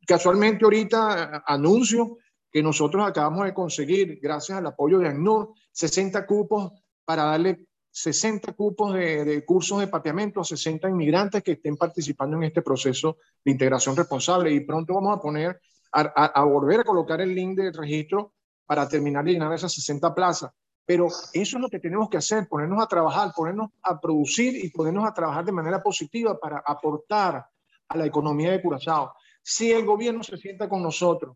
Casualmente 0.07 0.63
ahorita 0.63 1.43
anuncio 1.45 2.17
que 2.53 2.61
nosotros 2.61 3.03
acabamos 3.05 3.45
de 3.45 3.53
conseguir, 3.53 4.19
gracias 4.21 4.59
al 4.59 4.67
apoyo 4.67 4.99
de 4.99 5.07
ACNUR, 5.07 5.53
60 5.71 6.23
cupos 6.27 6.71
para 7.03 7.23
darle 7.23 7.65
60 7.89 8.53
cupos 8.53 8.93
de, 8.93 9.25
de, 9.25 9.43
cursos 9.43 9.79
de 9.79 9.87
pateamiento 9.87 10.39
a 10.39 10.43
60 10.43 10.87
inmigrantes 10.87 11.41
que 11.41 11.53
estén 11.53 11.75
participando 11.75 12.37
en 12.37 12.43
este 12.43 12.61
proceso 12.61 13.17
de 13.43 13.51
integración 13.51 13.95
responsable. 13.95 14.53
Y 14.53 14.59
pronto 14.59 14.93
vamos 14.93 15.17
a 15.17 15.19
poner, 15.19 15.59
a, 15.93 16.01
a, 16.01 16.25
a 16.25 16.43
volver 16.43 16.81
a 16.81 16.83
colocar 16.83 17.21
el 17.21 17.33
link 17.33 17.57
del 17.57 17.73
registro 17.73 18.33
para 18.67 18.87
terminar 18.87 19.25
de 19.25 19.31
llenar 19.31 19.51
esas 19.51 19.73
60 19.73 20.13
plazas. 20.13 20.51
Pero 20.85 21.07
eso 21.07 21.57
es 21.57 21.61
lo 21.61 21.69
que 21.69 21.79
tenemos 21.79 22.07
que 22.07 22.17
hacer, 22.17 22.47
ponernos 22.47 22.83
a 22.83 22.87
trabajar, 22.87 23.31
ponernos 23.35 23.71
a 23.81 23.99
producir 23.99 24.63
y 24.63 24.69
ponernos 24.69 25.07
a 25.07 25.13
trabajar 25.13 25.43
de 25.43 25.51
manera 25.51 25.81
positiva 25.81 26.37
para 26.39 26.61
aportar 26.63 27.47
a 27.87 27.97
la 27.97 28.05
economía 28.05 28.51
de 28.51 28.61
Curazao. 28.61 29.11
Si 29.41 29.71
el 29.71 29.85
gobierno 29.85 30.21
se 30.23 30.37
sienta 30.37 30.69
con 30.69 30.83
nosotros, 30.83 31.35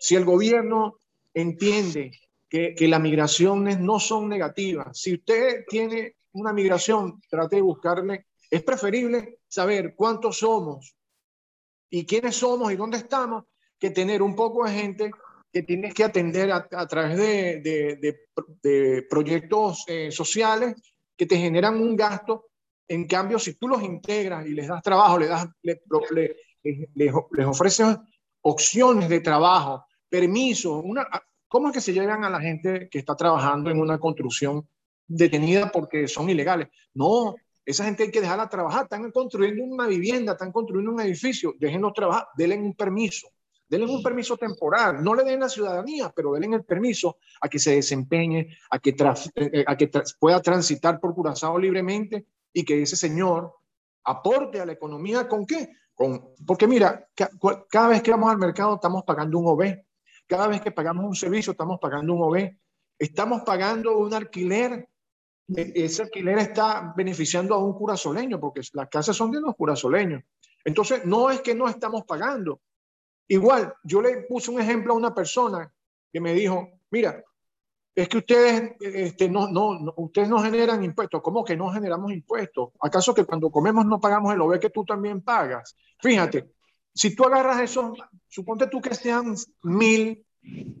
si 0.00 0.16
el 0.16 0.24
gobierno 0.24 0.96
entiende 1.32 2.10
que, 2.48 2.74
que 2.74 2.88
las 2.88 3.00
migraciones 3.00 3.78
no 3.78 4.00
son 4.00 4.28
negativas, 4.28 4.98
si 4.98 5.14
usted 5.14 5.64
tiene 5.68 6.16
una 6.32 6.52
migración, 6.52 7.20
trate 7.28 7.56
de 7.56 7.62
buscarle, 7.62 8.26
es 8.50 8.62
preferible 8.62 9.38
saber 9.46 9.94
cuántos 9.94 10.38
somos 10.38 10.96
y 11.88 12.04
quiénes 12.04 12.36
somos 12.36 12.72
y 12.72 12.76
dónde 12.76 12.96
estamos 12.98 13.44
que 13.78 13.90
tener 13.90 14.22
un 14.22 14.34
poco 14.34 14.64
de 14.64 14.72
gente 14.72 15.10
que 15.52 15.62
tienes 15.62 15.94
que 15.94 16.04
atender 16.04 16.52
a, 16.52 16.86
través 16.86 17.16
de, 17.16 18.16
de, 18.62 19.02
proyectos 19.08 19.84
eh, 19.88 20.10
sociales 20.12 20.74
que 21.16 21.26
te 21.26 21.36
generan 21.36 21.80
un 21.80 21.96
gasto. 21.96 22.46
En 22.86 23.06
cambio, 23.06 23.38
si 23.38 23.54
tú 23.54 23.66
los 23.66 23.82
integras 23.82 24.46
y 24.46 24.50
les 24.50 24.68
das 24.68 24.82
trabajo, 24.82 25.18
les, 25.18 25.28
das, 25.28 25.48
les, 25.62 25.80
les, 26.94 27.46
ofreces 27.46 27.96
opciones 28.42 29.08
de 29.08 29.20
trabajo, 29.20 29.86
permisos, 30.10 30.82
una, 30.84 31.06
¿cómo 31.48 31.68
es 31.68 31.74
que 31.74 31.80
se 31.80 31.92
llegan 31.94 32.24
a 32.24 32.30
la 32.30 32.40
gente 32.40 32.88
que 32.90 32.98
está 32.98 33.16
trabajando 33.16 33.70
en 33.70 33.80
una 33.80 33.98
construcción 33.98 34.68
detenida 35.06 35.70
porque 35.72 36.06
son 36.08 36.28
ilegales? 36.28 36.68
No, 36.92 37.36
esa 37.64 37.84
gente 37.84 38.02
hay 38.02 38.10
que 38.10 38.20
dejarla 38.20 38.48
trabajar. 38.48 38.82
Están 38.84 39.10
construyendo 39.12 39.64
una 39.64 39.86
vivienda, 39.86 40.32
están 40.32 40.52
construyendo 40.52 40.92
un 40.92 41.00
edificio. 41.00 41.54
Déjenlos 41.58 41.94
trabajar, 41.94 42.26
denle 42.36 42.58
un 42.58 42.74
permiso 42.74 43.28
denle 43.70 43.86
un 43.86 44.02
permiso 44.02 44.36
temporal, 44.36 45.02
no 45.02 45.14
le 45.14 45.22
den 45.22 45.38
la 45.38 45.48
ciudadanía, 45.48 46.12
pero 46.14 46.32
denle 46.32 46.56
el 46.56 46.64
permiso 46.64 47.18
a 47.40 47.48
que 47.48 47.60
se 47.60 47.76
desempeñe, 47.76 48.58
a 48.68 48.80
que, 48.80 48.96
eh, 49.36 49.64
pueda 50.18 50.42
transitar 50.42 50.98
por 50.98 51.14
Curazao 51.14 51.56
libremente 51.56 52.26
y 52.52 52.64
que 52.64 52.82
ese 52.82 52.96
señor 52.96 53.54
aporte 54.04 54.60
a 54.60 54.66
la 54.66 54.72
economía 54.72 55.28
con 55.28 55.46
qué? 55.46 55.70
Porque 56.44 56.66
mira, 56.66 57.06
cada 57.70 57.88
vez 57.88 58.02
que 58.02 58.10
vamos 58.10 58.32
al 58.32 58.38
mercado 58.38 58.74
estamos 58.74 59.04
pagando 59.04 59.38
un 59.38 59.46
OB, 59.46 59.76
cada 60.30 60.46
vez 60.46 60.62
que 60.62 60.70
pagamos 60.70 61.04
un 61.04 61.16
servicio 61.16 61.50
estamos 61.50 61.78
pagando 61.78 62.14
un 62.14 62.22
OB, 62.22 62.56
estamos 62.98 63.42
pagando 63.42 63.98
un 63.98 64.14
alquiler, 64.14 64.88
e, 65.54 65.72
ese 65.74 66.04
alquiler 66.04 66.38
está 66.38 66.94
beneficiando 66.96 67.54
a 67.54 67.58
un 67.58 67.74
curazoleño, 67.74 68.38
porque 68.38 68.62
las 68.72 68.88
casas 68.88 69.16
son 69.16 69.32
de 69.32 69.40
los 69.40 69.56
curazoleños. 69.56 70.22
Entonces, 70.64 71.04
no 71.04 71.30
es 71.30 71.40
que 71.40 71.54
no 71.54 71.68
estamos 71.68 72.04
pagando, 72.04 72.60
Igual, 73.30 73.72
yo 73.84 74.02
le 74.02 74.22
puse 74.22 74.50
un 74.50 74.60
ejemplo 74.60 74.92
a 74.92 74.96
una 74.96 75.14
persona 75.14 75.72
que 76.12 76.20
me 76.20 76.34
dijo, 76.34 76.68
mira, 76.90 77.22
es 77.94 78.08
que 78.08 78.18
ustedes, 78.18 78.72
este, 78.80 79.28
no, 79.28 79.46
no, 79.46 79.94
ustedes 79.98 80.28
no 80.28 80.40
generan 80.40 80.82
impuestos. 80.82 81.22
¿Cómo 81.22 81.44
que 81.44 81.56
no 81.56 81.70
generamos 81.70 82.10
impuestos? 82.10 82.70
¿Acaso 82.80 83.14
que 83.14 83.24
cuando 83.24 83.48
comemos 83.48 83.86
no 83.86 84.00
pagamos 84.00 84.34
el 84.34 84.40
OVE 84.40 84.58
que 84.58 84.70
tú 84.70 84.84
también 84.84 85.22
pagas? 85.22 85.76
Fíjate, 86.00 86.50
si 86.94 87.14
tú 87.14 87.24
agarras 87.24 87.60
esos, 87.60 87.98
suponte 88.28 88.66
tú 88.66 88.80
que 88.80 88.94
sean 88.94 89.34
mil 89.62 90.24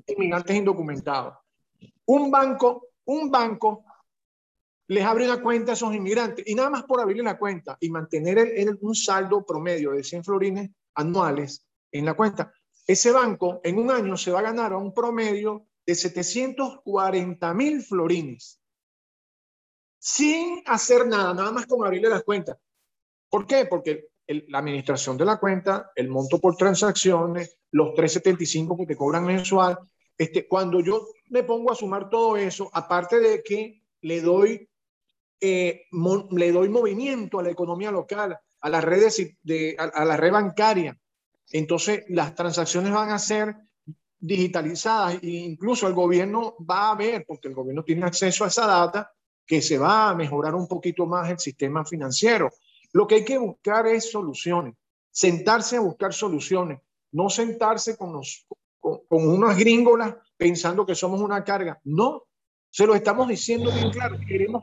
inmigrantes 0.06 0.56
indocumentados. 0.56 1.34
Un 2.06 2.30
banco, 2.30 2.88
un 3.04 3.30
banco 3.30 3.84
les 4.88 5.04
abre 5.04 5.24
una 5.24 5.40
cuenta 5.40 5.72
a 5.72 5.74
esos 5.74 5.94
inmigrantes 5.94 6.44
y 6.48 6.54
nada 6.54 6.70
más 6.70 6.82
por 6.82 7.00
abrirle 7.00 7.22
la 7.22 7.38
cuenta 7.38 7.76
y 7.80 7.90
mantener 7.90 8.76
un 8.80 8.94
saldo 8.94 9.46
promedio 9.46 9.92
de 9.92 10.02
100 10.02 10.24
florines 10.24 10.70
anuales, 10.94 11.64
en 11.92 12.04
la 12.04 12.14
cuenta, 12.14 12.52
ese 12.86 13.12
banco 13.12 13.60
en 13.62 13.78
un 13.78 13.90
año 13.90 14.16
se 14.16 14.32
va 14.32 14.40
a 14.40 14.42
ganar 14.42 14.72
a 14.72 14.78
un 14.78 14.92
promedio 14.92 15.66
de 15.86 15.94
740 15.94 17.54
mil 17.54 17.82
florines 17.82 18.60
sin 20.00 20.62
hacer 20.66 21.06
nada, 21.06 21.34
nada 21.34 21.52
más 21.52 21.66
con 21.66 21.84
abrirle 21.86 22.08
las 22.08 22.24
cuentas. 22.24 22.58
¿Por 23.28 23.46
qué? 23.46 23.66
Porque 23.66 24.08
la 24.48 24.58
administración 24.58 25.16
de 25.16 25.24
la 25.24 25.38
cuenta, 25.38 25.90
el 25.94 26.08
monto 26.08 26.38
por 26.38 26.56
transacciones, 26.56 27.58
los 27.72 27.94
375 27.94 28.76
que 28.76 28.86
te 28.86 28.96
cobran 28.96 29.24
mensual, 29.24 29.78
este, 30.16 30.46
cuando 30.46 30.80
yo 30.80 31.08
me 31.30 31.42
pongo 31.42 31.72
a 31.72 31.74
sumar 31.74 32.08
todo 32.08 32.36
eso, 32.36 32.70
aparte 32.72 33.20
de 33.20 33.42
que 33.42 33.82
le 34.02 34.20
doy, 34.20 34.68
eh, 35.40 35.82
le 36.30 36.52
doy 36.52 36.68
movimiento 36.68 37.38
a 37.38 37.42
la 37.42 37.50
economía 37.50 37.90
local, 37.90 38.38
a 38.60 38.68
las 38.68 38.84
redes, 38.84 39.36
de, 39.42 39.76
a 39.78 40.04
la 40.04 40.16
red 40.16 40.32
bancaria, 40.32 41.00
entonces, 41.50 42.04
las 42.08 42.34
transacciones 42.34 42.92
van 42.92 43.10
a 43.10 43.18
ser 43.18 43.56
digitalizadas 44.18 45.14
e 45.22 45.28
incluso 45.28 45.88
el 45.88 45.94
gobierno 45.94 46.54
va 46.58 46.90
a 46.90 46.94
ver, 46.94 47.24
porque 47.26 47.48
el 47.48 47.54
gobierno 47.54 47.82
tiene 47.82 48.04
acceso 48.04 48.44
a 48.44 48.48
esa 48.48 48.66
data, 48.66 49.12
que 49.46 49.60
se 49.60 49.78
va 49.78 50.10
a 50.10 50.14
mejorar 50.14 50.54
un 50.54 50.68
poquito 50.68 51.06
más 51.06 51.28
el 51.28 51.38
sistema 51.38 51.84
financiero. 51.84 52.50
Lo 52.92 53.06
que 53.06 53.16
hay 53.16 53.24
que 53.24 53.38
buscar 53.38 53.86
es 53.86 54.10
soluciones, 54.10 54.74
sentarse 55.10 55.76
a 55.76 55.80
buscar 55.80 56.12
soluciones, 56.12 56.80
no 57.12 57.30
sentarse 57.30 57.96
con, 57.96 58.12
los, 58.12 58.46
con, 58.78 59.00
con 59.08 59.28
unas 59.28 59.56
gringolas 59.58 60.14
pensando 60.36 60.86
que 60.86 60.94
somos 60.94 61.20
una 61.20 61.44
carga. 61.44 61.80
No, 61.84 62.24
se 62.70 62.86
lo 62.86 62.94
estamos 62.94 63.28
diciendo 63.28 63.70
bien 63.72 63.90
claro, 63.90 64.16
queremos 64.26 64.62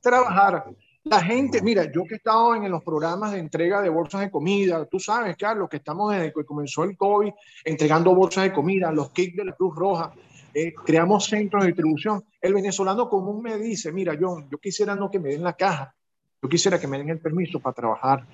trabajar. 0.00 0.64
La 1.04 1.22
gente, 1.22 1.62
mira, 1.62 1.90
yo 1.90 2.04
que 2.04 2.14
he 2.14 2.16
estado 2.18 2.54
en 2.54 2.70
los 2.70 2.84
programas 2.84 3.32
de 3.32 3.38
entrega 3.38 3.80
de 3.80 3.88
bolsas 3.88 4.20
de 4.20 4.30
comida, 4.30 4.84
tú 4.84 5.00
sabes, 5.00 5.36
Carlos, 5.38 5.68
que 5.70 5.78
estamos 5.78 6.12
desde 6.12 6.32
que 6.32 6.44
comenzó 6.44 6.84
el 6.84 6.96
COVID 6.96 7.32
entregando 7.64 8.14
bolsas 8.14 8.44
de 8.44 8.52
comida, 8.52 8.92
los 8.92 9.10
kits 9.10 9.36
de 9.36 9.46
la 9.46 9.52
Cruz 9.52 9.74
Roja, 9.74 10.12
eh, 10.52 10.74
creamos 10.84 11.24
centros 11.24 11.62
de 11.62 11.68
distribución. 11.68 12.24
El 12.40 12.52
venezolano 12.52 13.08
común 13.08 13.40
me 13.42 13.56
dice, 13.56 13.92
mira, 13.92 14.18
John, 14.20 14.48
yo 14.50 14.58
quisiera 14.58 14.94
no 14.94 15.10
que 15.10 15.18
me 15.18 15.30
den 15.30 15.42
la 15.42 15.54
caja, 15.54 15.94
yo 16.42 16.48
quisiera 16.48 16.78
que 16.78 16.86
me 16.86 16.98
den 16.98 17.10
el 17.10 17.18
permiso 17.18 17.58
para 17.60 17.74
trabajar. 17.74 18.24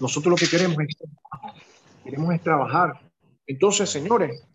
Nosotros 0.00 0.30
lo 0.30 0.36
que 0.36 0.48
queremos 0.48 0.76
es, 0.80 0.96
queremos 2.04 2.34
es 2.34 2.42
trabajar. 2.42 3.00
Entonces, 3.46 3.88
señores, 3.88 4.46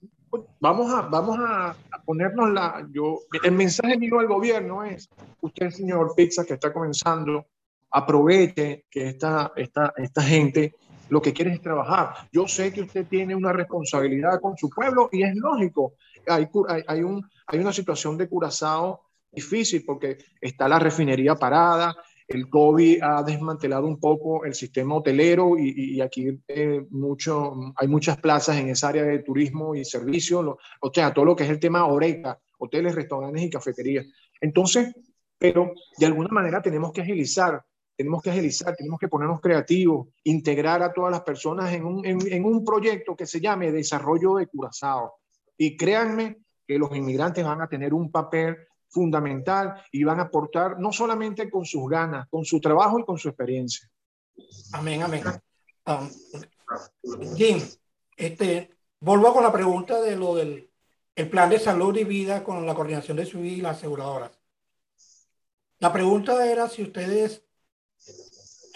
vamos 0.59 0.93
a, 0.93 1.01
vamos 1.01 1.39
a, 1.39 1.75
ponernos 2.05 2.51
la, 2.51 2.87
yo, 2.91 3.19
el 3.43 3.51
mensaje 3.53 3.97
mío 3.97 4.19
al 4.19 4.27
gobierno 4.27 4.83
es, 4.83 5.09
usted, 5.39 5.69
señor 5.69 6.13
Pizza, 6.15 6.45
que 6.45 6.53
está 6.53 6.73
comenzando, 6.73 7.47
aproveche 7.91 8.85
que 8.89 9.09
esta, 9.09 9.51
esta, 9.55 9.93
esta 9.97 10.21
gente 10.21 10.75
lo 11.09 11.21
que 11.21 11.33
quiere 11.33 11.53
es 11.53 11.61
trabajar. 11.61 12.27
Yo 12.31 12.47
sé 12.47 12.71
que 12.71 12.81
usted 12.81 13.05
tiene 13.07 13.35
una 13.35 13.51
responsabilidad 13.51 14.39
con 14.39 14.57
su 14.57 14.69
pueblo 14.69 15.09
y 15.11 15.23
es 15.23 15.35
lógico. 15.35 15.93
Hay, 16.27 16.47
hay, 16.67 16.83
hay, 16.87 17.03
un, 17.03 17.27
hay 17.47 17.59
una 17.59 17.73
situación 17.73 18.17
de 18.17 18.29
Curazao 18.29 19.01
difícil 19.31 19.83
porque 19.85 20.17
está 20.39 20.67
la 20.67 20.79
refinería 20.79 21.35
parada, 21.35 21.95
el 22.33 22.49
COVID 22.49 23.01
ha 23.01 23.23
desmantelado 23.23 23.85
un 23.85 23.99
poco 23.99 24.45
el 24.45 24.53
sistema 24.53 24.95
hotelero 24.95 25.57
y, 25.57 25.99
aquí 26.01 26.39
eh, 26.47 26.85
mucho, 26.89 27.53
hay 27.75 27.87
muchas 27.87 28.17
plazas 28.17 28.57
en 28.57 28.69
esa 28.69 28.89
área 28.89 29.03
de 29.03 29.19
turismo 29.19 29.75
y 29.75 29.83
servicios, 29.83 30.45
o 30.79 30.91
sea, 30.93 31.13
todo 31.13 31.25
lo 31.25 31.35
que 31.35 31.43
es 31.43 31.49
el 31.49 31.59
tema 31.59 31.85
oreca, 31.85 32.39
hoteles, 32.59 32.95
restaurantes 32.95 33.43
y 33.43 33.49
cafeterías. 33.49 34.05
Entonces, 34.39 34.93
pero 35.37 35.73
de 35.97 36.05
alguna 36.05 36.29
manera 36.29 36.61
tenemos 36.61 36.93
que 36.93 37.01
agilizar, 37.01 37.61
tenemos 37.95 38.21
que 38.21 38.29
agilizar, 38.29 38.75
tenemos 38.75 38.99
que 38.99 39.07
ponernos 39.07 39.41
creativos, 39.41 40.07
integrar 40.23 40.81
a 40.83 40.93
todas 40.93 41.11
las 41.11 41.21
personas 41.21 41.73
en 41.73 41.85
un, 41.85 42.05
en 42.05 42.45
un 42.45 42.63
proyecto 42.63 43.15
que 43.15 43.25
se 43.25 43.39
llame 43.39 43.71
Desarrollo 43.71 44.35
de 44.35 44.47
Curazao. 44.47 45.15
Y 45.57 45.75
créanme 45.75 46.37
que 46.65 46.79
los 46.79 46.95
inmigrantes 46.95 47.43
van 47.43 47.61
a 47.61 47.67
tener 47.67 47.93
un 47.93 48.09
papel 48.09 48.57
fundamental 48.91 49.81
y 49.91 50.03
van 50.03 50.19
a 50.19 50.23
aportar 50.23 50.79
no 50.79 50.91
solamente 50.91 51.49
con 51.49 51.65
sus 51.65 51.89
ganas, 51.89 52.27
con 52.29 52.45
su 52.45 52.59
trabajo 52.59 52.99
y 52.99 53.05
con 53.05 53.17
su 53.17 53.29
experiencia. 53.29 53.89
Amén, 54.73 55.01
amén. 55.01 55.23
Um, 55.87 56.09
Jim, 57.35 57.59
este, 58.15 58.69
vuelvo 58.99 59.33
con 59.33 59.43
la 59.43 59.51
pregunta 59.51 59.99
de 60.01 60.15
lo 60.15 60.35
del 60.35 60.67
el 61.15 61.29
plan 61.29 61.49
de 61.49 61.59
salud 61.59 61.95
y 61.97 62.03
vida 62.03 62.43
con 62.43 62.65
la 62.65 62.73
coordinación 62.73 63.17
de 63.17 63.25
civil 63.25 63.53
y 63.59 63.61
las 63.61 63.77
aseguradoras. 63.77 64.31
La 65.79 65.91
pregunta 65.91 66.45
era 66.45 66.69
si 66.69 66.83
ustedes 66.83 67.43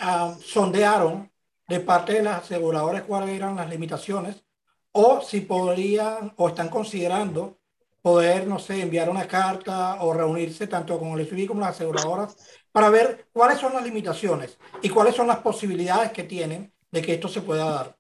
um, 0.02 0.38
sondearon 0.40 1.32
de 1.68 1.80
parte 1.80 2.14
de 2.14 2.24
las 2.24 2.44
aseguradoras 2.44 3.04
cuáles 3.04 3.30
eran 3.30 3.56
las 3.56 3.70
limitaciones 3.70 4.44
o 4.92 5.22
si 5.22 5.42
podrían 5.42 6.34
o 6.38 6.50
están 6.50 6.70
considerando 6.70 7.58
poder, 8.06 8.46
no 8.46 8.60
sé, 8.60 8.84
enviar 8.84 9.10
una 9.10 9.28
carta 9.28 9.96
o 10.04 10.14
reunirse 10.14 10.68
tanto 10.68 11.00
con 11.00 11.20
el 11.20 11.26
FBI 11.26 11.48
como 11.48 11.62
las 11.62 11.72
aseguradoras 11.72 12.38
para 12.72 12.92
ver 12.92 13.30
cuáles 13.34 13.58
son 13.58 13.74
las 13.74 13.84
limitaciones 13.84 14.60
y 14.84 14.90
cuáles 14.92 15.16
son 15.16 15.26
las 15.26 15.40
posibilidades 15.40 16.12
que 16.12 16.22
tienen 16.22 16.72
de 16.92 17.02
que 17.02 17.16
esto 17.16 17.28
se 17.28 17.42
pueda 17.42 17.66
dar. 17.66 17.98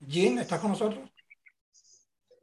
Jean, 0.00 0.38
¿estás 0.38 0.60
con 0.60 0.72
nosotros? 0.72 1.00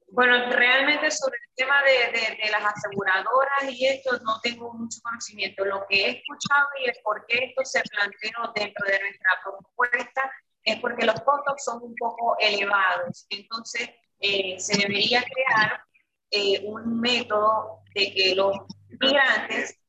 Bueno, 0.08 0.50
realmente 0.50 1.12
sobre 1.12 1.38
el 1.38 1.54
tema 1.56 1.76
de, 1.84 2.38
de, 2.44 2.50
las 2.50 2.66
aseguradoras 2.66 3.66
y 3.70 3.86
esto 3.86 4.18
no 4.24 4.40
tengo 4.42 4.74
mucho 4.74 4.98
conocimiento. 5.04 5.64
Lo 5.64 5.86
que 5.88 6.06
he 6.06 6.10
escuchado 6.10 6.70
y 6.84 6.90
el 6.90 6.96
por 7.04 7.24
qué 7.28 7.38
esto 7.46 7.64
se 7.66 7.84
planteó 7.84 8.52
dentro 8.56 8.88
de 8.88 9.00
nuestra 9.00 9.30
propuesta 9.44 10.32
es 10.64 10.80
porque 10.80 11.06
los 11.06 11.22
costos 11.22 11.64
son 11.64 11.84
un 11.84 11.94
poco 11.94 12.36
elevados. 12.40 13.28
Entonces, 13.30 13.92
eh, 14.20 14.60
se 14.60 14.78
debería 14.78 15.24
crear 15.24 15.82
eh, 16.32 16.62
un 16.66 17.00
método 17.00 17.84
de 17.96 18.14
que 18.14 18.36
los 18.36 18.58
migrantes, 19.00 19.80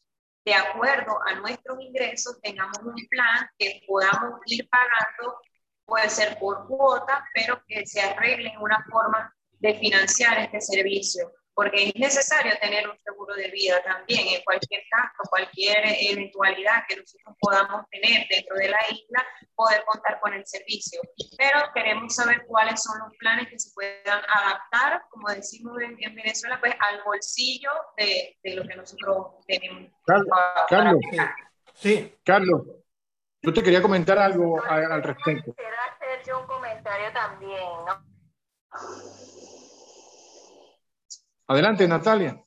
de 0.45 0.55
acuerdo 0.55 1.18
a 1.26 1.35
nuestros 1.35 1.81
ingresos, 1.81 2.41
tengamos 2.41 2.78
un 2.78 2.95
plan 3.09 3.49
que 3.59 3.83
podamos 3.87 4.41
ir 4.47 4.68
pagando, 4.68 5.39
puede 5.85 6.09
ser 6.09 6.39
por 6.39 6.66
cuota, 6.66 7.24
pero 7.35 7.62
que 7.66 7.85
se 7.87 8.01
arregle 8.01 8.55
una 8.61 8.85
forma 8.91 9.35
de 9.59 9.74
financiar 9.74 10.39
este 10.39 10.61
servicio 10.61 11.31
porque 11.61 11.89
es 11.89 11.95
necesario 11.97 12.55
tener 12.59 12.89
un 12.89 12.99
seguro 13.05 13.35
de 13.35 13.51
vida 13.51 13.83
también 13.83 14.29
en 14.29 14.43
cualquier 14.45 14.81
caso, 14.91 15.29
cualquier 15.29 15.77
eventualidad 16.11 16.87
que 16.89 16.97
nosotros 16.97 17.37
podamos 17.39 17.85
tener 17.91 18.27
dentro 18.31 18.57
de 18.57 18.69
la 18.71 18.79
isla, 18.91 19.27
poder 19.55 19.85
contar 19.85 20.19
con 20.21 20.33
el 20.33 20.47
servicio. 20.47 21.03
Pero 21.37 21.61
queremos 21.75 22.15
saber 22.15 22.47
cuáles 22.47 22.83
son 22.83 22.99
los 23.01 23.15
planes 23.19 23.49
que 23.49 23.59
se 23.59 23.75
puedan 23.75 24.23
adaptar, 24.27 25.03
como 25.11 25.29
decimos 25.29 25.77
en, 25.83 26.15
Venezuela, 26.15 26.59
pues 26.61 26.75
al 26.81 27.03
bolsillo 27.05 27.71
de, 27.99 28.39
de, 28.43 28.55
lo 28.55 28.67
que 28.67 28.77
nosotros 28.77 29.27
tenemos. 29.47 29.93
Carlos, 30.67 30.99
sí. 31.75 32.17
Carlos, 32.25 32.63
yo 33.43 33.53
te 33.53 33.63
quería 33.63 33.83
comentar 33.83 34.19
algo 34.19 34.65
al, 34.65 35.03
respecto. 35.03 35.53
Quisiera 35.53 35.85
hacer 35.95 36.23
yo 36.27 36.41
un 36.41 36.47
comentario 36.47 37.13
también, 37.13 37.69
¿no? 37.87 38.03
Adelante, 41.51 41.89
Natalia. 41.89 42.41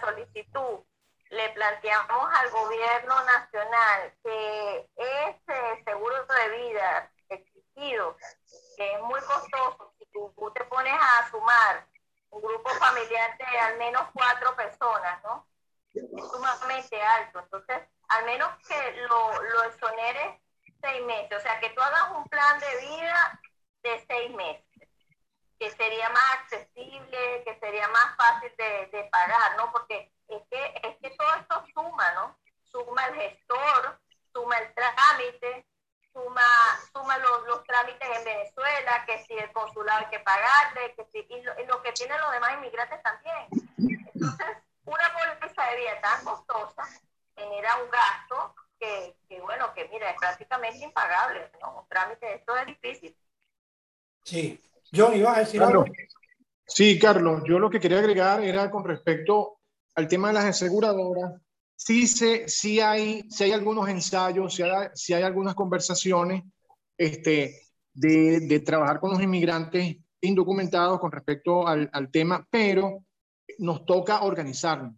Solicitud. 0.00 0.80
Le 1.28 1.50
planteamos 1.50 2.30
al 2.32 2.50
gobierno 2.50 3.14
nacional 3.24 4.14
que 4.24 4.88
ese 4.96 5.84
seguro 5.84 6.16
de 6.24 6.56
vida 6.56 7.12
exigido, 7.28 8.16
que 8.78 8.90
es 8.90 9.02
muy 9.02 9.20
costoso, 9.20 9.92
si 9.98 10.06
tú, 10.12 10.32
te 10.54 10.64
pones 10.64 10.94
a 10.94 11.30
sumar 11.30 11.86
un 12.30 12.40
grupo 12.40 12.70
familiar 12.70 13.36
de 13.36 13.58
al 13.58 13.76
menos 13.76 14.08
cuatro 14.14 14.56
personas, 14.56 15.22
¿no? 15.24 15.46
Es 15.92 16.26
sumamente 16.30 17.02
alto. 17.02 17.40
Entonces, 17.40 17.82
al 18.08 18.24
menos 18.24 18.48
que 18.66 18.92
lo, 18.96 19.42
lo 19.42 19.64
exoneres 19.64 20.40
seis 20.80 21.04
meses, 21.04 21.36
o 21.36 21.40
sea, 21.42 21.60
que 21.60 21.68
tú 21.68 21.82
hagas 21.82 22.12
un 22.16 22.24
plan 22.30 22.58
de 22.60 22.80
vida 22.80 23.40
de 23.82 24.06
seis 24.08 24.30
meses 24.34 24.71
que 25.62 25.70
sería 25.70 26.08
más 26.08 26.24
accesible, 26.40 27.44
que 27.44 27.56
sería 27.60 27.86
más 27.86 28.16
fácil 28.16 28.52
de, 28.58 28.88
de, 28.90 29.04
pagar, 29.04 29.56
¿no? 29.56 29.70
Porque 29.70 30.10
es 30.26 30.42
que, 30.50 30.80
es 30.82 30.96
que 30.96 31.16
todo 31.16 31.28
esto 31.36 31.64
suma, 31.72 32.12
¿no? 32.14 32.36
Suma 32.64 33.06
el 33.06 33.14
gestor, 33.14 34.00
suma 34.32 34.58
el 34.58 34.74
trámite, 34.74 35.64
suma, 36.12 36.42
suma 36.92 37.16
los, 37.18 37.46
los 37.46 37.62
trámites 37.62 38.08
en 38.18 38.24
Venezuela, 38.24 39.04
que 39.06 39.22
si 39.22 39.34
el 39.34 39.52
consulado 39.52 40.00
hay 40.00 40.06
que 40.06 40.18
pagarle, 40.18 40.96
que 40.96 41.04
si, 41.12 41.18
y 41.32 41.42
lo, 41.42 41.80
que 41.80 41.92
tienen 41.92 42.20
los 42.20 42.32
demás 42.32 42.54
inmigrantes 42.54 43.00
también. 43.04 43.46
Entonces, 44.14 44.56
una 44.84 45.12
póliza 45.12 45.64
de 45.64 45.76
vida 45.76 46.00
tan 46.00 46.24
costosa 46.24 46.88
genera 47.36 47.76
un 47.76 47.88
gasto 47.88 48.56
que, 48.80 49.16
que, 49.28 49.40
bueno, 49.40 49.72
que 49.74 49.86
mira, 49.90 50.10
es 50.10 50.16
prácticamente 50.16 50.78
impagable, 50.78 51.52
¿no? 51.60 51.82
Un 51.82 51.88
trámite 51.88 52.34
esto 52.34 52.56
es 52.56 52.66
difícil. 52.66 53.16
Sí, 54.24 54.61
John, 54.94 55.16
¿ibas 55.16 55.36
a 55.36 55.40
decir 55.40 55.62
algo? 55.62 55.84
Sí, 56.66 56.98
Carlos, 56.98 57.42
yo 57.46 57.58
lo 57.58 57.70
que 57.70 57.80
quería 57.80 57.98
agregar 57.98 58.42
era 58.42 58.70
con 58.70 58.84
respecto 58.84 59.58
al 59.94 60.08
tema 60.08 60.28
de 60.28 60.34
las 60.34 60.44
aseguradoras. 60.44 61.40
Sí, 61.74 62.06
se, 62.06 62.48
sí, 62.48 62.80
hay, 62.80 63.22
sí 63.28 63.44
hay 63.44 63.52
algunos 63.52 63.88
ensayos, 63.88 64.54
sí 64.54 64.62
hay, 64.62 64.88
sí 64.94 65.12
hay 65.12 65.22
algunas 65.22 65.54
conversaciones 65.54 66.44
este, 66.96 67.60
de, 67.92 68.40
de, 68.40 68.60
trabajar 68.60 69.00
con 69.00 69.10
los 69.10 69.22
inmigrantes 69.22 69.96
indocumentados 70.20 71.00
con 71.00 71.10
respecto 71.10 71.66
al, 71.66 71.90
al 71.92 72.10
tema, 72.10 72.46
pero 72.48 73.04
nos 73.58 73.84
toca 73.84 74.22
organizarnos. 74.22 74.94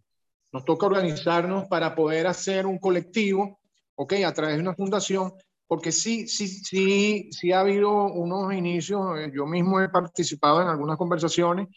Nos 0.51 0.63
toca 0.63 0.85
organizarnos 0.85 1.65
para 1.65 1.95
poder 1.95 2.27
hacer 2.27 2.65
un 2.65 2.77
colectivo, 2.77 3.59
¿ok? 3.95 4.13
A 4.25 4.33
través 4.33 4.55
de 4.55 4.61
una 4.61 4.75
fundación 4.75 5.33
porque 5.67 5.91
sí, 5.91 6.27
sí, 6.27 6.47
sí, 6.47 7.29
sí 7.31 7.51
ha 7.51 7.61
habido 7.61 8.05
unos 8.05 8.53
inicios, 8.53 9.19
eh, 9.19 9.31
yo 9.33 9.45
mismo 9.45 9.81
he 9.81 9.89
participado 9.89 10.61
en 10.61 10.67
algunas 10.67 10.97
conversaciones, 10.97 11.67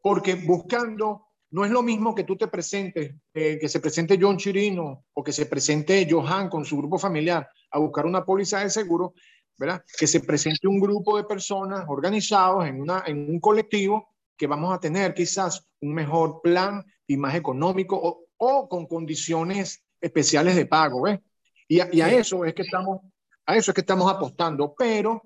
porque 0.00 0.34
buscando, 0.34 1.26
no 1.50 1.64
es 1.64 1.70
lo 1.70 1.82
mismo 1.82 2.14
que 2.14 2.24
tú 2.24 2.36
te 2.36 2.48
presentes, 2.48 3.14
eh, 3.34 3.58
que 3.60 3.68
se 3.68 3.80
presente 3.80 4.18
John 4.20 4.36
Chirino 4.36 5.04
o 5.12 5.24
que 5.24 5.32
se 5.32 5.46
presente 5.46 6.06
Johan 6.08 6.48
con 6.48 6.64
su 6.64 6.76
grupo 6.76 6.98
familiar 6.98 7.48
a 7.70 7.78
buscar 7.78 8.06
una 8.06 8.24
póliza 8.24 8.60
de 8.60 8.70
seguro, 8.70 9.14
¿verdad? 9.58 9.84
Que 9.98 10.06
se 10.06 10.20
presente 10.20 10.68
un 10.68 10.80
grupo 10.80 11.16
de 11.16 11.24
personas 11.24 11.84
organizados 11.88 12.66
en, 12.66 12.80
una, 12.80 13.02
en 13.06 13.28
un 13.28 13.40
colectivo 13.40 14.08
que 14.36 14.46
vamos 14.46 14.72
a 14.72 14.80
tener 14.80 15.14
quizás 15.14 15.66
un 15.80 15.94
mejor 15.94 16.40
plan 16.42 16.84
y 17.06 17.16
más 17.16 17.34
económico 17.34 17.98
o, 18.00 18.24
o 18.36 18.68
con 18.68 18.86
condiciones 18.86 19.84
especiales 20.00 20.56
de 20.56 20.66
pago, 20.66 21.02
¿ves? 21.02 21.20
Y 21.68 21.80
y 21.96 22.00
a 22.00 22.10
eso 22.10 22.44
es 22.44 22.54
que 22.54 22.62
estamos 22.62 23.00
a 23.46 23.56
eso 23.56 23.70
es 23.70 23.74
que 23.74 23.80
estamos 23.80 24.10
apostando, 24.10 24.74
pero 24.76 25.22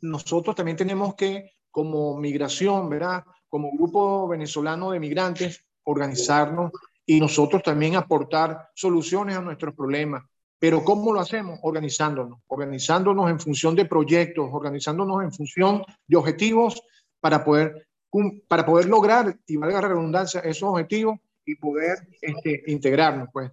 nosotros 0.00 0.54
también 0.54 0.76
tenemos 0.76 1.14
que, 1.14 1.52
como 1.70 2.16
migración, 2.16 2.88
¿verdad? 2.88 3.24
Como 3.48 3.72
grupo 3.72 4.28
venezolano 4.28 4.90
de 4.90 5.00
migrantes, 5.00 5.64
organizarnos 5.84 6.72
y 7.04 7.20
nosotros 7.20 7.62
también 7.62 7.96
aportar 7.96 8.70
soluciones 8.74 9.36
a 9.36 9.40
nuestros 9.40 9.74
problemas. 9.74 10.24
Pero 10.58 10.82
¿cómo 10.82 11.12
lo 11.12 11.20
hacemos? 11.20 11.58
Organizándonos, 11.62 12.40
organizándonos 12.46 13.30
en 13.30 13.38
función 13.38 13.76
de 13.76 13.84
proyectos, 13.84 14.48
organizándonos 14.50 15.22
en 15.22 15.32
función 15.32 15.84
de 16.06 16.16
objetivos 16.16 16.82
para 17.20 17.44
poder, 17.44 17.88
para 18.48 18.64
poder 18.64 18.86
lograr, 18.86 19.36
y 19.46 19.56
valga 19.56 19.82
la 19.82 19.88
redundancia, 19.88 20.40
esos 20.40 20.70
objetivos 20.70 21.18
y 21.44 21.56
poder 21.56 22.08
este, 22.20 22.62
integrarnos, 22.66 23.28
pues. 23.32 23.50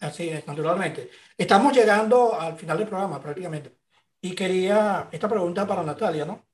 Así 0.00 0.30
es, 0.30 0.46
naturalmente. 0.46 1.10
Estamos 1.36 1.74
llegando 1.74 2.38
al 2.38 2.56
final 2.56 2.78
del 2.78 2.88
programa 2.88 3.20
prácticamente. 3.20 3.76
Y 4.20 4.34
quería 4.34 5.08
esta 5.12 5.28
pregunta 5.28 5.66
para 5.66 5.82
Natalia, 5.82 6.24
¿no? 6.24 6.46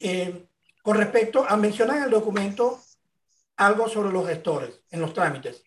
Eh, 0.00 0.48
con 0.82 0.96
respecto 0.96 1.44
a 1.46 1.56
mencionar 1.56 1.98
en 1.98 2.04
el 2.04 2.10
documento 2.10 2.80
algo 3.56 3.88
sobre 3.88 4.12
los 4.12 4.26
gestores 4.26 4.82
en 4.90 5.00
los 5.00 5.12
trámites. 5.12 5.64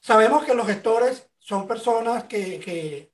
Sabemos 0.00 0.44
que 0.44 0.54
los 0.54 0.66
gestores 0.66 1.28
son 1.38 1.66
personas 1.66 2.24
que, 2.24 2.60
que, 2.60 3.12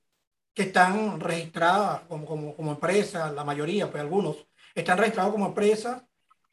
que 0.53 0.63
están 0.63 1.19
registradas 1.19 2.01
como, 2.01 2.25
como, 2.25 2.55
como 2.55 2.71
empresas, 2.71 3.33
la 3.33 3.43
mayoría, 3.43 3.89
pues 3.89 4.01
algunos, 4.01 4.45
están 4.75 4.97
registrados 4.99 5.31
como 5.33 5.47
empresas 5.47 6.03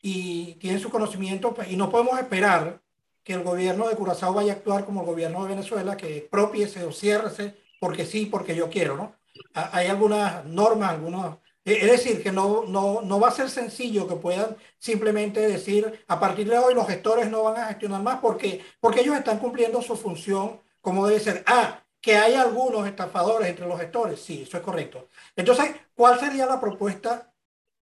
y 0.00 0.54
tienen 0.54 0.80
su 0.80 0.90
conocimiento 0.90 1.52
pues, 1.52 1.70
y 1.70 1.76
no 1.76 1.90
podemos 1.90 2.18
esperar 2.18 2.80
que 3.22 3.34
el 3.34 3.42
gobierno 3.42 3.88
de 3.88 3.96
Curazao 3.96 4.34
vaya 4.34 4.52
a 4.52 4.56
actuar 4.56 4.84
como 4.84 5.00
el 5.00 5.06
gobierno 5.06 5.42
de 5.42 5.50
Venezuela, 5.50 5.96
que 5.96 6.28
propiese 6.30 6.84
o 6.84 6.92
ciérrese 6.92 7.56
porque 7.80 8.04
sí, 8.04 8.26
porque 8.26 8.54
yo 8.54 8.68
quiero, 8.70 8.96
¿no? 8.96 9.16
Hay 9.54 9.86
algunas 9.88 10.44
normas, 10.44 10.90
algunos... 10.90 11.38
E, 11.64 11.72
es 11.72 11.90
decir, 11.90 12.22
que 12.22 12.32
no, 12.32 12.64
no, 12.64 13.02
no 13.02 13.20
va 13.20 13.28
a 13.28 13.32
ser 13.32 13.50
sencillo 13.50 14.06
que 14.06 14.16
puedan 14.16 14.56
simplemente 14.78 15.40
decir, 15.40 16.04
a 16.06 16.20
partir 16.20 16.48
de 16.48 16.58
hoy 16.58 16.74
los 16.74 16.86
gestores 16.86 17.30
no 17.30 17.42
van 17.42 17.56
a 17.58 17.66
gestionar 17.68 18.02
más 18.02 18.20
porque, 18.20 18.64
porque 18.80 19.00
ellos 19.00 19.16
están 19.16 19.38
cumpliendo 19.38 19.82
su 19.82 19.96
función 19.96 20.60
como 20.80 21.06
debe 21.06 21.20
ser. 21.20 21.42
Ah, 21.46 21.82
que 22.00 22.16
hay 22.16 22.34
algunos 22.34 22.86
estafadores 22.86 23.48
entre 23.48 23.66
los 23.66 23.78
gestores, 23.78 24.20
sí, 24.20 24.42
eso 24.42 24.56
es 24.56 24.62
correcto. 24.62 25.08
Entonces, 25.36 25.70
¿cuál 25.94 26.18
sería 26.18 26.46
la 26.46 26.60
propuesta 26.60 27.32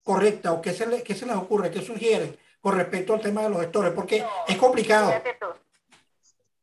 correcta 0.02 0.52
o 0.52 0.62
qué 0.62 0.72
se, 0.72 0.86
le, 0.86 1.02
qué 1.02 1.14
se 1.14 1.26
les 1.26 1.36
ocurre, 1.36 1.70
qué 1.70 1.82
sugieren 1.82 2.36
con 2.64 2.78
respecto 2.78 3.12
al 3.12 3.20
tema 3.20 3.42
de 3.42 3.50
los 3.50 3.60
gestores, 3.60 3.92
porque 3.92 4.26
es 4.48 4.56
complicado. 4.56 5.08
Fíjate 5.08 5.34
tú, 5.34 5.46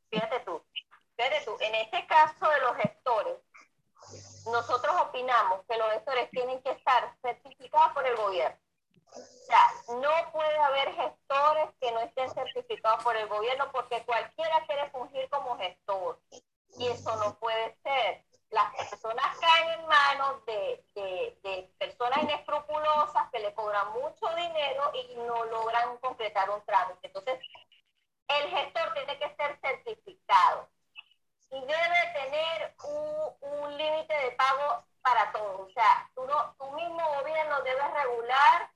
fíjate 0.09 0.39
tú, 0.39 0.63
fíjate 1.15 1.45
tú, 1.45 1.57
en 1.59 1.75
este 1.75 2.07
caso 2.07 2.49
de 2.49 2.59
los 2.61 2.75
gestores, 2.77 3.35
nosotros 4.47 4.95
opinamos 4.99 5.61
que 5.69 5.77
los 5.77 5.91
gestores 5.91 6.27
tienen 6.31 6.59
que 6.63 6.71
estar 6.71 7.15
certificados 7.21 7.93
por 7.93 8.03
el 8.07 8.15
gobierno. 8.15 8.57
O 9.11 9.45
sea, 9.45 9.61
no 9.89 10.31
puede 10.33 10.57
haber 10.57 10.91
gestores 10.95 11.69
que 11.79 11.91
no 11.91 11.99
estén 11.99 12.31
certificados 12.31 13.03
por 13.03 13.15
el 13.15 13.27
gobierno 13.27 13.71
porque 13.71 14.03
cualquiera 14.03 14.65
quiere 14.65 14.89
fungir 14.89 15.29
como 15.29 15.55
gestor. 15.59 16.19
Y 16.79 16.87
eso 16.87 17.15
no 17.17 17.37
puede 17.37 17.77
ser 17.83 18.23
las 18.51 18.75
personas 18.75 19.37
caen 19.39 19.79
en 19.79 19.87
manos 19.87 20.45
de, 20.45 20.83
de, 20.95 21.71
personas 21.79 22.21
inescrupulosas 22.23 23.29
que 23.31 23.39
le 23.39 23.53
cobran 23.53 23.91
mucho 23.93 24.27
dinero 24.35 24.91
y 24.93 25.15
no 25.15 25.45
logran 25.45 25.97
concretar 25.97 26.49
un 26.49 26.61
trámite. 26.65 27.07
Entonces, 27.07 27.39
el 28.27 28.49
gestor 28.49 28.93
tiene 28.93 29.17
que 29.17 29.35
ser 29.35 29.57
certificado 29.61 30.69
y 31.49 31.59
debe 31.61 32.13
tener 32.13 32.75
un, 32.83 33.61
un 33.61 33.77
límite 33.77 34.13
de 34.13 34.31
pago 34.31 34.83
para 35.01 35.31
todos. 35.31 35.69
O 35.69 35.73
sea, 35.73 36.09
tú, 36.13 36.25
no, 36.25 36.53
tú 36.57 36.71
mismo 36.71 37.01
gobierno 37.19 37.61
debes 37.61 37.93
regular 37.93 38.69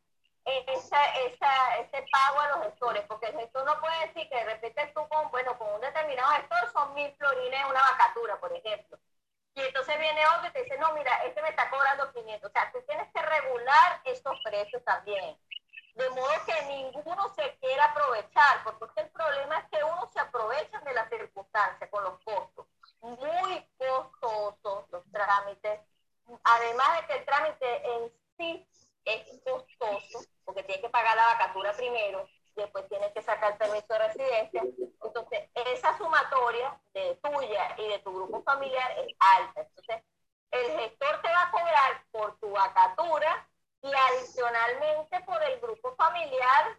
esa, 0.45 1.05
esa, 1.15 1.77
ese 1.77 2.05
pago 2.11 2.39
a 2.39 2.47
los 2.49 2.65
gestores, 2.65 3.03
porque 3.07 3.27
el 3.27 3.39
gestor 3.39 3.65
no 3.65 3.79
puede 3.81 4.07
decir 4.07 4.29
que 4.29 4.35
de 4.35 4.45
repente 4.45 4.91
tú 4.95 5.05
con, 5.09 5.29
bueno, 5.31 5.57
con 5.57 5.73
un 5.73 5.81
determinado 5.81 6.31
gestor 6.33 6.71
son 6.71 6.93
mil 6.93 7.11
florines 7.15 7.65
una 7.69 7.81
vacatura, 7.81 8.39
por 8.39 8.53
ejemplo 8.53 8.97
y 9.55 9.61
entonces 9.61 9.97
viene 9.97 10.21
otro 10.35 10.49
y 10.49 10.51
te 10.51 10.63
dice, 10.63 10.77
no, 10.77 10.93
mira, 10.93 11.11
este 11.23 11.41
me 11.41 11.49
está 11.49 11.69
cobrando 11.69 12.11
500. 12.11 12.49
O 12.49 12.51
sea, 12.51 12.69
tú 12.73 12.79
tienes 12.87 13.07
que 13.13 13.21
regular 13.21 14.01
esos 14.03 14.37
precios 14.43 14.83
también. 14.83 15.37
De 15.95 16.09
modo 16.09 16.31
que 16.45 16.61
ninguno 16.63 17.33
se 17.35 17.57
quiera 17.59 17.85
aprovechar, 17.85 18.63
porque 18.65 18.99
el 18.99 19.09
problema 19.11 19.59
es 19.59 19.65
que 19.69 19.81
uno 19.81 20.09
se 20.11 20.19
aprovecha 20.19 20.79
de 20.81 20.93
las 20.93 21.09
circunstancias 21.09 21.89
con 21.89 22.03
los 22.03 22.19
costos. 22.19 22.67
Muy 22.99 23.65
costosos 23.77 24.89
los 24.91 25.11
trámites. 25.11 25.79
Además 26.43 26.99
de 26.99 27.07
que 27.07 27.13
el 27.13 27.25
trámite 27.25 27.95
en 27.95 28.13
sí 28.37 28.67
es 29.05 29.39
costoso, 29.41 30.25
porque 30.43 30.63
tienes 30.63 30.83
que 30.83 30.89
pagar 30.89 31.15
la 31.15 31.27
vacatura 31.27 31.71
primero, 31.73 32.27
después 32.55 32.87
tienes 32.89 33.11
que 33.13 33.21
sacar 33.21 33.57
permiso 33.57 33.85
de 33.89 33.99
residencia. 33.99 34.63
Entonces, 35.03 35.49
esa 35.53 35.97
sumatoria 35.97 36.79
de 36.93 37.19
tuya 37.21 37.75
y 37.77 37.87
de 37.89 37.99
tu 37.99 38.13
grupo 38.13 38.43
familiar 38.43 38.91
es 38.99 39.15
alta. 39.19 39.61
Entonces, 39.61 40.03
el 40.51 40.79
gestor 40.79 41.21
te 41.21 41.29
va 41.29 41.41
a 41.43 41.51
cobrar 41.51 42.03
por 42.11 42.39
tu 42.39 42.51
vacatura 42.51 43.47
y 43.81 43.91
adicionalmente 43.93 45.19
por 45.21 45.43
el 45.43 45.59
grupo 45.59 45.95
familiar 45.95 46.77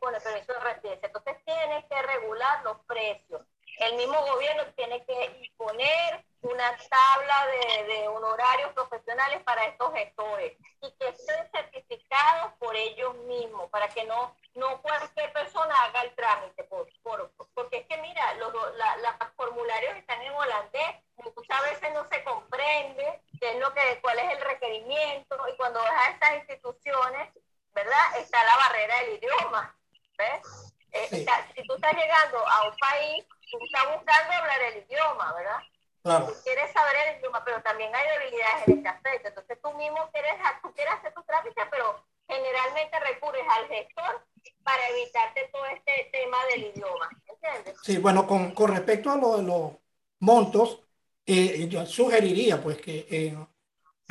con 0.00 0.14
el 0.14 0.22
permiso 0.22 0.54
de 0.54 0.60
residencia. 0.60 1.06
Entonces, 1.06 1.36
tienes 1.44 1.84
que 1.84 2.02
regular 2.02 2.62
los 2.64 2.78
precios. 2.86 3.42
El 3.78 3.96
mismo 3.96 4.18
gobierno 4.24 4.64
tiene 4.74 5.04
que 5.04 5.48
imponer 5.50 6.24
una 6.46 6.76
tabla 6.88 7.46
de, 7.46 7.84
de 7.84 8.08
honorarios 8.08 8.72
profesionales 8.72 9.42
para 9.42 9.64
estos 9.66 9.92
gestores 9.92 10.56
y 10.80 10.90
que 10.92 11.08
estén 11.08 11.50
certificados 11.50 12.52
por 12.58 12.74
ellos 12.76 13.14
mismos, 13.26 13.68
para 13.70 13.88
que 13.88 14.04
no, 14.04 14.36
no 14.54 14.80
cualquier 14.80 15.32
persona 15.32 15.74
haga 15.84 16.02
el 16.02 16.14
trámite, 16.14 16.64
por, 16.64 16.88
por, 17.02 17.30
porque 17.54 17.78
es 17.78 17.86
que 17.86 17.98
mira, 17.98 18.34
los, 18.34 18.52
la, 18.76 18.96
los 18.98 19.12
formularios 19.36 19.96
están 19.96 20.22
en 20.22 20.32
holandés, 20.32 20.96
muchas 21.34 21.62
veces 21.62 21.92
no 21.92 22.06
se 22.08 22.22
comprende 22.22 23.22
qué 23.40 23.52
es 23.52 23.58
lo 23.58 23.72
que, 23.74 24.00
cuál 24.00 24.18
es 24.18 24.32
el 24.32 24.40
requerimiento, 24.40 25.36
y 25.52 25.56
cuando 25.56 25.80
vas 25.80 26.06
a 26.06 26.10
estas 26.10 26.34
instituciones, 26.36 27.32
¿verdad? 27.74 28.18
Está 28.18 28.42
la 28.44 28.56
barrera 28.56 29.00
del 29.00 29.14
idioma, 29.14 29.76
¿ves? 30.16 30.72
Eh, 30.92 31.26
si 31.54 31.62
tú 31.66 31.74
estás 31.74 31.92
llegando 31.92 32.38
a 32.46 32.68
un 32.68 32.76
país, 32.76 33.26
tú 33.50 33.58
estás 33.64 33.84
buscando 33.94 34.32
hablar 34.32 34.62
el 34.62 34.76
idioma, 34.78 35.34
¿verdad? 35.34 35.60
Tú 36.06 36.34
quieres 36.44 36.72
saber 36.72 36.94
el 37.08 37.18
idioma, 37.18 37.42
pero 37.44 37.60
también 37.62 37.94
hay 37.94 38.06
debilidades 38.18 38.68
en 38.68 38.76
este 38.78 38.88
aspecto. 38.88 39.28
Entonces 39.28 39.58
tú 39.60 39.72
mismo 39.74 39.98
quieres, 40.12 40.34
tú 40.62 40.72
quieres 40.72 40.94
hacer 40.94 41.12
tu 41.12 41.22
trámite, 41.24 41.62
pero 41.70 42.04
generalmente 42.28 43.00
recurres 43.00 43.44
al 43.48 43.66
gestor 43.68 44.24
para 44.62 44.88
evitarte 44.90 45.50
todo 45.52 45.66
este 45.66 46.10
tema 46.12 46.36
del 46.50 46.64
idioma. 46.64 47.08
¿Entiendes? 47.26 47.76
Sí, 47.82 47.98
bueno, 47.98 48.26
con, 48.26 48.52
con 48.52 48.70
respecto 48.70 49.10
a 49.10 49.16
lo 49.16 49.36
de 49.36 49.42
los 49.42 49.72
montos, 50.20 50.80
eh, 51.26 51.66
yo 51.68 51.84
sugeriría 51.86 52.62
pues 52.62 52.78
que 52.78 53.06
eh, 53.10 53.36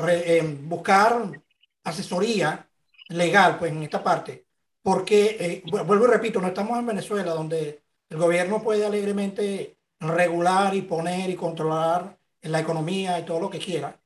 eh, 0.07 0.41
buscar 0.43 1.31
asesoría 1.83 2.67
legal 3.07 3.57
pues 3.57 3.71
en 3.71 3.83
esta 3.83 4.03
parte, 4.03 4.47
porque, 4.81 5.63
vuelvo 5.65 6.05
y 6.05 6.09
repito, 6.09 6.41
no 6.41 6.47
estamos 6.47 6.77
en 6.77 6.87
Venezuela 6.87 7.31
donde 7.31 7.83
el 8.09 8.17
gobierno 8.17 8.61
puede 8.61 8.85
alegremente 8.85 9.77
regular 10.07 10.75
y 10.75 10.81
poner 10.81 11.29
y 11.29 11.35
controlar 11.35 12.17
la 12.41 12.59
economía 12.59 13.19
y 13.19 13.23
todo 13.23 13.39
lo 13.39 13.49
que 13.49 13.59
quiera. 13.59 13.99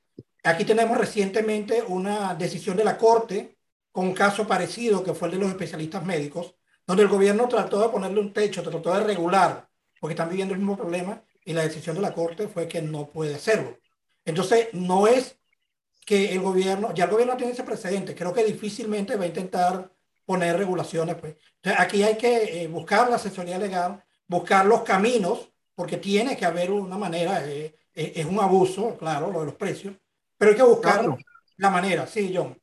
Aquí 0.43 0.63
tenemos 0.63 0.97
recientemente 0.97 1.83
una 1.87 2.33
decisión 2.35 2.77
de 2.77 2.83
la 2.83 2.97
Corte 2.97 3.57
con 3.91 4.07
un 4.07 4.13
caso 4.13 4.47
parecido 4.47 5.03
que 5.03 5.13
fue 5.13 5.27
el 5.27 5.33
de 5.33 5.39
los 5.39 5.49
especialistas 5.49 6.05
médicos, 6.05 6.55
donde 6.85 7.03
el 7.03 7.09
gobierno 7.09 7.47
trató 7.47 7.81
de 7.81 7.89
ponerle 7.89 8.19
un 8.21 8.33
techo, 8.33 8.63
trató 8.63 8.93
de 8.93 9.03
regular, 9.03 9.67
porque 9.99 10.13
están 10.13 10.29
viviendo 10.29 10.53
el 10.53 10.59
mismo 10.59 10.77
problema 10.77 11.21
y 11.43 11.53
la 11.53 11.63
decisión 11.63 11.95
de 11.95 12.01
la 12.01 12.13
Corte 12.13 12.47
fue 12.47 12.67
que 12.67 12.81
no 12.81 13.09
puede 13.09 13.35
hacerlo. 13.35 13.77
Entonces, 14.23 14.69
no 14.73 15.07
es 15.07 15.37
que 16.05 16.33
el 16.33 16.41
gobierno, 16.41 16.93
ya 16.93 17.05
el 17.05 17.11
gobierno 17.11 17.37
tiene 17.37 17.53
ese 17.53 17.63
precedente, 17.63 18.15
creo 18.15 18.33
que 18.33 18.43
difícilmente 18.43 19.15
va 19.15 19.25
a 19.25 19.27
intentar 19.27 19.91
poner 20.25 20.57
regulaciones. 20.57 21.15
Pues. 21.15 21.35
Aquí 21.77 22.03
hay 22.03 22.15
que 22.17 22.63
eh, 22.63 22.67
buscar 22.67 23.09
la 23.09 23.17
asesoría 23.17 23.57
legal, 23.57 24.03
buscar 24.27 24.65
los 24.65 24.83
caminos 24.83 25.51
porque 25.79 25.95
tiene 25.95 26.35
que 26.35 26.43
haber 26.43 26.71
una 26.71 26.97
manera, 26.97 27.41
eh, 27.47 27.73
eh, 27.95 28.11
es 28.13 28.25
un 28.25 28.37
abuso, 28.41 28.97
claro, 28.97 29.31
lo 29.31 29.39
de 29.39 29.45
los 29.45 29.55
precios, 29.55 29.95
pero 30.37 30.51
hay 30.51 30.57
que 30.57 30.63
buscar 30.63 31.05
la 31.55 31.69
manera, 31.69 32.05
sí, 32.05 32.33
John. 32.35 32.53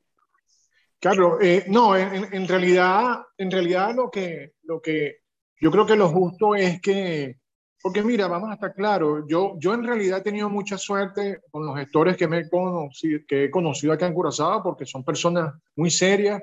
Carlos, 1.00 1.38
eh, 1.40 1.64
no, 1.68 1.96
en, 1.96 2.28
en, 2.30 2.46
realidad, 2.46 3.20
en 3.38 3.50
realidad 3.50 3.94
lo 3.94 4.10
que, 4.10 4.56
lo 4.64 4.82
que 4.82 5.20
yo 5.58 5.70
creo 5.70 5.86
que 5.86 5.96
lo 5.96 6.10
justo 6.10 6.54
es 6.54 6.78
que, 6.82 7.38
porque 7.80 8.02
mira, 8.02 8.26
vamos 8.26 8.50
a 8.50 8.54
estar 8.54 8.74
claros, 8.74 9.24
yo, 9.26 9.54
yo 9.58 9.72
en 9.72 9.84
realidad 9.84 10.18
he 10.18 10.24
tenido 10.24 10.50
mucha 10.50 10.76
suerte 10.76 11.40
con 11.50 11.64
los 11.64 11.74
gestores 11.74 12.18
que, 12.18 12.28
me 12.28 12.40
he 12.40 12.50
conocido, 12.50 13.20
que 13.26 13.44
he 13.44 13.50
conocido 13.50 13.94
acá 13.94 14.08
en 14.08 14.12
Curazao, 14.12 14.62
porque 14.62 14.84
son 14.84 15.02
personas 15.02 15.54
muy 15.74 15.90
serias 15.90 16.42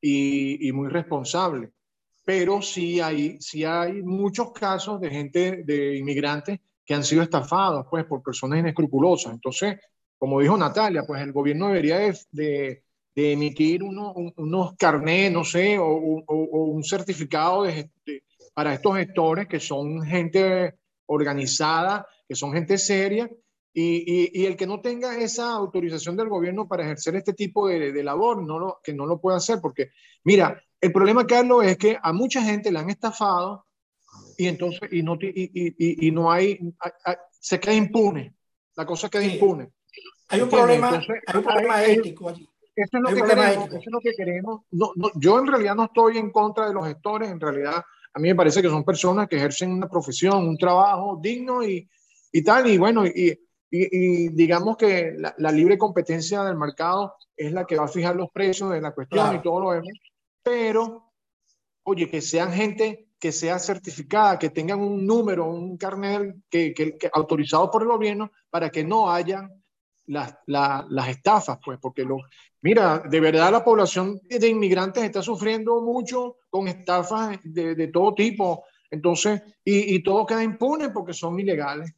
y, 0.00 0.68
y 0.68 0.70
muy 0.70 0.88
responsables 0.88 1.70
pero 2.26 2.60
sí 2.60 3.00
hay, 3.00 3.40
sí 3.40 3.62
hay 3.62 4.02
muchos 4.02 4.50
casos 4.50 5.00
de 5.00 5.10
gente, 5.10 5.62
de 5.62 5.96
inmigrantes 5.96 6.58
que 6.84 6.92
han 6.92 7.04
sido 7.04 7.22
estafados 7.22 7.86
pues, 7.88 8.04
por 8.04 8.20
personas 8.20 8.58
inescrupulosas. 8.58 9.32
Entonces, 9.32 9.78
como 10.18 10.40
dijo 10.40 10.56
Natalia, 10.56 11.04
pues 11.06 11.22
el 11.22 11.30
gobierno 11.30 11.68
debería 11.68 11.98
de, 11.98 12.82
de, 13.14 13.32
emitir 13.32 13.84
uno, 13.84 14.12
unos 14.38 14.74
carnés, 14.76 15.30
no 15.30 15.44
sé, 15.44 15.78
o, 15.78 15.86
o, 15.86 16.64
un 16.64 16.82
certificado 16.82 17.62
de, 17.62 17.92
para 18.52 18.74
estos 18.74 18.96
gestores 18.96 19.46
que 19.46 19.60
son 19.60 20.02
gente 20.02 20.74
organizada, 21.06 22.08
que 22.28 22.34
son 22.34 22.52
gente 22.52 22.76
seria, 22.76 23.30
y, 23.78 24.04
y, 24.06 24.30
y, 24.32 24.46
el 24.46 24.56
que 24.56 24.66
no 24.66 24.80
tenga 24.80 25.18
esa 25.18 25.52
autorización 25.52 26.16
del 26.16 26.30
gobierno 26.30 26.66
para 26.66 26.84
ejercer 26.84 27.14
este 27.14 27.34
tipo 27.34 27.68
de, 27.68 27.92
de 27.92 28.02
labor, 28.02 28.42
no 28.42 28.58
lo, 28.58 28.80
que 28.82 28.94
no 28.94 29.04
lo 29.04 29.20
puede 29.20 29.36
hacer, 29.36 29.60
porque 29.60 29.90
mira, 30.24 30.58
el 30.80 30.92
problema, 30.92 31.26
Carlos, 31.26 31.62
es 31.62 31.76
que 31.76 31.98
a 32.02 32.10
mucha 32.14 32.40
gente 32.42 32.72
le 32.72 32.78
han 32.78 32.88
estafado 32.88 33.66
y 34.38 34.46
entonces 34.46 34.90
y 34.90 35.02
no, 35.02 35.18
y, 35.20 36.10
no 36.10 36.32
hay, 36.32 36.58
se 37.38 37.60
queda 37.60 37.74
impune. 37.74 38.34
La 38.76 38.86
cosa 38.86 39.10
queda 39.10 39.24
impune. 39.24 39.72
Hay 40.28 40.40
un 40.40 40.48
problema, 40.48 40.98
hay 41.26 41.36
un 41.36 41.44
problema 41.44 41.84
ético 41.84 42.30
allí. 42.30 42.48
Eso 42.74 42.96
es 42.96 43.02
lo, 43.02 43.08
que 43.10 43.28
queremos, 43.28 43.68
eso 43.68 43.78
es 43.78 43.92
lo 43.92 44.00
que 44.00 44.14
queremos. 44.16 44.62
No, 44.70 44.92
no, 44.96 45.10
yo 45.16 45.38
en 45.38 45.48
realidad 45.48 45.74
no 45.74 45.84
estoy 45.84 46.16
en 46.16 46.30
contra 46.30 46.66
de 46.66 46.72
los 46.72 46.86
gestores, 46.86 47.30
en 47.30 47.40
realidad 47.40 47.84
a 48.14 48.18
mí 48.18 48.28
me 48.28 48.34
parece 48.34 48.62
que 48.62 48.70
son 48.70 48.84
personas 48.84 49.28
que 49.28 49.36
ejercen 49.36 49.70
una 49.70 49.86
profesión, 49.86 50.48
un 50.48 50.56
trabajo 50.56 51.18
digno 51.22 51.62
y, 51.62 51.86
y 52.32 52.42
tal, 52.42 52.66
y 52.68 52.78
bueno, 52.78 53.06
y, 53.06 53.38
y, 53.70 54.28
digamos 54.28 54.76
que 54.76 55.14
la, 55.16 55.34
la, 55.38 55.50
libre 55.50 55.76
competencia 55.76 56.42
del 56.44 56.56
mercado 56.56 57.14
es 57.36 57.52
la 57.52 57.64
que 57.64 57.76
va 57.76 57.84
a 57.84 57.88
fijar 57.88 58.14
los 58.16 58.30
precios 58.30 58.70
de 58.70 58.80
la 58.80 58.92
cuestión 58.92 59.34
y 59.34 59.42
todo 59.42 59.60
lo 59.60 59.70
demás. 59.72 59.92
Pero, 60.42 61.12
oye, 61.82 62.08
que 62.08 62.20
sean 62.20 62.52
gente 62.52 63.08
que 63.18 63.32
sea 63.32 63.58
certificada, 63.58 64.38
que 64.38 64.50
tengan 64.50 64.80
un 64.80 65.06
número, 65.06 65.46
un 65.46 65.76
carnet 65.76 66.36
que, 66.50 66.74
que, 66.74 66.96
autorizado 67.12 67.70
por 67.70 67.82
el 67.82 67.88
gobierno 67.88 68.30
para 68.50 68.70
que 68.70 68.84
no 68.84 69.10
hayan 69.10 69.50
las, 70.06 70.36
las 70.46 71.08
estafas, 71.08 71.58
pues, 71.64 71.78
porque 71.80 72.04
lo, 72.04 72.18
mira, 72.62 72.98
de 72.98 73.20
verdad 73.20 73.50
la 73.50 73.64
población 73.64 74.20
de 74.22 74.48
inmigrantes 74.48 75.02
está 75.02 75.22
sufriendo 75.22 75.80
mucho 75.80 76.36
con 76.48 76.68
estafas 76.68 77.38
de, 77.42 77.74
de 77.74 77.88
todo 77.88 78.14
tipo, 78.14 78.64
entonces, 78.90 79.42
y, 79.64 79.96
y, 79.96 80.02
todo 80.02 80.24
queda 80.24 80.44
impune 80.44 80.90
porque 80.90 81.12
son 81.12 81.40
ilegales. 81.40 81.92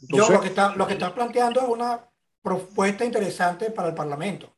Yo 0.00 0.28
lo 0.28 0.40
que, 0.40 0.48
está, 0.48 0.74
lo 0.76 0.86
que 0.86 0.94
está 0.94 1.14
planteando 1.14 1.60
es 1.60 1.68
una 1.68 2.00
propuesta 2.42 3.04
interesante 3.04 3.70
para 3.70 3.88
el 3.88 3.94
Parlamento, 3.94 4.54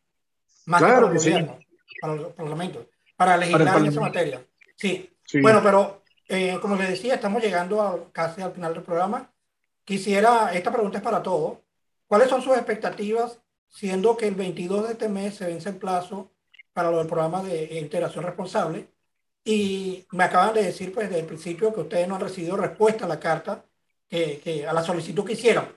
más 0.67 0.83
que 0.83 0.89
para 0.89 1.07
el 1.07 1.15
gobierno, 1.15 1.59
para 2.01 2.13
el 2.15 2.27
Parlamento 2.27 2.87
para 3.19 3.37
legislar 3.37 3.79
en 3.79 3.87
esa 3.87 4.01
materia. 4.01 4.47
Sí. 4.77 5.11
Bueno, 5.43 5.61
pero 5.61 6.05
eh, 6.29 6.57
como 6.63 6.77
les 6.77 6.89
decía, 6.89 7.17
estamos 7.17 7.43
llegando 7.43 8.11
casi 8.13 8.41
al 8.41 8.53
final 8.53 8.73
del 8.73 8.85
programa. 8.85 9.33
Quisiera, 9.85 10.55
esta 10.55 10.71
pregunta 10.71 10.99
es 10.99 11.05
para 11.05 11.21
todos. 11.21 11.59
¿Cuáles 12.07 12.29
son 12.29 12.43
sus 12.43 12.57
expectativas, 12.57 13.41
siendo 13.69 14.17
que 14.17 14.29
el 14.29 14.37
22 14.37 14.87
de 14.87 14.93
este 14.93 15.09
mes 15.09 15.35
se 15.35 15.47
vence 15.47 15.69
el 15.69 15.79
plazo 15.79 16.31
para 16.73 16.93
lo 16.93 16.99
del 16.99 17.09
programa 17.09 17.43
de 17.43 17.77
integración 17.81 18.25
responsable? 18.25 18.89
Y 19.45 20.07
me 20.13 20.23
acaban 20.23 20.55
de 20.55 20.63
decir, 20.63 20.95
pues, 20.95 21.09
desde 21.09 21.23
el 21.23 21.27
principio 21.27 21.75
que 21.75 21.81
ustedes 21.81 22.07
no 22.07 22.15
han 22.15 22.21
recibido 22.21 22.57
respuesta 22.57 23.05
a 23.05 23.09
la 23.09 23.19
carta, 23.19 23.65
que, 24.09 24.41
que 24.41 24.67
a 24.67 24.73
la 24.73 24.83
solicitud 24.83 25.25
que 25.25 25.35
hicieron. 25.35 25.77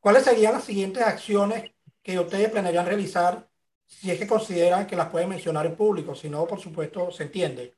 ¿Cuáles 0.00 0.24
serían 0.24 0.52
las 0.52 0.64
siguientes 0.64 1.02
acciones 1.02 1.72
que 2.02 2.18
ustedes 2.18 2.50
planearían 2.50 2.86
realizar 2.86 3.48
si 3.88 4.10
es 4.10 4.18
que 4.18 4.26
consideran 4.26 4.86
que 4.86 4.96
las 4.96 5.08
pueden 5.08 5.30
mencionar 5.30 5.66
en 5.66 5.74
público, 5.74 6.14
si 6.14 6.28
no, 6.28 6.46
por 6.46 6.60
supuesto, 6.60 7.10
se 7.10 7.24
entiende. 7.24 7.74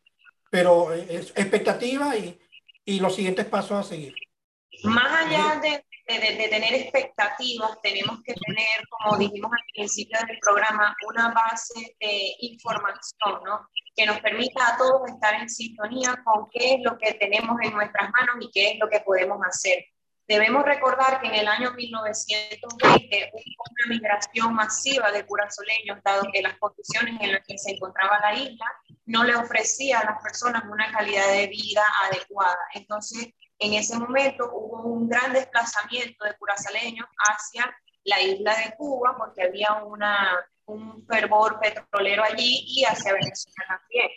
Pero 0.51 0.92
es 0.92 1.30
expectativa 1.36 2.16
y, 2.16 2.38
y 2.84 2.98
los 2.98 3.14
siguientes 3.14 3.46
pasos 3.46 3.72
a 3.72 3.88
seguir. 3.88 4.14
Más 4.82 5.24
allá 5.24 5.61
de, 5.61 5.84
de, 6.07 6.36
de, 6.36 6.48
tener 6.48 6.74
expectativas, 6.74 7.80
tenemos 7.80 8.20
que 8.24 8.34
tener, 8.34 8.88
como 8.88 9.18
dijimos 9.18 9.53
al 9.53 9.64
principio 9.72 10.18
del 10.26 10.38
programa, 10.40 10.96
una 11.07 11.32
base 11.32 11.96
de 12.01 12.34
información, 12.40 13.40
¿no? 13.44 13.68
Que 13.97 14.07
nos 14.07 14.20
permita 14.20 14.68
a 14.68 14.76
todos 14.76 15.09
estar 15.09 15.34
en 15.34 15.49
sintonía 15.49 16.22
con 16.24 16.49
qué 16.51 16.74
es 16.74 16.80
lo 16.82 16.97
que 16.99 17.14
tenemos 17.14 17.57
en 17.62 17.72
nuestras 17.72 18.11
manos 18.11 18.36
y 18.41 18.51
qué 18.53 18.72
es 18.72 18.78
lo 18.78 18.88
que 18.88 19.01
podemos 19.01 19.38
hacer. 19.47 19.84
Debemos 20.30 20.64
recordar 20.64 21.20
que 21.20 21.26
en 21.26 21.34
el 21.34 21.49
año 21.49 21.72
1920 21.72 23.30
hubo 23.32 23.64
una 23.68 23.95
migración 23.97 24.55
masiva 24.55 25.11
de 25.11 25.26
curazoleños, 25.26 25.99
dado 26.05 26.22
que 26.32 26.41
las 26.41 26.57
condiciones 26.59 27.20
en 27.20 27.32
las 27.32 27.43
que 27.45 27.59
se 27.59 27.72
encontraba 27.72 28.20
la 28.20 28.34
isla 28.34 28.66
no 29.07 29.24
le 29.24 29.34
ofrecía 29.34 29.99
a 29.99 30.05
las 30.05 30.22
personas 30.22 30.62
una 30.70 30.93
calidad 30.93 31.32
de 31.32 31.49
vida 31.49 31.82
adecuada. 32.09 32.61
Entonces, 32.74 33.34
en 33.59 33.74
ese 33.74 33.99
momento 33.99 34.49
hubo 34.53 34.82
un 34.82 35.09
gran 35.09 35.32
desplazamiento 35.32 36.24
de 36.24 36.36
curazaleños 36.36 37.09
hacia 37.28 37.68
la 38.05 38.20
isla 38.22 38.57
de 38.57 38.76
Cuba, 38.76 39.16
porque 39.18 39.43
había 39.43 39.82
una, 39.82 40.47
un 40.72 41.06
fervor 41.06 41.58
petrolero 41.60 42.24
allí 42.24 42.64
y 42.66 42.84
hacia 42.84 43.12
Venezuela 43.12 43.64
también. 43.68 44.08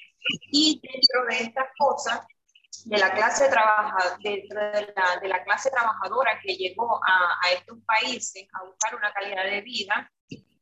Y 0.51 0.81
dentro 0.81 1.25
de 1.29 1.43
estas 1.45 1.67
cosas, 1.77 2.21
de 2.85 2.97
la 2.97 3.13
clase, 3.13 3.49
trabaja, 3.49 4.17
dentro 4.21 4.59
de 4.59 4.93
la, 4.95 5.19
de 5.21 5.27
la 5.27 5.43
clase 5.43 5.69
trabajadora 5.69 6.39
que 6.41 6.55
llegó 6.55 6.99
a, 7.05 7.37
a, 7.43 7.51
estos 7.53 7.77
países 7.85 8.47
a 8.53 8.65
buscar 8.65 8.95
una 8.95 9.13
calidad 9.13 9.45
de 9.45 9.61
vida, 9.61 10.11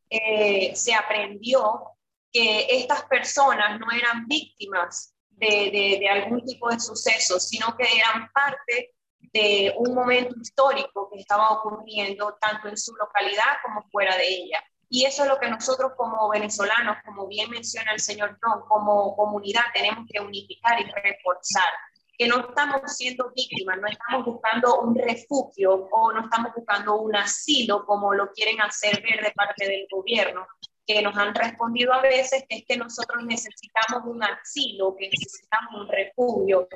eh, 0.09 0.75
se 0.75 0.93
aprendió 0.93 1.91
que 2.31 2.67
estas 2.69 3.03
personas 3.03 3.79
no 3.79 3.91
eran 3.91 4.27
víctimas 4.27 5.15
de, 5.29 5.47
de, 5.71 5.97
de, 5.99 6.09
algún 6.09 6.45
tipo 6.45 6.69
de 6.69 6.79
suceso, 6.79 7.39
sino 7.39 7.75
que 7.75 7.85
eran 7.97 8.29
parte 8.31 8.93
de 9.33 9.73
un 9.77 9.93
momento 9.95 10.35
histórico 10.39 11.09
que 11.11 11.19
estaba 11.19 11.51
ocurriendo 11.51 12.37
tanto 12.39 12.67
en 12.67 12.77
su 12.77 12.93
localidad 12.95 13.57
como 13.63 13.81
fuera 13.89 14.15
de 14.17 14.27
ella. 14.27 14.63
Y 14.93 15.05
eso 15.05 15.23
es 15.23 15.29
lo 15.29 15.39
que 15.39 15.49
nosotros 15.49 15.93
como 15.95 16.27
venezolanos, 16.27 16.97
como 17.05 17.25
bien 17.25 17.49
menciona 17.49 17.93
el 17.93 18.01
señor 18.01 18.37
Trump, 18.41 18.65
como 18.67 19.15
comunidad 19.15 19.63
tenemos 19.73 20.05
que 20.11 20.19
unificar 20.19 20.81
y 20.81 20.83
reforzar 20.83 21.69
que 22.17 22.27
no 22.27 22.49
estamos 22.49 22.81
siendo 22.87 23.31
víctimas, 23.33 23.77
no 23.79 23.87
estamos 23.87 24.25
buscando 24.25 24.81
un 24.81 24.93
refugio 24.93 25.87
o 25.91 26.11
no 26.11 26.25
estamos 26.25 26.51
buscando 26.53 26.97
un 26.97 27.15
asilo 27.15 27.85
como 27.85 28.13
lo 28.13 28.33
quieren 28.33 28.59
hacer 28.59 29.01
ver 29.01 29.23
de 29.23 29.31
parte 29.31 29.65
del 29.65 29.87
gobierno, 29.89 30.45
que 30.85 31.01
nos 31.01 31.15
han 31.15 31.33
respondido 31.33 31.93
a 31.93 32.01
veces 32.01 32.43
que 32.49 32.57
es 32.57 32.65
que 32.67 32.75
nosotros 32.75 33.23
necesitamos 33.23 34.03
un 34.05 34.21
asilo, 34.21 34.93
que 34.99 35.07
necesitamos 35.07 35.73
un 35.73 35.87
refugio. 35.87 36.67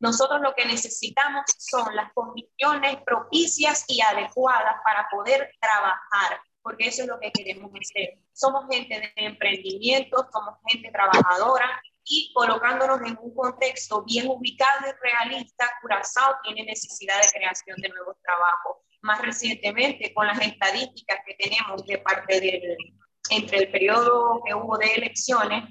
Nosotros 0.00 0.40
lo 0.40 0.54
que 0.56 0.64
necesitamos 0.64 1.44
son 1.56 1.94
las 1.94 2.12
condiciones 2.14 2.96
propicias 3.06 3.84
y 3.86 4.00
adecuadas 4.00 4.74
para 4.84 5.06
poder 5.08 5.52
trabajar, 5.60 6.40
porque 6.62 6.88
eso 6.88 7.02
es 7.02 7.08
lo 7.08 7.18
que 7.20 7.32
queremos 7.32 7.70
hacer. 7.72 8.18
Somos 8.32 8.64
gente 8.70 9.00
de 9.00 9.12
emprendimiento, 9.16 10.26
somos 10.32 10.54
gente 10.68 10.90
trabajadora, 10.90 11.80
y 12.04 12.32
colocándonos 12.34 13.00
en 13.02 13.16
un 13.20 13.34
contexto 13.34 14.02
bien 14.04 14.28
ubicado 14.28 14.88
y 14.88 14.92
realista, 15.00 15.70
Curazao 15.80 16.36
tiene 16.42 16.64
necesidad 16.64 17.20
de 17.20 17.28
creación 17.32 17.76
de 17.80 17.88
nuevos 17.88 18.16
trabajos. 18.22 18.78
Más 19.02 19.22
recientemente, 19.22 20.12
con 20.12 20.26
las 20.26 20.40
estadísticas 20.40 21.20
que 21.24 21.34
tenemos 21.34 21.86
de 21.86 21.98
parte 21.98 22.40
del, 22.40 22.76
entre 23.30 23.58
el 23.58 23.70
periodo 23.70 24.42
que 24.44 24.54
hubo 24.54 24.76
de 24.76 24.94
elecciones, 24.94 25.64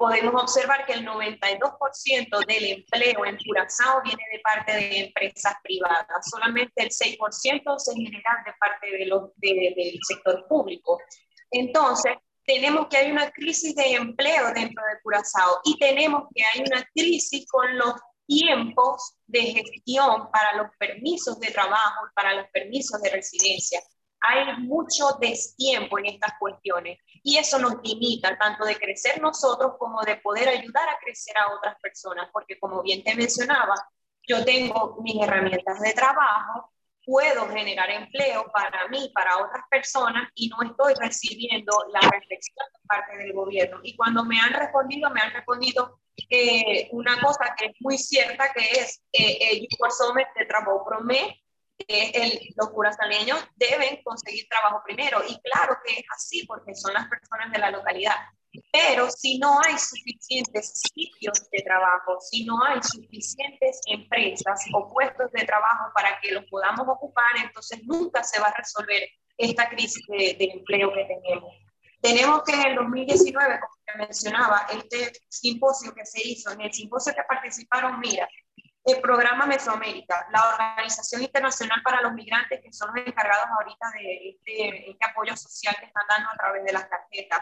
podemos 0.00 0.32
observar 0.42 0.86
que 0.86 0.94
el 0.94 1.06
92% 1.06 2.46
del 2.46 2.64
empleo 2.64 3.26
en 3.26 3.36
Curazao 3.36 4.00
viene 4.02 4.22
de 4.32 4.38
parte 4.38 4.72
de 4.72 5.00
empresas 5.00 5.54
privadas, 5.62 6.30
solamente 6.30 6.72
el 6.84 6.88
6% 6.88 7.78
se 7.78 7.94
genera 7.94 8.42
de 8.46 8.52
parte 8.58 8.90
de 8.96 9.04
los, 9.04 9.30
de, 9.36 9.74
del 9.76 9.98
sector 10.02 10.46
público. 10.48 10.98
Entonces, 11.50 12.14
tenemos 12.46 12.86
que 12.88 12.96
hay 12.96 13.10
una 13.10 13.30
crisis 13.30 13.74
de 13.74 13.92
empleo 13.92 14.46
dentro 14.54 14.82
de 14.86 15.02
Curazao 15.02 15.60
y 15.64 15.78
tenemos 15.78 16.28
que 16.34 16.44
hay 16.46 16.64
una 16.66 16.82
crisis 16.94 17.46
con 17.50 17.76
los 17.76 17.92
tiempos 18.26 19.16
de 19.26 19.42
gestión 19.52 20.30
para 20.30 20.56
los 20.56 20.68
permisos 20.78 21.38
de 21.40 21.50
trabajo, 21.50 22.06
para 22.14 22.32
los 22.36 22.48
permisos 22.54 23.02
de 23.02 23.10
residencia. 23.10 23.82
Hay 24.20 24.56
mucho 24.58 25.16
destiempo 25.20 25.98
en 25.98 26.06
estas 26.06 26.34
cuestiones 26.38 26.98
y 27.22 27.38
eso 27.38 27.58
nos 27.58 27.76
limita 27.82 28.36
tanto 28.38 28.64
de 28.64 28.76
crecer 28.76 29.20
nosotros 29.20 29.72
como 29.78 30.02
de 30.02 30.16
poder 30.16 30.48
ayudar 30.48 30.88
a 30.88 30.98
crecer 30.98 31.36
a 31.38 31.54
otras 31.54 31.78
personas, 31.80 32.28
porque 32.32 32.58
como 32.58 32.82
bien 32.82 33.02
te 33.02 33.14
mencionaba, 33.14 33.74
yo 34.26 34.44
tengo 34.44 34.98
mis 35.02 35.22
herramientas 35.22 35.80
de 35.80 35.92
trabajo, 35.92 36.70
puedo 37.04 37.48
generar 37.48 37.90
empleo 37.90 38.50
para 38.52 38.86
mí, 38.88 39.10
para 39.14 39.38
otras 39.38 39.64
personas 39.70 40.28
y 40.34 40.48
no 40.48 40.62
estoy 40.62 40.94
recibiendo 40.94 41.72
la 41.92 42.00
reflexión 42.00 42.66
de 42.72 42.86
parte 42.86 43.16
del 43.16 43.32
gobierno. 43.32 43.80
Y 43.82 43.96
cuando 43.96 44.24
me 44.24 44.38
han 44.38 44.52
respondido, 44.52 45.10
me 45.10 45.20
han 45.20 45.32
respondido 45.32 45.98
eh, 46.28 46.88
una 46.92 47.20
cosa 47.20 47.54
que 47.56 47.66
es 47.66 47.72
muy 47.80 47.98
cierta, 47.98 48.52
que 48.52 48.60
es 48.80 49.02
eh, 49.12 49.38
el 49.52 49.68
Somet 49.90 50.28
de 50.36 50.46
trabajo 50.46 50.84
promedio, 50.86 51.34
que 51.86 52.10
el, 52.10 52.54
los 52.56 52.70
curazaleños 52.70 53.38
deben 53.56 54.02
conseguir 54.02 54.46
trabajo 54.48 54.82
primero. 54.84 55.22
Y 55.26 55.40
claro 55.40 55.78
que 55.84 55.94
es 55.94 56.04
así, 56.14 56.46
porque 56.46 56.74
son 56.74 56.94
las 56.94 57.08
personas 57.08 57.52
de 57.52 57.58
la 57.58 57.70
localidad. 57.70 58.16
Pero 58.72 59.08
si 59.10 59.38
no 59.38 59.60
hay 59.64 59.78
suficientes 59.78 60.82
sitios 60.92 61.48
de 61.50 61.62
trabajo, 61.62 62.18
si 62.20 62.44
no 62.44 62.62
hay 62.64 62.82
suficientes 62.82 63.80
empresas 63.86 64.60
o 64.74 64.92
puestos 64.92 65.30
de 65.32 65.44
trabajo 65.44 65.92
para 65.94 66.18
que 66.20 66.32
los 66.32 66.44
podamos 66.46 66.86
ocupar, 66.88 67.30
entonces 67.44 67.80
nunca 67.84 68.24
se 68.24 68.40
va 68.40 68.48
a 68.48 68.54
resolver 68.56 69.02
esta 69.38 69.68
crisis 69.68 70.04
de, 70.08 70.34
de 70.34 70.44
empleo 70.52 70.92
que 70.92 71.04
tenemos. 71.04 71.54
Tenemos 72.00 72.42
que 72.44 72.54
en 72.54 72.62
el 72.62 72.76
2019, 72.76 73.60
como 73.60 73.74
te 73.84 73.98
mencionaba, 73.98 74.66
este 74.72 75.12
simposio 75.28 75.94
que 75.94 76.06
se 76.06 76.26
hizo, 76.26 76.50
en 76.50 76.62
el 76.62 76.72
simposio 76.72 77.12
que 77.14 77.22
participaron, 77.28 78.00
mira, 78.00 78.26
el 78.90 79.00
programa 79.00 79.46
Mesoamérica, 79.46 80.26
la 80.32 80.48
Organización 80.48 81.22
Internacional 81.22 81.82
para 81.82 82.02
los 82.02 82.12
Migrantes, 82.12 82.60
que 82.62 82.72
son 82.72 82.90
los 82.94 83.06
encargados 83.06 83.46
ahorita 83.58 83.86
de 83.94 84.30
este, 84.30 84.90
este 84.90 85.04
apoyo 85.06 85.36
social 85.36 85.76
que 85.78 85.86
están 85.86 86.04
dando 86.08 86.30
a 86.30 86.36
través 86.36 86.64
de 86.64 86.72
las 86.72 86.88
tarjetas, 86.88 87.40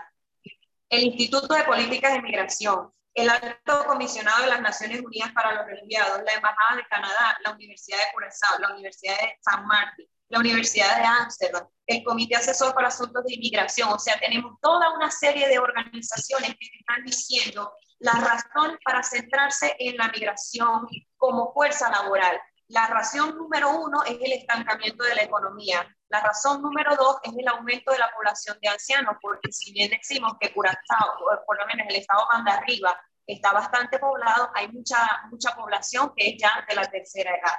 el 0.88 1.02
Instituto 1.02 1.54
de 1.54 1.64
Políticas 1.64 2.12
de 2.12 2.22
Migración, 2.22 2.92
el 3.14 3.28
Alto 3.28 3.84
Comisionado 3.86 4.42
de 4.42 4.48
las 4.48 4.60
Naciones 4.60 5.00
Unidas 5.00 5.32
para 5.32 5.54
los 5.54 5.66
Refugiados, 5.66 6.22
la 6.24 6.32
Embajada 6.32 6.76
de 6.76 6.86
Canadá, 6.88 7.38
la 7.44 7.52
Universidad 7.52 7.98
de 7.98 8.12
Curazao, 8.12 8.58
la 8.60 8.72
Universidad 8.72 9.16
de 9.16 9.36
San 9.40 9.66
Martín, 9.66 10.08
la 10.28 10.38
Universidad 10.38 10.96
de 10.96 11.04
Ámsterdam, 11.04 11.66
el 11.86 12.04
Comité 12.04 12.36
Asesor 12.36 12.74
para 12.74 12.88
Asuntos 12.88 13.24
de 13.24 13.34
Inmigración. 13.34 13.88
O 13.90 13.98
sea, 13.98 14.18
tenemos 14.20 14.58
toda 14.60 14.94
una 14.94 15.10
serie 15.10 15.48
de 15.48 15.58
organizaciones 15.58 16.50
que 16.50 16.68
están 16.78 17.04
diciendo 17.04 17.72
la 18.00 18.12
razón 18.12 18.78
para 18.84 19.02
centrarse 19.02 19.74
en 19.78 19.96
la 19.96 20.08
migración 20.08 20.86
como 21.16 21.52
fuerza 21.52 21.90
laboral. 21.90 22.40
La 22.68 22.86
razón 22.86 23.36
número 23.36 23.70
uno 23.70 24.02
es 24.04 24.18
el 24.20 24.32
estancamiento 24.32 25.04
de 25.04 25.14
la 25.14 25.22
economía. 25.22 25.86
La 26.10 26.20
razón 26.20 26.62
número 26.62 26.94
dos 26.96 27.16
es 27.22 27.32
el 27.36 27.48
aumento 27.48 27.92
de 27.92 27.98
la 27.98 28.10
población 28.14 28.58
de 28.60 28.68
ancianos, 28.68 29.16
porque 29.20 29.50
si 29.50 29.72
bien 29.72 29.90
decimos 29.90 30.34
que 30.38 30.52
Curazao, 30.52 31.16
por 31.46 31.58
lo 31.58 31.66
menos 31.66 31.86
el 31.88 31.96
estado 31.96 32.26
de 32.44 32.50
arriba, 32.50 33.00
está 33.26 33.52
bastante 33.52 33.98
poblado, 33.98 34.50
hay 34.54 34.68
mucha, 34.68 34.98
mucha 35.30 35.54
población 35.54 36.12
que 36.16 36.30
es 36.30 36.36
ya 36.38 36.64
de 36.68 36.74
la 36.74 36.90
tercera 36.90 37.30
edad. 37.30 37.56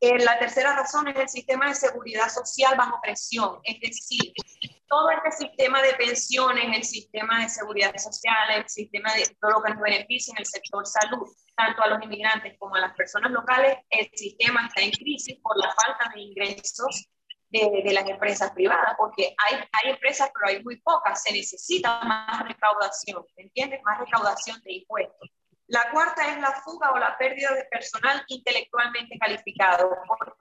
Eh, 0.00 0.18
la 0.18 0.38
tercera 0.38 0.74
razón 0.74 1.06
es 1.08 1.16
el 1.16 1.28
sistema 1.28 1.68
de 1.68 1.74
seguridad 1.74 2.28
social 2.28 2.76
bajo 2.76 3.00
presión, 3.00 3.60
es 3.62 3.78
decir, 3.80 4.32
todo 4.92 5.08
este 5.08 5.46
sistema 5.46 5.80
de 5.80 5.94
pensiones, 5.94 6.76
el 6.76 6.84
sistema 6.84 7.40
de 7.40 7.48
seguridad 7.48 7.96
social, 7.96 8.50
el 8.56 8.68
sistema 8.68 9.14
de 9.14 9.24
todo 9.40 9.52
lo 9.52 9.62
que 9.62 9.72
nos 9.72 9.80
beneficia 9.80 10.32
en 10.32 10.40
el 10.40 10.44
sector 10.44 10.86
salud, 10.86 11.26
tanto 11.56 11.82
a 11.82 11.88
los 11.88 12.02
inmigrantes 12.02 12.58
como 12.58 12.74
a 12.74 12.80
las 12.80 12.94
personas 12.94 13.30
locales, 13.30 13.78
el 13.88 14.10
sistema 14.12 14.66
está 14.66 14.82
en 14.82 14.90
crisis 14.90 15.38
por 15.42 15.56
la 15.56 15.74
falta 15.74 16.12
de 16.14 16.20
ingresos 16.20 17.08
de, 17.48 17.82
de, 17.82 17.92
las 17.94 18.06
empresas 18.06 18.50
privadas, 18.50 18.94
porque 18.98 19.34
hay, 19.38 19.64
hay 19.72 19.92
empresas, 19.92 20.30
pero 20.34 20.50
hay 20.50 20.62
muy 20.62 20.78
pocas, 20.82 21.22
se 21.22 21.32
necesita 21.32 22.04
más 22.04 22.46
recaudación, 22.46 23.24
¿entiendes? 23.36 23.80
Más 23.84 23.98
recaudación 23.98 24.60
de 24.60 24.74
impuestos. 24.74 25.30
La 25.68 25.90
cuarta 25.90 26.30
es 26.30 26.38
la 26.38 26.52
fuga 26.60 26.92
o 26.92 26.98
la 26.98 27.16
pérdida 27.16 27.54
de 27.54 27.64
personal 27.70 28.22
intelectualmente 28.28 29.16
calificado, 29.18 29.88
porque 30.06 30.32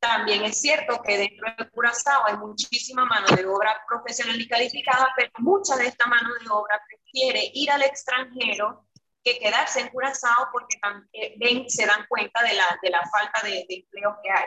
también 0.00 0.44
es 0.44 0.60
cierto 0.60 1.02
que 1.02 1.18
dentro 1.18 1.46
de 1.58 1.70
Curazao 1.70 2.26
hay 2.26 2.36
muchísima 2.38 3.04
mano 3.04 3.26
de 3.36 3.44
obra 3.46 3.82
profesional 3.86 4.40
y 4.40 4.48
calificada, 4.48 5.12
pero 5.14 5.30
mucha 5.38 5.76
de 5.76 5.86
esta 5.86 6.08
mano 6.08 6.30
de 6.42 6.48
obra 6.48 6.80
prefiere 6.88 7.50
ir 7.52 7.70
al 7.70 7.82
extranjero 7.82 8.86
que 9.22 9.38
quedarse 9.38 9.80
en 9.80 9.88
Curazao 9.88 10.48
porque 10.50 10.78
también 10.80 11.68
se 11.68 11.84
dan 11.84 12.06
cuenta 12.08 12.42
de 12.42 12.54
la, 12.54 12.78
de 12.82 12.90
la 12.90 13.02
falta 13.10 13.42
de, 13.42 13.66
de 13.68 13.74
empleo 13.76 14.16
que 14.22 14.30
hay. 14.30 14.46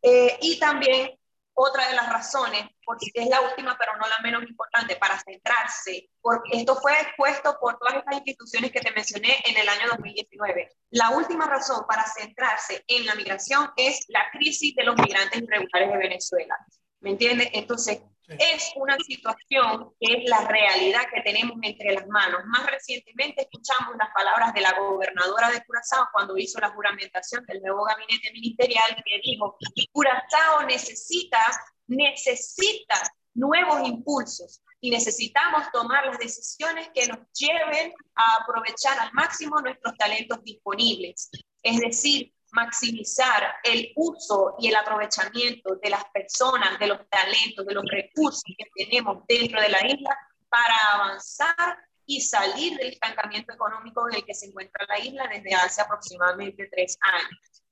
Eh, 0.00 0.38
y 0.42 0.58
también 0.60 1.18
otra 1.58 1.88
de 1.88 1.94
las 1.94 2.08
razones, 2.08 2.64
porque 2.84 3.10
es 3.14 3.28
la 3.28 3.40
última 3.40 3.76
pero 3.76 3.96
no 3.96 4.06
la 4.06 4.20
menos 4.22 4.42
importante, 4.44 4.96
para 4.96 5.18
centrarse, 5.18 6.08
porque 6.20 6.58
esto 6.58 6.76
fue 6.76 6.92
expuesto 7.00 7.58
por 7.60 7.78
todas 7.78 7.96
estas 7.96 8.14
instituciones 8.14 8.70
que 8.70 8.80
te 8.80 8.92
mencioné 8.92 9.42
en 9.44 9.56
el 9.56 9.68
año 9.68 9.88
2019. 9.88 10.70
La 10.90 11.10
última 11.10 11.46
razón 11.46 11.84
para 11.88 12.04
centrarse 12.06 12.84
en 12.86 13.04
la 13.06 13.14
migración 13.16 13.70
es 13.76 14.04
la 14.08 14.30
crisis 14.30 14.74
de 14.76 14.84
los 14.84 14.96
migrantes 14.96 15.42
irregulares 15.42 15.90
de 15.90 15.98
Venezuela. 15.98 16.56
¿Me 17.00 17.10
entiendes? 17.10 17.50
Entonces, 17.52 18.02
es 18.28 18.72
una 18.76 18.96
situación 18.98 19.90
que 19.98 20.14
es 20.14 20.28
la 20.28 20.46
realidad 20.46 21.06
que 21.12 21.22
tenemos 21.22 21.56
entre 21.62 21.94
las 21.94 22.06
manos. 22.08 22.42
Más 22.46 22.66
recientemente 22.66 23.42
escuchamos 23.42 23.96
las 23.98 24.10
palabras 24.14 24.52
de 24.52 24.60
la 24.60 24.78
gobernadora 24.78 25.50
de 25.50 25.64
Curazao 25.64 26.08
cuando 26.12 26.36
hizo 26.36 26.60
la 26.60 26.70
juramentación 26.70 27.44
del 27.46 27.62
nuevo 27.62 27.84
gabinete 27.84 28.30
ministerial 28.32 28.96
que 29.04 29.20
dijo, 29.22 29.56
Curazao 29.92 30.66
necesita, 30.66 31.40
necesita 31.86 33.00
nuevos 33.34 33.88
impulsos 33.88 34.62
y 34.80 34.90
necesitamos 34.90 35.70
tomar 35.72 36.06
las 36.06 36.18
decisiones 36.18 36.90
que 36.94 37.06
nos 37.06 37.18
lleven 37.32 37.92
a 38.14 38.42
aprovechar 38.42 38.98
al 38.98 39.12
máximo 39.12 39.60
nuestros 39.60 39.96
talentos 39.96 40.42
disponibles. 40.44 41.30
Es 41.62 41.80
decir, 41.80 42.32
maximizar 42.52 43.56
el 43.64 43.92
uso 43.96 44.56
y 44.58 44.68
el 44.68 44.76
aprovechamiento 44.76 45.76
de 45.76 45.90
las 45.90 46.04
personas, 46.06 46.78
de 46.78 46.86
los 46.86 47.00
talentos, 47.08 47.66
de 47.66 47.74
los 47.74 47.84
recursos 47.84 48.42
que 48.56 48.66
tenemos 48.74 49.24
dentro 49.28 49.60
de 49.60 49.68
la 49.68 49.86
isla 49.86 50.16
para 50.48 50.74
avanzar 50.94 51.78
y 52.06 52.20
salir 52.20 52.76
del 52.78 52.88
estancamiento 52.88 53.52
económico 53.52 54.08
en 54.08 54.16
el 54.16 54.24
que 54.24 54.34
se 54.34 54.46
encuentra 54.46 54.86
la 54.88 54.98
isla 54.98 55.28
desde 55.28 55.54
hace 55.54 55.82
aproximadamente 55.82 56.68
tres 56.72 56.96
años. 57.02 57.62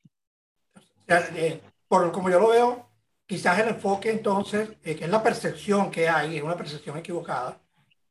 Eh, 1.36 1.62
por 1.88 2.12
como 2.12 2.28
yo 2.28 2.38
lo 2.38 2.48
veo, 2.48 2.90
quizás 3.24 3.58
el 3.58 3.68
enfoque 3.68 4.10
entonces, 4.10 4.70
eh, 4.82 4.94
que 4.94 5.04
es 5.04 5.10
la 5.10 5.22
percepción 5.22 5.90
que 5.90 6.08
hay, 6.08 6.36
es 6.36 6.42
una 6.42 6.56
percepción 6.56 6.98
equivocada, 6.98 7.58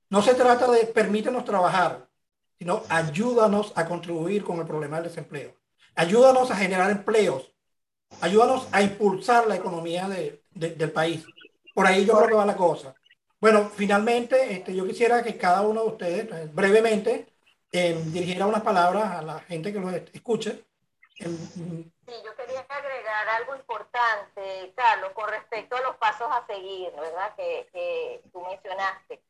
no 0.10 0.22
se 0.22 0.34
trata 0.34 0.72
de 0.72 0.86
permítenos 0.88 1.46
trabajar, 1.46 2.08
sino 2.58 2.84
ayúdanos 2.90 3.74
a 3.76 3.86
contribuir 3.86 4.44
con 4.44 4.60
el 4.60 4.66
problema 4.66 4.98
del 4.98 5.10
desempleo. 5.10 5.54
Ayúdanos 5.96 6.52
a 6.52 6.56
generar 6.56 6.92
empleos. 6.92 7.52
Ayúdanos 8.22 8.68
a 8.72 8.82
impulsar 8.82 9.48
la 9.48 9.56
economía 9.56 10.08
de, 10.08 10.42
del 10.52 10.92
país. 10.92 11.26
Por 11.74 11.86
ahí 11.86 12.06
yo 12.06 12.16
creo 12.18 12.28
que 12.28 12.36
va 12.36 12.46
la 12.46 12.56
cosa. 12.56 12.94
Bueno, 13.40 13.70
finalmente, 13.76 14.54
este, 14.54 14.74
yo 14.74 14.86
quisiera 14.88 15.22
que 15.24 15.38
cada 15.38 15.62
uno 15.62 15.84
de 15.84 15.88
ustedes, 15.88 16.28
pues, 16.28 16.54
brevemente, 16.54 17.28
eh, 17.72 18.02
dirigiera 18.06 18.46
unas 18.46 18.64
palabras 18.64 19.12
a 19.12 19.22
la 19.22 19.40
gente 19.42 19.74
que 19.74 19.80
los 19.80 19.94
escuche. 19.94 20.64
sí, 21.18 22.14
yo 22.24 22.36
quería 22.36 22.66
agregar 22.68 23.28
algo 23.30 23.56
importante, 23.56 24.74
Carlos, 24.76 25.12
con 25.14 25.30
respecto 25.30 25.76
a 25.76 25.82
los 25.82 25.98
pasos 25.98 26.28
a 26.32 26.46
seguir, 26.48 26.92
¿verdad? 26.96 27.36
Que, 27.36 27.68
que 27.74 28.22
tú 28.32 28.42
mencionaste. 28.42 29.22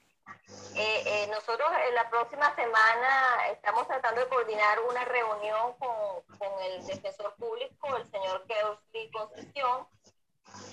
Eh, 0.76 1.04
eh, 1.06 1.28
nosotros 1.28 1.70
en 1.88 1.96
la 1.96 2.10
próxima 2.10 2.54
semana 2.56 3.48
estamos 3.52 3.88
tratando 3.88 4.22
de 4.22 4.28
coordinar 4.28 4.80
una 4.82 5.06
reunión 5.06 5.74
con, 5.80 6.38
con 6.38 6.64
el 6.64 6.86
defensor 6.86 7.34
público, 7.36 7.96
el 7.96 8.06
señor 8.12 8.46
Keusley 8.46 9.10
Concesión, 9.12 9.88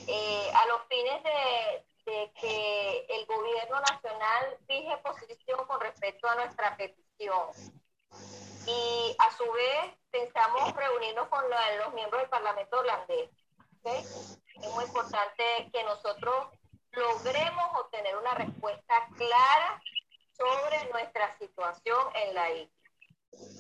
eh, 0.09 0.50
a 0.55 0.66
los 0.66 0.82
fines 0.88 1.22
de, 1.22 1.84
de, 2.05 2.32
que 2.40 3.07
el 3.11 3.26
gobierno 3.26 3.80
nacional 3.80 4.59
fije 4.66 4.96
posición 4.98 5.64
con 5.66 5.80
respecto 5.80 6.28
a 6.28 6.34
nuestra 6.34 6.76
petición. 6.76 7.48
Y 8.66 9.16
a 9.18 9.36
su 9.36 9.50
vez 9.53 9.94
pensamos 10.11 10.74
reunirnos 10.74 11.28
con 11.28 11.44
los 11.78 11.94
miembros 11.94 12.22
del 12.22 12.30
Parlamento 12.30 12.78
holandés. 12.78 13.30
Es 13.84 14.74
muy 14.74 14.84
importante 14.84 15.70
que 15.72 15.82
nosotros 15.84 16.48
logremos 16.93 17.80
obtener 17.80 18.16
una 18.16 18.34
respuesta 18.34 18.95
clara 19.16 19.82
sobre 20.32 20.90
nuestra 20.90 21.36
situación 21.38 21.99
en 22.14 22.34
la 22.34 22.51
isla. 22.51 22.72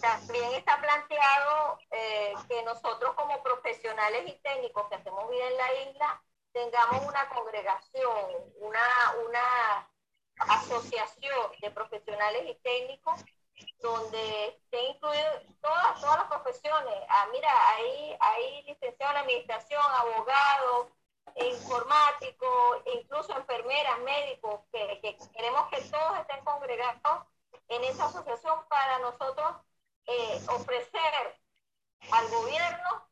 También 0.00 0.52
está 0.52 0.80
planteado 0.80 1.78
eh, 1.90 2.34
que 2.48 2.62
nosotros 2.62 3.14
como 3.14 3.42
profesionales 3.42 4.24
y 4.26 4.38
técnicos 4.42 4.86
que 4.88 4.96
hacemos 4.96 5.30
vida 5.30 5.48
en 5.48 5.56
la 5.56 5.74
isla 5.90 6.22
tengamos 6.52 7.06
una 7.06 7.28
congregación, 7.30 8.14
una, 8.60 8.86
una 9.26 9.88
asociación 10.36 11.52
de 11.60 11.70
profesionales 11.70 12.42
y 12.46 12.54
técnicos 12.62 13.24
donde 13.80 14.48
estén 14.48 14.90
incluidas 14.90 15.42
todas, 15.60 16.00
todas 16.00 16.18
las 16.18 16.28
profesiones. 16.28 16.94
Ah, 17.08 17.28
mira, 17.32 17.50
ahí 17.70 18.16
hay 18.20 18.62
licenciado 18.64 19.12
en 19.12 19.18
administración, 19.18 19.82
abogados, 19.82 20.88
informáticos, 21.36 22.82
incluso 22.94 23.36
enfermeras, 23.36 23.98
médicos, 24.00 24.60
que, 24.72 25.18
queremos 25.34 25.68
que 25.68 25.80
todos 25.82 26.18
estén 26.20 26.44
congregados 26.44 27.26
en 27.68 27.84
esa 27.84 28.06
asociación 28.06 28.60
para 28.68 28.98
nosotros 28.98 29.56
eh, 30.06 30.40
ofrecer 30.48 31.40
al 32.10 32.28
gobierno 32.28 33.08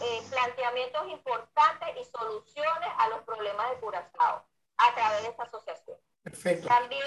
eh, 0.00 0.22
planteamientos 0.30 1.08
importantes 1.08 1.88
y 2.00 2.04
soluciones 2.04 2.88
a 2.98 3.08
los 3.08 3.20
problemas 3.22 3.70
de 3.70 3.76
Curazao 3.80 4.44
a 4.76 4.94
través 4.94 5.22
de 5.22 5.28
esta 5.28 5.42
asociación. 5.44 5.98
También 6.66 7.02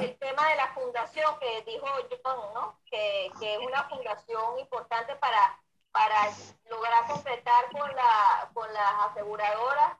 el 0.00 0.18
tema 0.18 0.48
de 0.48 0.56
la 0.56 0.68
fundación 0.74 1.38
que 1.38 1.62
dijo 1.62 1.86
John, 2.22 2.54
¿no? 2.54 2.78
que, 2.90 3.30
que 3.40 3.54
es 3.54 3.60
una 3.60 3.88
fundación 3.88 4.58
importante 4.58 5.16
para 5.16 5.58
para 5.92 6.32
lograr 6.70 7.06
completar 7.06 7.70
con, 7.72 7.94
la, 7.94 8.50
con 8.52 8.72
las 8.72 9.10
aseguradoras. 9.10 9.98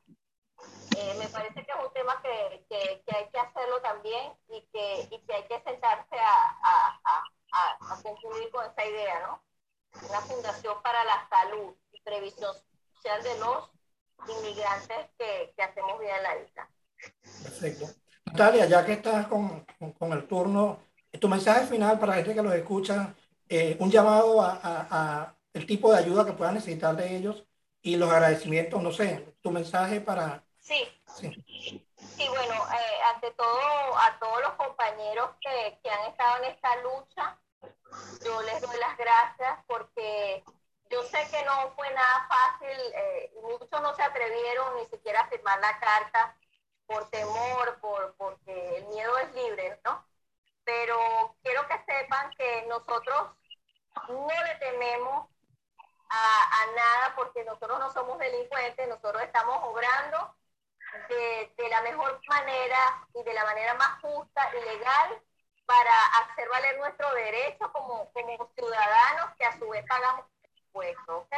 Eh, 0.97 1.15
me 1.19 1.29
parece 1.29 1.65
que 1.65 1.71
es 1.71 1.79
un 1.87 1.93
tema 1.93 2.21
que, 2.23 2.65
que, 2.69 3.03
que, 3.07 3.17
hay 3.17 3.29
que 3.29 3.39
hacerlo 3.39 3.81
también 3.81 4.33
y 4.49 4.61
que, 4.73 5.09
y 5.15 5.21
que 5.21 5.35
hay 5.35 5.45
que 5.45 5.63
sentarse 5.63 6.19
a, 6.19 6.59
a, 6.63 7.01
a, 7.53 7.93
a, 7.93 8.03
concluir 8.03 8.51
con 8.51 8.65
esa 8.65 8.85
idea, 8.85 9.21
¿no? 9.21 9.43
Una 10.09 10.21
fundación 10.21 10.83
para 10.83 11.05
la 11.05 11.29
salud 11.29 11.75
y 11.93 12.01
previsión 12.01 12.53
social 12.95 13.23
de 13.23 13.39
los 13.39 13.71
inmigrantes 14.29 15.11
que, 15.17 15.53
que 15.57 15.63
hacemos 15.63 16.01
vida 16.01 16.17
en 16.17 16.23
la 16.25 16.37
isla. 16.39 16.69
Perfecto. 17.43 17.87
Natalia, 18.27 18.67
ya 18.67 18.85
que 18.85 18.95
estás 18.95 19.29
con, 19.29 19.65
con, 19.79 19.93
con 19.93 20.13
el 20.13 20.27
turno, 20.27 20.81
tu 21.21 21.29
mensaje 21.29 21.67
final 21.67 21.99
para 21.99 22.13
la 22.13 22.17
gente 22.17 22.35
que 22.35 22.43
los 22.43 22.55
escucha, 22.55 23.15
eh, 23.49 23.77
un 23.81 23.91
llamado 23.91 24.43
a, 24.43 24.61
a, 24.63 25.35
el 25.59 25.67
tipo 25.67 25.93
de 25.93 25.99
ayuda 25.99 26.25
que 26.25 26.33
puedan 26.33 26.55
necesitar 26.55 26.95
de 26.95 27.17
ellos 27.17 27.45
y 27.83 27.97
los 27.97 28.09
agradecimientos, 28.11 28.81
no 28.81 28.93
sé, 28.93 29.35
tu 29.43 29.51
mensaje 29.51 30.01
para... 30.01 30.45
Sí. 30.61 30.89
Sí, 31.17 31.45
sí 31.99 32.29
bueno, 32.29 32.55
eh, 32.55 32.99
ante 33.13 33.33
todo 33.33 33.99
a 33.99 34.19
todos 34.21 34.41
los 34.41 34.53
compañeros 34.53 35.31
que, 35.41 35.81
que, 35.83 35.91
han 35.91 36.11
estado 36.11 36.37
en 36.39 36.53
esta 36.53 36.77
lucha, 36.83 37.39
yo 38.25 38.41
les 38.43 38.61
doy 38.61 38.79
las 38.79 38.97
gracias 38.97 39.59
porque 39.67 40.45
yo 40.91 41.03
sé 41.03 41.27
que 41.31 41.45
no 41.45 41.73
fue 41.75 41.91
nada 41.91 42.29
fácil, 42.29 42.79
eh, 42.95 43.33
muchos 43.43 43.83
no 43.83 43.95
se 43.97 44.03
atrevieron 44.03 44.77
ni 44.77 44.87
siquiera 44.87 45.23
a 45.23 45.29
firmar 45.29 45.59
la 45.61 45.77
carta 45.81 46.37
por 46.87 47.11
temor, 47.11 47.81
por, 47.81 48.15
porque 48.17 48.79
el 48.79 48.87
miedo 48.87 49.19
es 49.19 49.35
libre, 49.35 49.81
¿no? 49.85 50.07
Pero 50.63 51.35
quiero 51.43 51.67
que 51.67 51.79
sepan 51.85 52.31
que 52.37 52.65
nosotros 52.69 53.31
no 54.09 54.45
le 54.45 54.55
tememos 54.61 55.29
a, 56.11 56.67
nada 56.75 57.15
porque 57.17 57.45
nosotros 57.45 57.79
no 57.79 57.93
somos 57.93 58.19
delincuentes, 58.19 58.89
nosotros 58.89 59.23
estamos 59.23 59.59
obrando 59.65 60.35
de, 61.09 61.69
la 61.69 61.83
mejor 61.83 62.21
manera 62.29 63.07
y 63.15 63.23
de 63.23 63.35
la 63.35 63.45
manera 63.45 63.75
más 63.75 64.01
justa 64.01 64.51
y 64.57 64.65
legal 64.65 65.23
para 65.67 65.93
hacer 66.21 66.49
valer 66.49 66.79
nuestro 66.79 67.13
derecho 67.15 67.71
como, 67.73 68.11
como 68.13 68.51
ciudadanos 68.55 69.35
que 69.37 69.45
a 69.45 69.59
su 69.59 69.69
vez 69.69 69.85
pagamos 69.87 70.25
impuestos, 70.57 71.25
¿ok? 71.25 71.35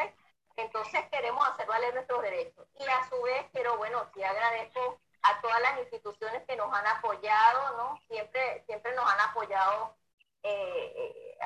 Entonces 0.56 1.00
queremos 1.10 1.48
hacer 1.48 1.66
valer 1.66 1.94
nuestros 1.94 2.22
derechos. 2.22 2.66
Y 2.78 2.86
a 2.86 3.08
su 3.08 3.20
vez 3.22 3.46
quiero, 3.52 3.76
bueno, 3.76 4.08
sí 4.14 4.22
agradezco 4.22 5.00
a 5.22 5.40
todas 5.40 5.60
las 5.62 5.78
instituciones 5.78 6.44
que 6.46 6.56
nos 6.56 6.72
han 6.72 6.86
apoyado, 6.86 7.76
¿no? 7.76 8.00
Siempre, 8.08 8.62
siempre 8.66 8.94
nos 8.94 9.10
han 9.10 9.20
apoyado 9.20 9.96
eh, 10.42 11.36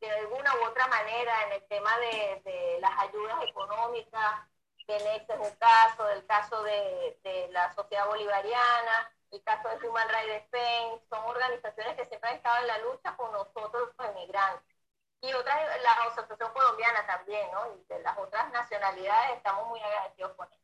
de 0.00 0.10
alguna 0.10 0.54
u 0.56 0.64
otra 0.66 0.86
manera 0.88 1.32
en 1.46 1.52
el 1.52 1.62
tema 1.68 1.96
de, 1.98 2.42
de 2.44 2.78
las 2.80 2.98
ayudas 3.00 3.44
económicas, 3.44 4.48
que 4.86 4.96
este 4.96 5.34
es 5.34 5.38
un 5.38 5.54
caso, 5.56 6.04
del 6.04 6.26
caso 6.26 6.62
de, 6.64 7.18
de, 7.22 7.48
la 7.50 7.72
Sociedad 7.74 8.06
Bolivariana, 8.06 9.12
el 9.30 9.42
caso 9.44 9.68
de 9.68 9.88
Human 9.88 10.08
Rights 10.08 10.50
Defense, 10.50 11.04
son 11.08 11.24
organizaciones 11.24 11.96
que 11.96 12.06
siempre 12.06 12.30
han 12.30 12.36
estado 12.36 12.58
en 12.60 12.66
la 12.66 12.78
lucha 12.78 13.16
con 13.16 13.32
nosotros 13.32 13.90
los 13.96 14.08
inmigrantes. 14.10 14.76
Y 15.20 15.32
otras, 15.34 15.56
la 15.82 15.92
Asociación 16.08 16.52
Colombiana 16.52 17.06
también, 17.06 17.48
¿no? 17.52 17.74
Y 17.76 17.84
de 17.84 18.00
las 18.00 18.18
otras 18.18 18.50
nacionalidades 18.50 19.36
estamos 19.36 19.68
muy 19.68 19.80
agradecidos 19.80 20.32
con 20.32 20.48
ellos. 20.52 20.62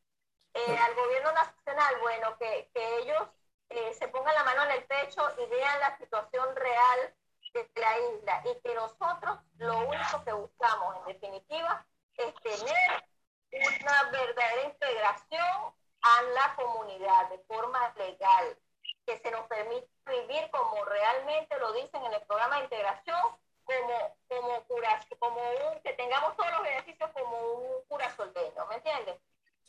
Eh, 0.53 0.77
al 0.77 0.95
gobierno 0.95 1.31
nacional, 1.31 1.95
bueno, 2.01 2.37
que, 2.37 2.69
que 2.73 2.97
ellos 2.97 3.23
eh, 3.69 3.93
se 3.93 4.09
pongan 4.09 4.35
la 4.35 4.43
mano 4.43 4.63
en 4.63 4.71
el 4.71 4.83
pecho 4.83 5.21
y 5.37 5.45
vean 5.49 5.79
la 5.79 5.97
situación 5.97 6.55
real 6.55 7.13
de 7.53 7.69
la 7.75 7.99
isla 7.99 8.43
y 8.45 8.59
que 8.61 8.75
nosotros 8.75 9.39
lo 9.57 9.79
único 9.87 10.23
que 10.23 10.33
buscamos 10.33 10.95
en 10.97 11.13
definitiva 11.13 11.85
es 12.17 12.33
tener 12.35 13.03
una 13.51 14.03
verdadera 14.11 14.63
integración 14.63 15.73
a 16.01 16.21
la 16.21 16.55
comunidad 16.55 17.29
de 17.29 17.39
forma 17.39 17.93
legal, 17.97 18.57
que 19.05 19.17
se 19.19 19.31
nos 19.31 19.47
permita 19.47 19.87
vivir 20.05 20.49
como 20.51 20.85
realmente 20.85 21.57
lo 21.59 21.73
dicen 21.73 22.03
en 22.05 22.13
el 22.13 22.21
programa 22.21 22.57
de 22.57 22.63
integración, 22.63 23.21
como, 23.63 24.17
como, 24.27 24.63
cura, 24.65 25.05
como 25.19 25.39
un, 25.39 25.79
que 25.81 25.93
tengamos 25.93 26.35
todos 26.35 26.51
los 26.51 26.63
beneficios 26.63 27.09
como 27.11 27.37
un 27.37 27.85
cura 27.87 28.09
solteño, 28.15 28.65
¿me 28.67 28.75
entiendes? 28.75 29.19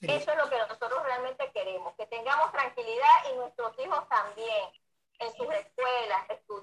Eso 0.02 0.30
es 0.30 0.38
lo 0.38 0.48
que 0.48 0.56
nosotros 0.56 1.02
realmente 1.02 1.50
queremos, 1.52 1.94
que 1.94 2.06
tengamos 2.06 2.50
tranquilidad 2.52 3.30
y 3.30 3.36
nuestros 3.36 3.78
hijos 3.78 4.00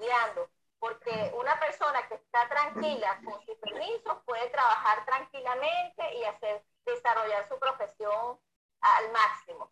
mirando, 0.08 0.48
porque 0.78 1.32
una 1.38 1.58
persona 1.58 2.06
que 2.08 2.14
está 2.14 2.48
tranquila 2.48 3.20
con 3.24 3.44
sus 3.44 3.56
permisos 3.58 4.18
puede 4.24 4.48
trabajar 4.50 5.04
tranquilamente 5.04 6.16
y 6.16 6.24
hacer 6.24 6.64
desarrollar 6.84 7.48
su 7.48 7.58
profesión 7.58 8.38
al 8.80 9.12
máximo. 9.12 9.70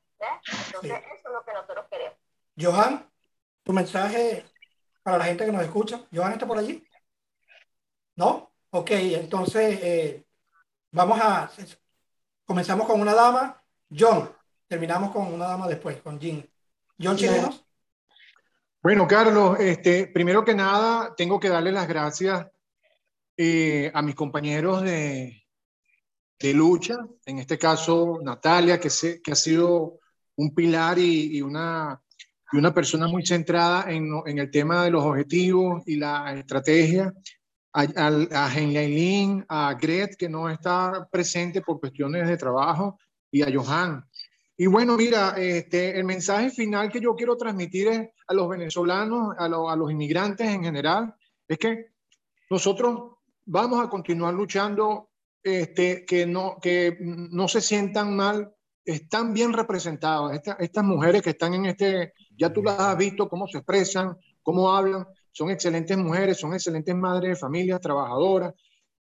Entonces, 0.67 1.03
eso 1.15 1.29
es 1.29 1.33
lo 1.33 1.45
que 1.45 1.53
nosotros 1.53 1.87
queremos. 1.91 2.19
Johan, 2.59 3.11
tu 3.63 3.73
mensaje 3.73 4.45
para 5.03 5.19
la 5.19 5.25
gente 5.25 5.45
que 5.45 5.53
nos 5.53 5.63
escucha. 5.63 6.01
Johan 6.13 6.33
está 6.33 6.47
por 6.47 6.59
allí. 6.59 6.87
¿No? 8.17 8.53
Ok, 8.71 8.91
entonces 8.91 9.79
eh, 9.83 10.27
vamos 10.91 11.19
a. 11.21 11.51
Comenzamos 12.45 12.87
con 12.87 13.01
una 13.01 13.15
dama. 13.15 13.63
John, 13.97 14.35
terminamos 14.67 15.13
con 15.13 15.33
una 15.33 15.47
dama 15.47 15.69
después, 15.69 16.01
con 16.03 16.19
Jean. 16.19 16.49
John 16.99 17.17
Chilenos. 17.17 17.66
Bueno, 18.87 19.09
Carlos, 19.09 19.59
este, 19.59 20.07
primero 20.07 20.45
que 20.45 20.55
nada, 20.55 21.13
tengo 21.17 21.41
que 21.41 21.49
darle 21.49 21.73
las 21.73 21.89
gracias 21.89 22.47
eh, 23.37 23.91
a 23.93 24.01
mis 24.01 24.15
compañeros 24.15 24.83
de, 24.83 25.43
de, 26.39 26.55
lucha, 26.55 26.97
en 27.25 27.41
este 27.41 27.59
caso 27.59 28.21
Natalia, 28.23 28.79
que, 28.79 28.89
se, 28.89 29.21
que 29.21 29.33
ha 29.33 29.35
sido 29.35 29.99
un 30.37 30.55
pilar 30.55 31.01
y, 31.01 31.37
y 31.37 31.43
una, 31.43 32.01
y 32.53 32.59
una 32.59 32.73
persona 32.73 33.09
muy 33.09 33.27
centrada 33.27 33.91
en, 33.91 34.09
en, 34.25 34.39
el 34.39 34.53
tema 34.53 34.85
de 34.85 34.93
los 34.93 35.03
objetivos 35.03 35.83
y 35.85 35.97
la 35.97 36.33
estrategia, 36.35 37.13
a, 37.73 37.81
a, 37.83 38.45
a 38.45 39.69
a 39.69 39.75
Gret, 39.75 40.15
que 40.17 40.29
no 40.29 40.49
está 40.49 41.09
presente 41.11 41.61
por 41.61 41.81
cuestiones 41.81 42.29
de 42.29 42.37
trabajo, 42.37 43.01
y 43.33 43.43
a 43.43 43.49
Johan. 43.53 44.09
Y 44.59 44.67
bueno, 44.67 44.97
mira, 44.97 45.35
este, 45.37 45.99
el 45.99 46.05
mensaje 46.05 46.51
final 46.51 46.91
que 46.91 47.01
yo 47.01 47.15
quiero 47.15 47.37
transmitir 47.37 48.11
a 48.27 48.35
los 48.35 48.49
venezolanos, 48.49 49.35
a, 49.39 49.49
lo, 49.49 49.69
a 49.69 49.77
los 49.77 49.91
inmigrantes 49.91 50.49
en 50.49 50.65
general, 50.65 51.15
es 51.47 51.59
que 51.59 51.87
nosotros 52.49 53.19
vamos 53.45 53.85
a 53.85 53.91
continuar 53.91 54.33
luchando, 54.33 55.11
este, 55.43 56.07
que, 56.07 56.27
no, 56.27 56.57
que 56.61 56.97
no 57.01 57.49
se 57.49 57.61
sientan 57.61 58.17
mal, 58.17 58.53
están 58.85 59.35
bien 59.35 59.53
representados. 59.53 60.33
estas 60.59 60.85
mujeres 60.85 61.21
que 61.21 61.31
están 61.31 61.55
en 61.55 61.67
este, 61.67 62.15
ya 62.37 62.53
tú 62.53 62.63
las 62.63 62.81
has 62.81 62.97
visto, 62.97 63.29
cómo 63.29 63.47
se 63.47 63.59
expresan, 63.59 64.17
cómo 64.43 64.75
hablan, 64.75 65.07
son 65.33 65.51
excelentes 65.51 65.99
mujeres, 65.99 66.39
son 66.39 66.55
excelentes 66.55 66.95
madres 66.95 67.31
de 67.31 67.37
familia, 67.37 67.79
trabajadoras. 67.79 68.55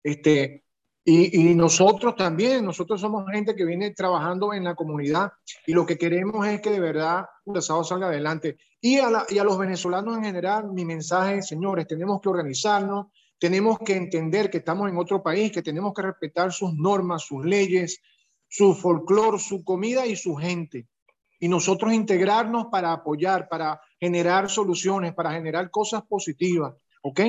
Este, 0.03 0.65
y, 1.11 1.41
y, 1.41 1.55
nosotros 1.55 2.17
también, 2.17 2.67
nosotros 2.67 3.01
somos 3.01 3.25
gente 3.33 3.57
que 3.57 3.65
viene 3.65 3.93
trabajando 3.93 4.53
en 4.53 4.63
la 4.63 4.75
comunidad 4.75 5.33
y 5.67 5.73
lo 5.73 5.87
que 5.87 5.97
queremos 5.97 6.47
es 6.47 6.61
que 6.61 6.71
de 6.71 6.81
verdad 6.81 7.25
Curazao 7.45 7.83
salga 7.83 8.09
adelante. 8.09 8.59
Y 8.79 8.99
a, 8.99 9.09
la, 9.09 9.25
y 9.27 9.39
a 9.39 9.45
los 9.45 9.57
venezolanos 9.57 10.19
en 10.19 10.25
general, 10.25 10.71
mi 10.71 10.85
mensaje, 10.85 11.41
señores, 11.41 11.87
tenemos 11.87 12.21
que 12.21 12.29
organizarnos, 12.29 13.07
tenemos 13.39 13.79
que 13.79 13.97
entender 13.97 14.51
que 14.51 14.59
estamos 14.59 14.87
en 14.91 14.99
otro 14.99 15.23
país, 15.23 15.51
que 15.51 15.63
tenemos 15.63 15.95
que 15.95 16.03
respetar 16.03 16.53
sus 16.53 16.75
normas, 16.75 17.23
sus 17.23 17.43
leyes, 17.43 18.03
su 18.47 18.75
folclore, 18.75 19.39
su 19.39 19.65
comida 19.65 20.05
y 20.05 20.15
su 20.15 20.35
gente. 20.35 20.89
Y 21.41 21.49
nosotros 21.49 21.95
integrarnos 21.95 22.67
para 22.67 22.93
apoyar, 22.93 23.49
para 23.49 23.81
generar 23.99 24.51
soluciones, 24.51 25.15
para 25.15 25.33
generar 25.33 25.71
cosas 25.71 26.03
positivas, 26.03 26.75
¿ok? 27.03 27.21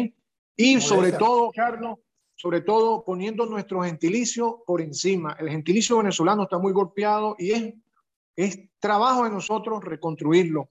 Y 0.57 0.81
sobre 0.81 1.13
todo, 1.13 1.51
Carlos, 1.55 1.99
sobre 2.39 2.61
todo 2.61 3.03
poniendo 3.03 3.45
nuestro 3.45 3.83
gentilicio 3.83 4.63
por 4.65 4.79
encima. 4.79 5.35
El 5.37 5.49
gentilicio 5.49 5.97
venezolano 5.97 6.43
está 6.43 6.57
muy 6.57 6.71
golpeado 6.71 7.35
y 7.37 7.51
es, 7.51 7.73
es 8.37 8.59
trabajo 8.79 9.25
de 9.25 9.29
nosotros 9.29 9.83
reconstruirlo. 9.83 10.69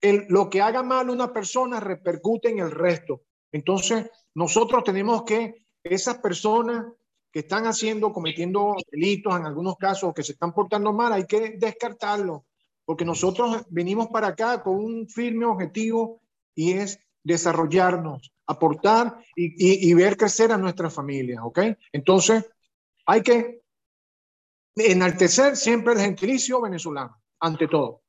Lo 0.00 0.48
que 0.48 0.62
haga 0.62 0.82
mal 0.82 1.10
una 1.10 1.30
persona 1.30 1.78
repercute 1.78 2.48
en 2.48 2.60
el 2.60 2.70
resto. 2.70 3.20
Entonces, 3.52 4.08
nosotros 4.34 4.82
tenemos 4.82 5.24
que, 5.24 5.66
esas 5.84 6.16
personas 6.18 6.86
que 7.30 7.40
están 7.40 7.66
haciendo, 7.66 8.14
cometiendo 8.14 8.76
delitos 8.90 9.36
en 9.36 9.44
algunos 9.44 9.76
casos, 9.76 10.14
que 10.14 10.22
se 10.22 10.32
están 10.32 10.54
portando 10.54 10.94
mal, 10.94 11.12
hay 11.12 11.26
que 11.26 11.50
descartarlo, 11.58 12.46
porque 12.86 13.04
nosotros 13.04 13.66
venimos 13.68 14.08
para 14.08 14.28
acá 14.28 14.62
con 14.62 14.76
un 14.76 15.06
firme 15.06 15.44
objetivo 15.44 16.22
y 16.54 16.72
es 16.72 16.98
desarrollarnos, 17.22 18.32
aportar 18.50 19.16
y, 19.36 19.90
y, 19.90 19.94
ver 19.94 20.16
crecer 20.16 20.50
a 20.50 20.58
nuestras 20.58 20.92
familias, 20.92 21.40
¿ok? 21.44 21.60
Entonces, 21.92 22.50
hay 23.06 23.22
que 23.22 23.60
enaltecer 24.74 25.56
siempre 25.56 25.94
el 25.94 26.00
gentilicio 26.00 26.60
venezolano, 26.60 27.16
ante 27.38 27.68
todo. 27.68 28.02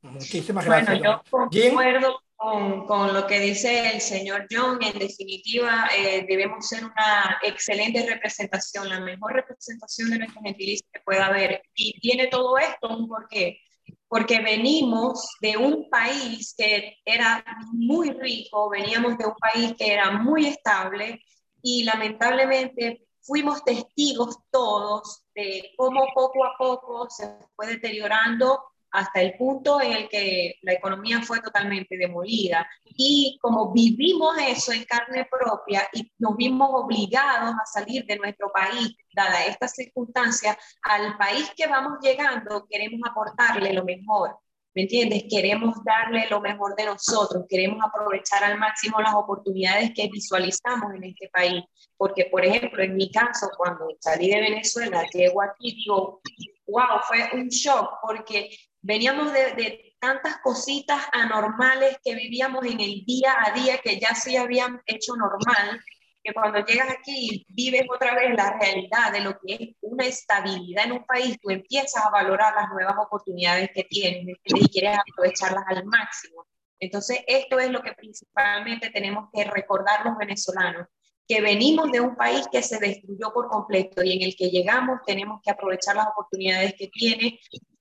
Muchísimas 0.00 0.64
gracias. 0.64 1.00
Bueno, 1.00 1.50
yo 1.50 1.68
concuerdo 1.68 2.20
con, 2.36 2.86
con, 2.86 3.12
lo 3.12 3.26
que 3.26 3.40
dice 3.40 3.90
el 3.92 4.00
señor 4.00 4.46
John. 4.50 4.78
En 4.80 4.98
definitiva, 4.98 5.88
eh, 5.96 6.24
debemos 6.26 6.66
ser 6.66 6.84
una 6.84 7.38
excelente 7.42 8.06
representación, 8.08 8.88
la 8.88 9.00
mejor 9.00 9.34
representación 9.34 10.10
de 10.10 10.18
nuestro 10.20 10.40
gentilicio 10.42 10.86
que 10.92 11.00
pueda 11.00 11.26
haber. 11.26 11.62
Y 11.74 12.00
tiene 12.00 12.28
todo 12.28 12.56
esto 12.56 12.88
un 12.96 13.08
porqué 13.08 13.60
porque 14.08 14.40
venimos 14.40 15.36
de 15.40 15.56
un 15.56 15.88
país 15.90 16.54
que 16.56 16.96
era 17.04 17.44
muy 17.72 18.10
rico, 18.10 18.70
veníamos 18.70 19.18
de 19.18 19.26
un 19.26 19.34
país 19.34 19.74
que 19.76 19.92
era 19.92 20.10
muy 20.12 20.46
estable 20.46 21.20
y 21.62 21.84
lamentablemente 21.84 23.06
fuimos 23.20 23.62
testigos 23.62 24.38
todos 24.50 25.22
de 25.34 25.72
cómo 25.76 26.06
poco 26.14 26.44
a 26.44 26.56
poco 26.56 27.10
se 27.10 27.38
fue 27.54 27.66
deteriorando 27.66 28.62
hasta 28.90 29.20
el 29.20 29.36
punto 29.36 29.80
en 29.80 29.92
el 29.92 30.08
que 30.08 30.54
la 30.62 30.72
economía 30.72 31.20
fue 31.22 31.40
totalmente 31.40 31.96
demolida. 31.96 32.68
Y 32.84 33.38
como 33.40 33.72
vivimos 33.72 34.36
eso 34.38 34.72
en 34.72 34.84
carne 34.84 35.26
propia 35.30 35.88
y 35.92 36.10
nos 36.18 36.36
vimos 36.36 36.68
obligados 36.72 37.54
a 37.54 37.66
salir 37.66 38.04
de 38.06 38.16
nuestro 38.16 38.50
país, 38.52 38.94
dada 39.12 39.44
esta 39.44 39.68
circunstancia, 39.68 40.58
al 40.82 41.16
país 41.16 41.50
que 41.56 41.66
vamos 41.66 41.98
llegando 42.02 42.66
queremos 42.68 43.00
aportarle 43.08 43.72
lo 43.72 43.84
mejor. 43.84 44.38
¿Me 44.74 44.82
entiendes? 44.82 45.24
Queremos 45.28 45.82
darle 45.82 46.28
lo 46.30 46.40
mejor 46.40 46.76
de 46.76 46.84
nosotros, 46.84 47.46
queremos 47.48 47.80
aprovechar 47.84 48.44
al 48.44 48.58
máximo 48.58 49.00
las 49.00 49.14
oportunidades 49.14 49.90
que 49.92 50.08
visualizamos 50.08 50.94
en 50.94 51.04
este 51.04 51.28
país. 51.32 51.64
Porque, 51.96 52.26
por 52.26 52.44
ejemplo, 52.44 52.82
en 52.82 52.94
mi 52.94 53.10
caso, 53.10 53.48
cuando 53.56 53.88
salí 53.98 54.30
de 54.30 54.40
Venezuela, 54.40 55.04
llego 55.12 55.42
aquí, 55.42 55.74
digo, 55.74 56.20
wow, 56.68 57.00
fue 57.08 57.28
un 57.32 57.48
shock 57.48 57.94
porque 58.02 58.50
veníamos 58.82 59.32
de, 59.32 59.54
de, 59.54 59.96
tantas 60.00 60.38
cositas 60.38 61.02
anormales 61.12 61.96
que 62.04 62.14
vivíamos 62.14 62.64
en 62.64 62.80
el 62.80 63.04
día 63.04 63.34
a 63.44 63.52
día 63.52 63.78
que 63.78 63.98
ya 63.98 64.14
se 64.14 64.38
habían 64.38 64.80
hecho 64.86 65.16
normal, 65.16 65.80
que 66.22 66.32
cuando 66.32 66.64
llegas 66.64 66.90
aquí 66.90 67.44
y 67.46 67.46
vives 67.48 67.82
otra 67.92 68.14
vez 68.14 68.34
la 68.36 68.56
realidad 68.58 69.12
de 69.12 69.20
lo 69.20 69.38
que 69.40 69.54
es 69.54 69.76
una 69.80 70.06
estabilidad 70.06 70.84
en 70.84 70.92
un 70.92 71.04
país, 71.04 71.36
tú 71.40 71.50
empiezas 71.50 72.04
a 72.04 72.10
valorar 72.10 72.54
las 72.54 72.68
nuevas 72.70 72.94
oportunidades 72.98 73.70
que 73.74 73.84
tienes 73.84 74.36
y 74.44 74.68
quieres 74.68 74.98
aprovecharlas 74.98 75.64
al 75.68 75.84
máximo. 75.86 76.46
Entonces, 76.80 77.20
esto 77.26 77.58
es 77.58 77.70
lo 77.70 77.82
que 77.82 77.92
principalmente 77.92 78.90
tenemos 78.90 79.28
que 79.32 79.44
recordar 79.44 80.04
los 80.04 80.16
venezolanos, 80.16 80.86
que 81.26 81.40
venimos 81.40 81.90
de 81.90 82.00
un 82.00 82.16
país 82.16 82.46
que 82.50 82.62
se 82.62 82.78
destruyó 82.78 83.32
por 83.32 83.48
completo 83.48 84.02
y 84.02 84.12
en 84.16 84.22
el 84.22 84.36
que 84.36 84.48
llegamos 84.48 85.00
tenemos 85.04 85.40
que 85.42 85.50
aprovechar 85.50 85.96
las 85.96 86.08
oportunidades 86.08 86.74
que 86.78 86.88
tiene 86.88 87.38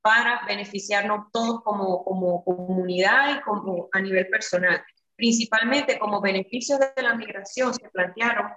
para 0.08 0.42
beneficiarnos 0.48 1.26
todos 1.34 1.62
como, 1.64 2.02
como 2.06 2.42
comunidad 2.46 3.36
y 3.36 3.42
como 3.42 3.90
a 3.92 4.00
nivel 4.00 4.30
personal. 4.30 4.82
Principalmente 5.18 6.00
como 6.00 6.22
beneficios 6.22 6.80
de 6.80 7.04
la 7.04 7.14
migración 7.14 7.74
se 7.74 7.90
plantearon 7.90 8.54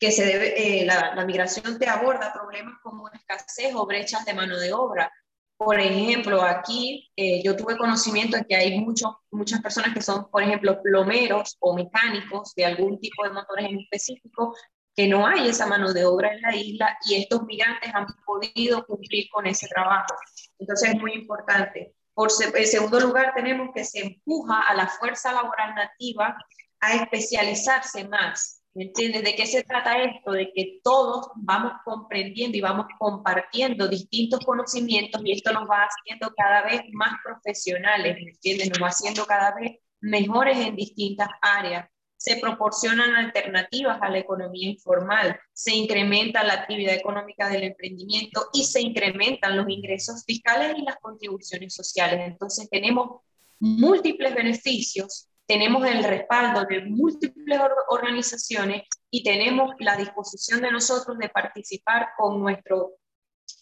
que 0.00 0.10
se 0.10 0.24
debe, 0.24 0.54
eh, 0.56 0.86
la, 0.86 1.14
la, 1.14 1.26
migración 1.26 1.78
te 1.78 1.86
aborda 1.90 2.32
problemas 2.32 2.76
como 2.82 3.06
escasez 3.10 3.74
o 3.74 3.84
brechas 3.84 4.24
de 4.24 4.32
mano 4.32 4.58
de 4.58 4.72
obra. 4.72 5.12
Por 5.58 5.78
ejemplo, 5.78 6.40
aquí 6.40 7.12
eh, 7.16 7.42
yo 7.44 7.54
tuve 7.54 7.76
conocimiento 7.76 8.38
de 8.38 8.46
que 8.46 8.56
hay 8.56 8.80
muchos, 8.80 9.12
muchas 9.30 9.60
personas 9.60 9.92
que 9.92 10.00
son, 10.00 10.30
por 10.30 10.42
ejemplo, 10.42 10.80
plomeros 10.80 11.58
o 11.60 11.74
mecánicos 11.74 12.54
de 12.54 12.64
algún 12.64 12.98
tipo 12.98 13.24
de 13.24 13.30
motores 13.30 13.66
en 13.66 13.78
específico, 13.78 14.56
que 14.94 15.08
no 15.08 15.26
hay 15.26 15.48
esa 15.48 15.66
mano 15.66 15.92
de 15.92 16.04
obra 16.04 16.34
en 16.34 16.42
la 16.42 16.54
isla 16.54 16.98
y 17.06 17.14
estos 17.16 17.44
migrantes 17.44 17.94
han 17.94 18.06
podido 18.26 18.84
cumplir 18.86 19.28
con 19.30 19.46
ese 19.46 19.66
trabajo. 19.68 20.14
Entonces 20.58 20.90
es 20.90 21.00
muy 21.00 21.14
importante. 21.14 21.94
Por 22.14 22.30
en 22.54 22.66
segundo 22.66 23.00
lugar, 23.00 23.32
tenemos 23.34 23.70
que 23.74 23.84
se 23.84 24.00
empuja 24.00 24.60
a 24.60 24.74
la 24.74 24.86
fuerza 24.86 25.32
laboral 25.32 25.74
nativa 25.74 26.36
a 26.80 26.94
especializarse 26.94 28.06
más. 28.08 28.62
¿Me 28.74 28.84
entiendes? 28.84 29.22
¿De 29.22 29.34
qué 29.34 29.46
se 29.46 29.62
trata 29.64 30.02
esto? 30.02 30.32
De 30.32 30.50
que 30.54 30.80
todos 30.82 31.28
vamos 31.36 31.72
comprendiendo 31.84 32.56
y 32.56 32.60
vamos 32.60 32.86
compartiendo 32.98 33.88
distintos 33.88 34.40
conocimientos 34.44 35.20
y 35.24 35.32
esto 35.32 35.52
nos 35.52 35.68
va 35.68 35.86
haciendo 35.86 36.32
cada 36.34 36.62
vez 36.62 36.82
más 36.92 37.12
profesionales, 37.22 38.16
¿me 38.16 38.30
entiendes? 38.30 38.70
Nos 38.70 38.82
va 38.82 38.88
haciendo 38.88 39.26
cada 39.26 39.54
vez 39.54 39.78
mejores 40.00 40.58
en 40.58 40.74
distintas 40.74 41.28
áreas 41.40 41.88
se 42.22 42.36
proporcionan 42.36 43.16
alternativas 43.16 43.98
a 44.00 44.08
la 44.08 44.18
economía 44.18 44.70
informal, 44.70 45.40
se 45.52 45.74
incrementa 45.74 46.44
la 46.44 46.52
actividad 46.52 46.94
económica 46.94 47.48
del 47.48 47.64
emprendimiento 47.64 48.48
y 48.52 48.62
se 48.62 48.80
incrementan 48.80 49.56
los 49.56 49.68
ingresos 49.68 50.22
fiscales 50.24 50.76
y 50.78 50.82
las 50.82 50.98
contribuciones 51.00 51.74
sociales. 51.74 52.20
Entonces 52.24 52.70
tenemos 52.70 53.22
múltiples 53.58 54.34
beneficios 54.36 55.28
tenemos 55.46 55.84
el 55.84 56.04
respaldo 56.04 56.64
de 56.64 56.82
múltiples 56.82 57.60
organizaciones 57.88 58.84
y 59.10 59.24
tenemos 59.24 59.74
la 59.80 59.96
disposición 59.96 60.60
de 60.60 60.70
nosotros 60.70 61.18
de 61.18 61.28
participar 61.28 62.10
con 62.16 62.40
nuestro, 62.40 62.92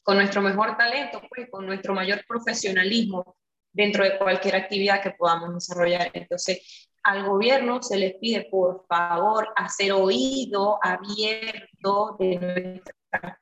con 0.03 0.19
nuestro 0.19 0.43
mejor 0.43 0.77
talento, 0.77 1.23
pues, 1.35 1.49
con 1.51 1.67
nuestro 1.67 1.95
mayor 1.95 2.23
profesionalismo 2.29 3.39
dentro 3.73 4.05
de 4.05 4.19
cualquier 4.19 4.57
actividad 4.57 5.03
que 5.03 5.13
podamos 5.13 5.55
desarrollar. 5.55 6.11
Entonces, 6.13 6.90
al 7.03 7.25
gobierno 7.27 7.83
se 7.83 7.97
les 7.97 8.15
pide, 8.17 8.49
por 8.51 8.87
favor, 8.87 9.49
hacer 9.57 9.93
oído 9.93 10.79
abierto 10.83 12.17
de 12.19 12.37
nuestras 12.39 13.39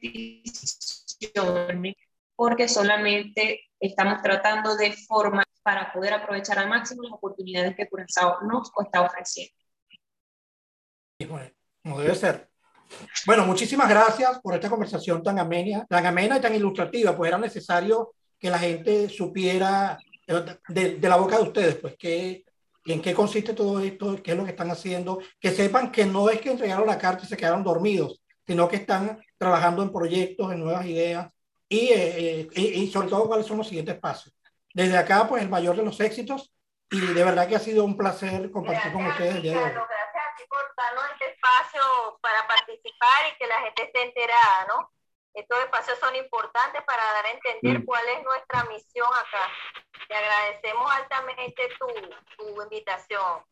peticiones, 0.00 1.96
porque 2.34 2.68
solamente 2.68 3.60
estamos 3.78 4.20
tratando 4.22 4.76
de 4.76 4.92
formar 4.92 5.44
para 5.62 5.92
poder 5.92 6.14
aprovechar 6.14 6.58
al 6.58 6.68
máximo 6.68 7.02
las 7.02 7.12
oportunidades 7.12 7.76
que 7.76 7.88
Curazao 7.88 8.40
nos 8.42 8.72
está 8.82 9.02
ofreciendo. 9.02 9.54
Como 11.82 12.00
debe 12.00 12.14
ser. 12.14 12.48
Bueno, 13.26 13.46
muchísimas 13.46 13.88
gracias 13.88 14.40
por 14.40 14.54
esta 14.54 14.68
conversación 14.68 15.22
tan 15.22 15.38
amena, 15.38 15.86
tan 15.86 16.04
amena 16.06 16.38
y 16.38 16.40
tan 16.40 16.54
ilustrativa, 16.54 17.16
pues 17.16 17.28
era 17.28 17.38
necesario 17.38 18.14
que 18.38 18.50
la 18.50 18.58
gente 18.58 19.08
supiera 19.08 19.98
de, 20.68 20.96
de 20.96 21.08
la 21.08 21.16
boca 21.16 21.36
de 21.36 21.42
ustedes, 21.42 21.74
pues, 21.76 21.96
qué, 21.98 22.44
en 22.86 23.02
qué 23.02 23.14
consiste 23.14 23.54
todo 23.54 23.80
esto, 23.80 24.22
qué 24.22 24.32
es 24.32 24.36
lo 24.36 24.44
que 24.44 24.50
están 24.50 24.70
haciendo, 24.70 25.20
que 25.40 25.50
sepan 25.50 25.92
que 25.92 26.04
no 26.06 26.30
es 26.30 26.40
que 26.40 26.50
entregaron 26.50 26.86
la 26.86 26.98
carta 26.98 27.24
y 27.24 27.28
se 27.28 27.36
quedaron 27.36 27.64
dormidos, 27.64 28.22
sino 28.46 28.68
que 28.68 28.76
están 28.76 29.20
trabajando 29.38 29.82
en 29.82 29.92
proyectos, 29.92 30.52
en 30.52 30.60
nuevas 30.60 30.86
ideas 30.86 31.28
y, 31.68 31.90
eh, 31.92 32.48
y, 32.52 32.62
y 32.82 32.90
sobre 32.90 33.08
todo 33.08 33.26
cuáles 33.26 33.46
son 33.46 33.58
los 33.58 33.68
siguientes 33.68 33.98
pasos. 33.98 34.32
Desde 34.72 34.96
acá, 34.96 35.26
pues 35.28 35.42
el 35.42 35.48
mayor 35.48 35.76
de 35.76 35.84
los 35.84 36.00
éxitos 36.00 36.52
y 36.90 37.00
de 37.00 37.24
verdad 37.24 37.48
que 37.48 37.56
ha 37.56 37.60
sido 37.60 37.84
un 37.84 37.96
placer 37.96 38.50
compartir 38.50 38.92
con 38.92 39.06
ustedes 39.06 39.36
el 39.36 39.42
día 39.42 39.52
de 39.52 39.58
hoy. 39.58 39.70
Gracias 39.70 39.84
a 39.84 40.36
ti 40.36 40.42
por 40.48 40.60
darnos 40.76 41.04
este 41.12 41.30
espacio 41.32 42.18
para 42.20 42.46
participar 42.48 43.26
y 43.32 43.38
que 43.38 43.46
la 43.46 43.60
gente 43.60 43.82
esté 43.84 44.02
enterada, 44.02 44.66
¿no? 44.68 44.90
Estos 45.32 45.58
espacios 45.60 45.98
son 45.98 46.14
importantes 46.16 46.82
para 46.84 47.02
dar 47.12 47.26
a 47.26 47.30
entender 47.30 47.80
mm. 47.80 47.84
cuál 47.84 48.02
es 48.08 48.24
nuestra 48.24 48.64
misión 48.64 49.06
acá. 49.06 49.48
Te 50.08 50.14
agradecemos 50.14 50.90
altamente 50.90 51.68
tu, 51.78 51.86
tu 52.36 52.62
invitación. 52.62 53.42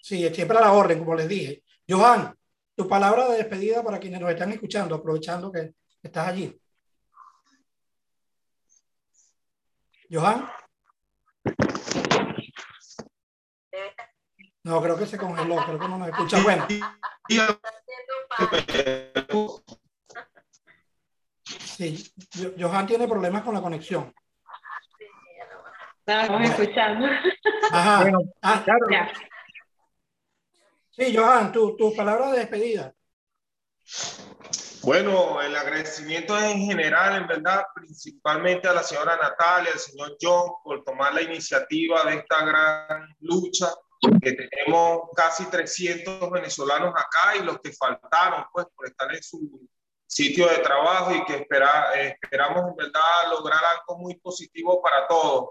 Sí, 0.00 0.28
siempre 0.34 0.56
a 0.58 0.62
la 0.62 0.72
orden, 0.72 1.00
como 1.00 1.14
les 1.14 1.28
dije. 1.28 1.62
Johan, 1.88 2.34
tu 2.74 2.88
palabra 2.88 3.28
de 3.28 3.38
despedida 3.38 3.82
para 3.82 3.98
quienes 3.98 4.20
nos 4.20 4.30
están 4.30 4.52
escuchando, 4.52 4.94
aprovechando 4.94 5.52
que 5.52 5.72
estás 6.02 6.28
allí. 6.28 6.58
Johan. 10.10 10.50
No, 14.62 14.82
creo 14.82 14.98
que 14.98 15.06
se 15.06 15.18
congeló, 15.18 15.56
creo 15.64 15.78
que 15.78 15.88
no 15.88 15.98
nos 15.98 16.08
escucha. 16.08 16.42
Bueno. 16.42 16.66
Sí, 21.46 22.12
Johan 22.58 22.86
tiene 22.86 23.06
problemas 23.06 23.42
con 23.42 23.54
la 23.54 23.62
conexión. 23.62 24.12
Estamos 26.04 26.50
escuchando. 26.50 27.06
Ajá. 27.70 28.02
Bueno, 28.02 28.18
ah, 28.42 28.62
claro. 28.64 29.10
Sí, 30.90 31.16
Johan, 31.16 31.52
tu, 31.52 31.76
tu 31.76 31.94
palabra 31.94 32.32
de 32.32 32.38
despedida. 32.40 32.92
Bueno, 34.82 35.42
el 35.42 35.54
agradecimiento 35.56 36.38
es 36.38 36.44
en 36.44 36.60
general, 36.60 37.20
en 37.20 37.26
verdad, 37.26 37.64
principalmente 37.74 38.68
a 38.68 38.72
la 38.72 38.82
señora 38.82 39.16
Natalia, 39.16 39.72
al 39.72 39.78
señor 39.78 40.16
John, 40.20 40.52
por 40.62 40.84
tomar 40.84 41.12
la 41.12 41.22
iniciativa 41.22 42.04
de 42.04 42.16
esta 42.16 42.44
gran 42.44 43.08
lucha, 43.20 43.66
que 44.22 44.32
tenemos 44.32 45.08
casi 45.16 45.46
300 45.46 46.30
venezolanos 46.30 46.94
acá 46.94 47.36
y 47.36 47.44
los 47.44 47.60
que 47.60 47.72
faltaron, 47.72 48.44
pues, 48.52 48.66
por 48.74 48.86
estar 48.86 49.12
en 49.12 49.22
su 49.22 49.68
sitio 50.16 50.48
de 50.48 50.58
trabajo 50.60 51.14
y 51.14 51.22
que 51.26 51.34
espera, 51.34 51.92
esperamos, 51.94 52.70
en 52.70 52.76
verdad, 52.76 53.30
lograr 53.30 53.60
algo 53.62 53.98
muy 53.98 54.14
positivo 54.14 54.80
para 54.80 55.06
todos. 55.06 55.50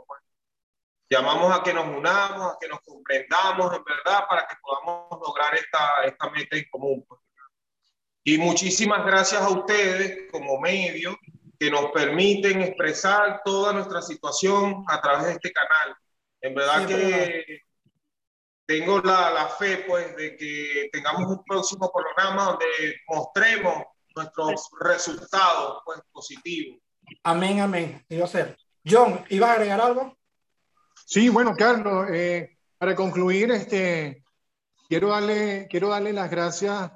Llamamos 1.07 1.55
a 1.55 1.61
que 1.61 1.71
nos 1.71 1.85
unamos, 1.85 2.51
a 2.51 2.57
que 2.59 2.67
nos 2.67 2.79
comprendamos, 2.79 3.75
en 3.75 3.83
verdad, 3.83 4.25
para 4.27 4.47
que 4.47 4.55
podamos 4.59 5.21
lograr 5.23 5.53
esta, 5.53 6.03
esta 6.05 6.31
meta 6.31 6.57
en 6.57 6.65
común. 6.71 7.05
Y 8.23 8.39
muchísimas 8.39 9.05
gracias 9.05 9.39
a 9.39 9.49
ustedes 9.49 10.31
como 10.31 10.59
medio 10.59 11.15
que 11.59 11.69
nos 11.69 11.91
permiten 11.91 12.63
expresar 12.63 13.41
toda 13.45 13.71
nuestra 13.71 14.01
situación 14.01 14.83
a 14.87 14.99
través 14.99 15.25
de 15.25 15.31
este 15.33 15.51
canal. 15.51 15.95
En 16.41 16.55
verdad 16.55 16.87
que 16.87 17.59
tengo 18.65 18.99
la, 19.01 19.29
la, 19.29 19.47
fe 19.47 19.85
pues 19.87 20.15
de 20.15 20.35
que 20.35 20.89
tengamos 20.91 21.27
un 21.27 21.43
próximo 21.43 21.91
programa 21.93 22.45
donde 22.45 22.95
mostremos 23.07 23.83
nuestros 24.15 24.69
resultados 24.79 25.81
pues 25.85 25.99
positivos. 26.11 26.79
Amén, 27.23 27.59
amén. 27.59 28.05
A 28.23 28.27
ser. 28.27 28.57
John, 28.85 29.23
¿ibas 29.29 29.49
a 29.49 29.53
agregar 29.53 29.81
algo? 29.81 30.15
Sí, 31.05 31.29
bueno, 31.29 31.55
Carlos, 31.55 32.07
eh, 32.11 32.57
para 32.77 32.95
concluir, 32.95 33.51
este, 33.51 34.23
quiero 34.87 35.09
darle, 35.09 35.67
quiero 35.69 35.89
darle 35.89 36.13
las 36.13 36.29
gracias 36.29 36.91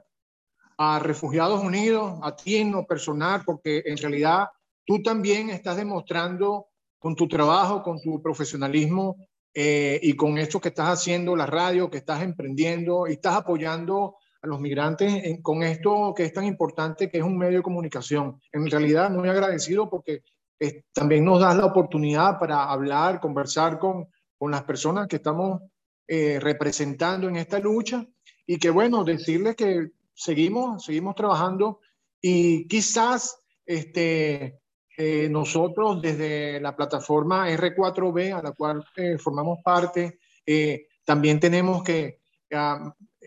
a 0.77 0.99
Refugiados 0.99 1.63
Unidos, 1.63 2.19
a 2.23 2.35
ti 2.35 2.57
en 2.57 2.71
lo 2.71 2.85
personal, 2.85 3.43
porque 3.45 3.83
en 3.85 3.97
realidad 3.97 4.47
tú 4.85 5.03
también 5.03 5.49
estás 5.49 5.77
demostrando 5.77 6.67
con 6.97 7.15
tu 7.15 7.27
trabajo, 7.27 7.83
con 7.83 8.01
tu 8.01 8.21
profesionalismo 8.21 9.17
eh, 9.53 9.99
y 10.01 10.15
con 10.15 10.37
esto 10.37 10.61
que 10.61 10.69
estás 10.69 10.89
haciendo, 10.89 11.35
la 11.35 11.45
radio, 11.45 11.89
que 11.89 11.97
estás 11.97 12.21
emprendiendo 12.21 13.07
y 13.07 13.13
estás 13.13 13.35
apoyando 13.35 14.17
a 14.41 14.47
los 14.47 14.59
migrantes 14.59 15.39
con 15.41 15.63
esto 15.63 16.13
que 16.15 16.25
es 16.25 16.33
tan 16.33 16.45
importante, 16.45 17.09
que 17.09 17.17
es 17.17 17.23
un 17.23 17.37
medio 17.37 17.57
de 17.57 17.63
comunicación. 17.63 18.41
En 18.51 18.69
realidad, 18.69 19.09
muy 19.11 19.29
agradecido 19.29 19.89
porque 19.89 20.23
eh, 20.59 20.83
también 20.93 21.25
nos 21.25 21.41
das 21.41 21.55
la 21.55 21.65
oportunidad 21.65 22.39
para 22.39 22.63
hablar, 22.63 23.19
conversar 23.19 23.79
con, 23.79 24.07
con 24.37 24.51
las 24.51 24.63
personas 24.63 25.07
que 25.07 25.17
estamos 25.17 25.61
eh, 26.07 26.39
representando 26.39 27.27
en 27.27 27.35
esta 27.35 27.59
lucha 27.59 28.05
y 28.45 28.57
que, 28.57 28.69
bueno, 28.69 29.03
decirles 29.03 29.55
que 29.55 29.91
seguimos, 30.13 30.83
seguimos 30.83 31.15
trabajando 31.15 31.79
y 32.21 32.67
quizás 32.67 33.39
este, 33.65 34.59
eh, 34.97 35.29
nosotros 35.29 36.01
desde 36.01 36.59
la 36.59 36.75
plataforma 36.75 37.49
R4B, 37.49 38.37
a 38.37 38.41
la 38.41 38.51
cual 38.51 38.83
eh, 38.97 39.17
formamos 39.17 39.59
parte, 39.63 40.19
eh, 40.45 40.87
también 41.05 41.39
tenemos 41.39 41.83
que, 41.83 42.19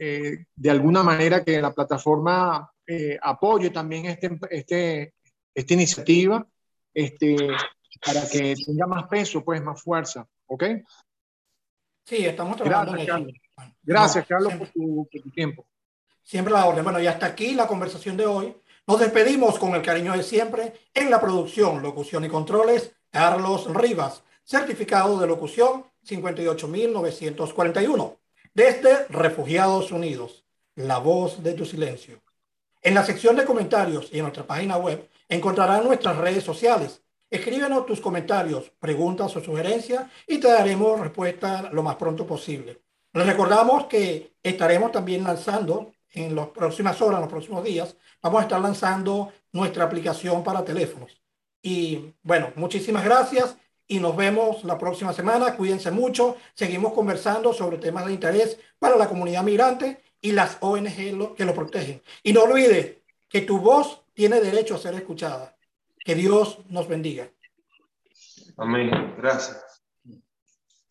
ah, 0.02 0.44
de 0.54 0.70
alguna 0.70 1.02
manera, 1.02 1.44
que 1.44 1.60
la 1.60 1.72
plataforma 1.72 2.68
apoye 3.22 3.70
también 3.70 4.06
este, 4.06 4.38
este, 4.50 5.14
esta 5.54 5.74
iniciativa 5.74 6.46
este, 6.92 7.36
para 8.04 8.28
que 8.28 8.54
tenga 8.66 8.86
más 8.86 9.08
peso, 9.08 9.44
pues 9.44 9.62
más 9.62 9.80
fuerza. 9.80 10.26
¿Ok? 10.46 10.64
Sí, 12.04 12.26
estamos 12.26 12.56
trabajando 12.56 12.92
Gracias, 12.92 13.08
Carlos, 13.08 13.32
Gracias, 13.82 14.26
Carlos 14.26 14.54
por, 14.54 14.68
tu, 14.68 15.08
por 15.10 15.22
tu 15.22 15.30
tiempo. 15.30 15.66
Siempre 16.22 16.52
la 16.52 16.66
orden. 16.66 16.84
Bueno, 16.84 17.00
y 17.00 17.06
hasta 17.06 17.26
aquí 17.26 17.54
la 17.54 17.66
conversación 17.66 18.16
de 18.16 18.26
hoy. 18.26 18.56
Nos 18.86 18.98
despedimos 18.98 19.58
con 19.58 19.74
el 19.74 19.82
cariño 19.82 20.12
de 20.12 20.22
siempre 20.22 20.72
en 20.92 21.10
la 21.10 21.20
producción, 21.20 21.82
locución 21.82 22.24
y 22.24 22.28
controles, 22.28 22.92
Carlos 23.10 23.72
Rivas, 23.72 24.24
certificado 24.42 25.20
de 25.20 25.28
locución 25.28 25.84
58941, 26.02 28.18
desde 28.54 29.06
Refugiados 29.08 29.92
Unidos, 29.92 30.44
la 30.74 30.98
voz 30.98 31.42
de 31.42 31.54
tu 31.54 31.64
silencio. 31.64 32.20
En 32.82 32.94
la 32.94 33.04
sección 33.04 33.36
de 33.36 33.44
comentarios 33.44 34.08
y 34.12 34.16
en 34.18 34.22
nuestra 34.22 34.46
página 34.46 34.76
web 34.76 35.08
encontrarán 35.28 35.84
nuestras 35.84 36.16
redes 36.16 36.44
sociales. 36.44 37.02
Escríbenos 37.30 37.86
tus 37.86 38.00
comentarios, 38.00 38.70
preguntas 38.78 39.34
o 39.36 39.40
sugerencias 39.40 40.04
y 40.26 40.38
te 40.38 40.48
daremos 40.48 41.00
respuesta 41.00 41.70
lo 41.72 41.82
más 41.82 41.96
pronto 41.96 42.26
posible. 42.26 42.82
Les 43.14 43.26
recordamos 43.26 43.86
que 43.86 44.34
estaremos 44.42 44.92
también 44.92 45.24
lanzando 45.24 45.92
en 46.10 46.34
las 46.34 46.48
próximas 46.48 47.00
horas, 47.00 47.16
en 47.16 47.22
los 47.22 47.30
próximos 47.30 47.64
días, 47.64 47.96
vamos 48.20 48.40
a 48.40 48.42
estar 48.42 48.60
lanzando 48.60 49.32
nuestra 49.52 49.84
aplicación 49.84 50.44
para 50.44 50.64
teléfonos. 50.64 51.22
Y 51.62 52.12
bueno, 52.22 52.52
muchísimas 52.56 53.04
gracias 53.04 53.56
y 53.88 53.98
nos 53.98 54.16
vemos 54.16 54.64
la 54.64 54.78
próxima 54.78 55.12
semana. 55.12 55.56
Cuídense 55.56 55.90
mucho. 55.90 56.36
Seguimos 56.54 56.92
conversando 56.92 57.52
sobre 57.52 57.78
temas 57.78 58.06
de 58.06 58.12
interés 58.12 58.58
para 58.78 58.96
la 58.96 59.08
comunidad 59.08 59.42
migrante 59.42 60.02
y 60.20 60.32
las 60.32 60.58
ONG 60.60 61.34
que 61.36 61.44
lo 61.44 61.54
protegen. 61.54 62.02
Y 62.22 62.32
no 62.32 62.44
olvides 62.44 62.98
que 63.28 63.42
tu 63.42 63.58
voz 63.58 64.02
tiene 64.14 64.40
derecho 64.40 64.74
a 64.74 64.78
ser 64.78 64.94
escuchada. 64.94 65.56
Que 65.98 66.14
Dios 66.14 66.58
nos 66.68 66.88
bendiga. 66.88 67.28
Amén. 68.56 69.14
Gracias. 69.18 69.71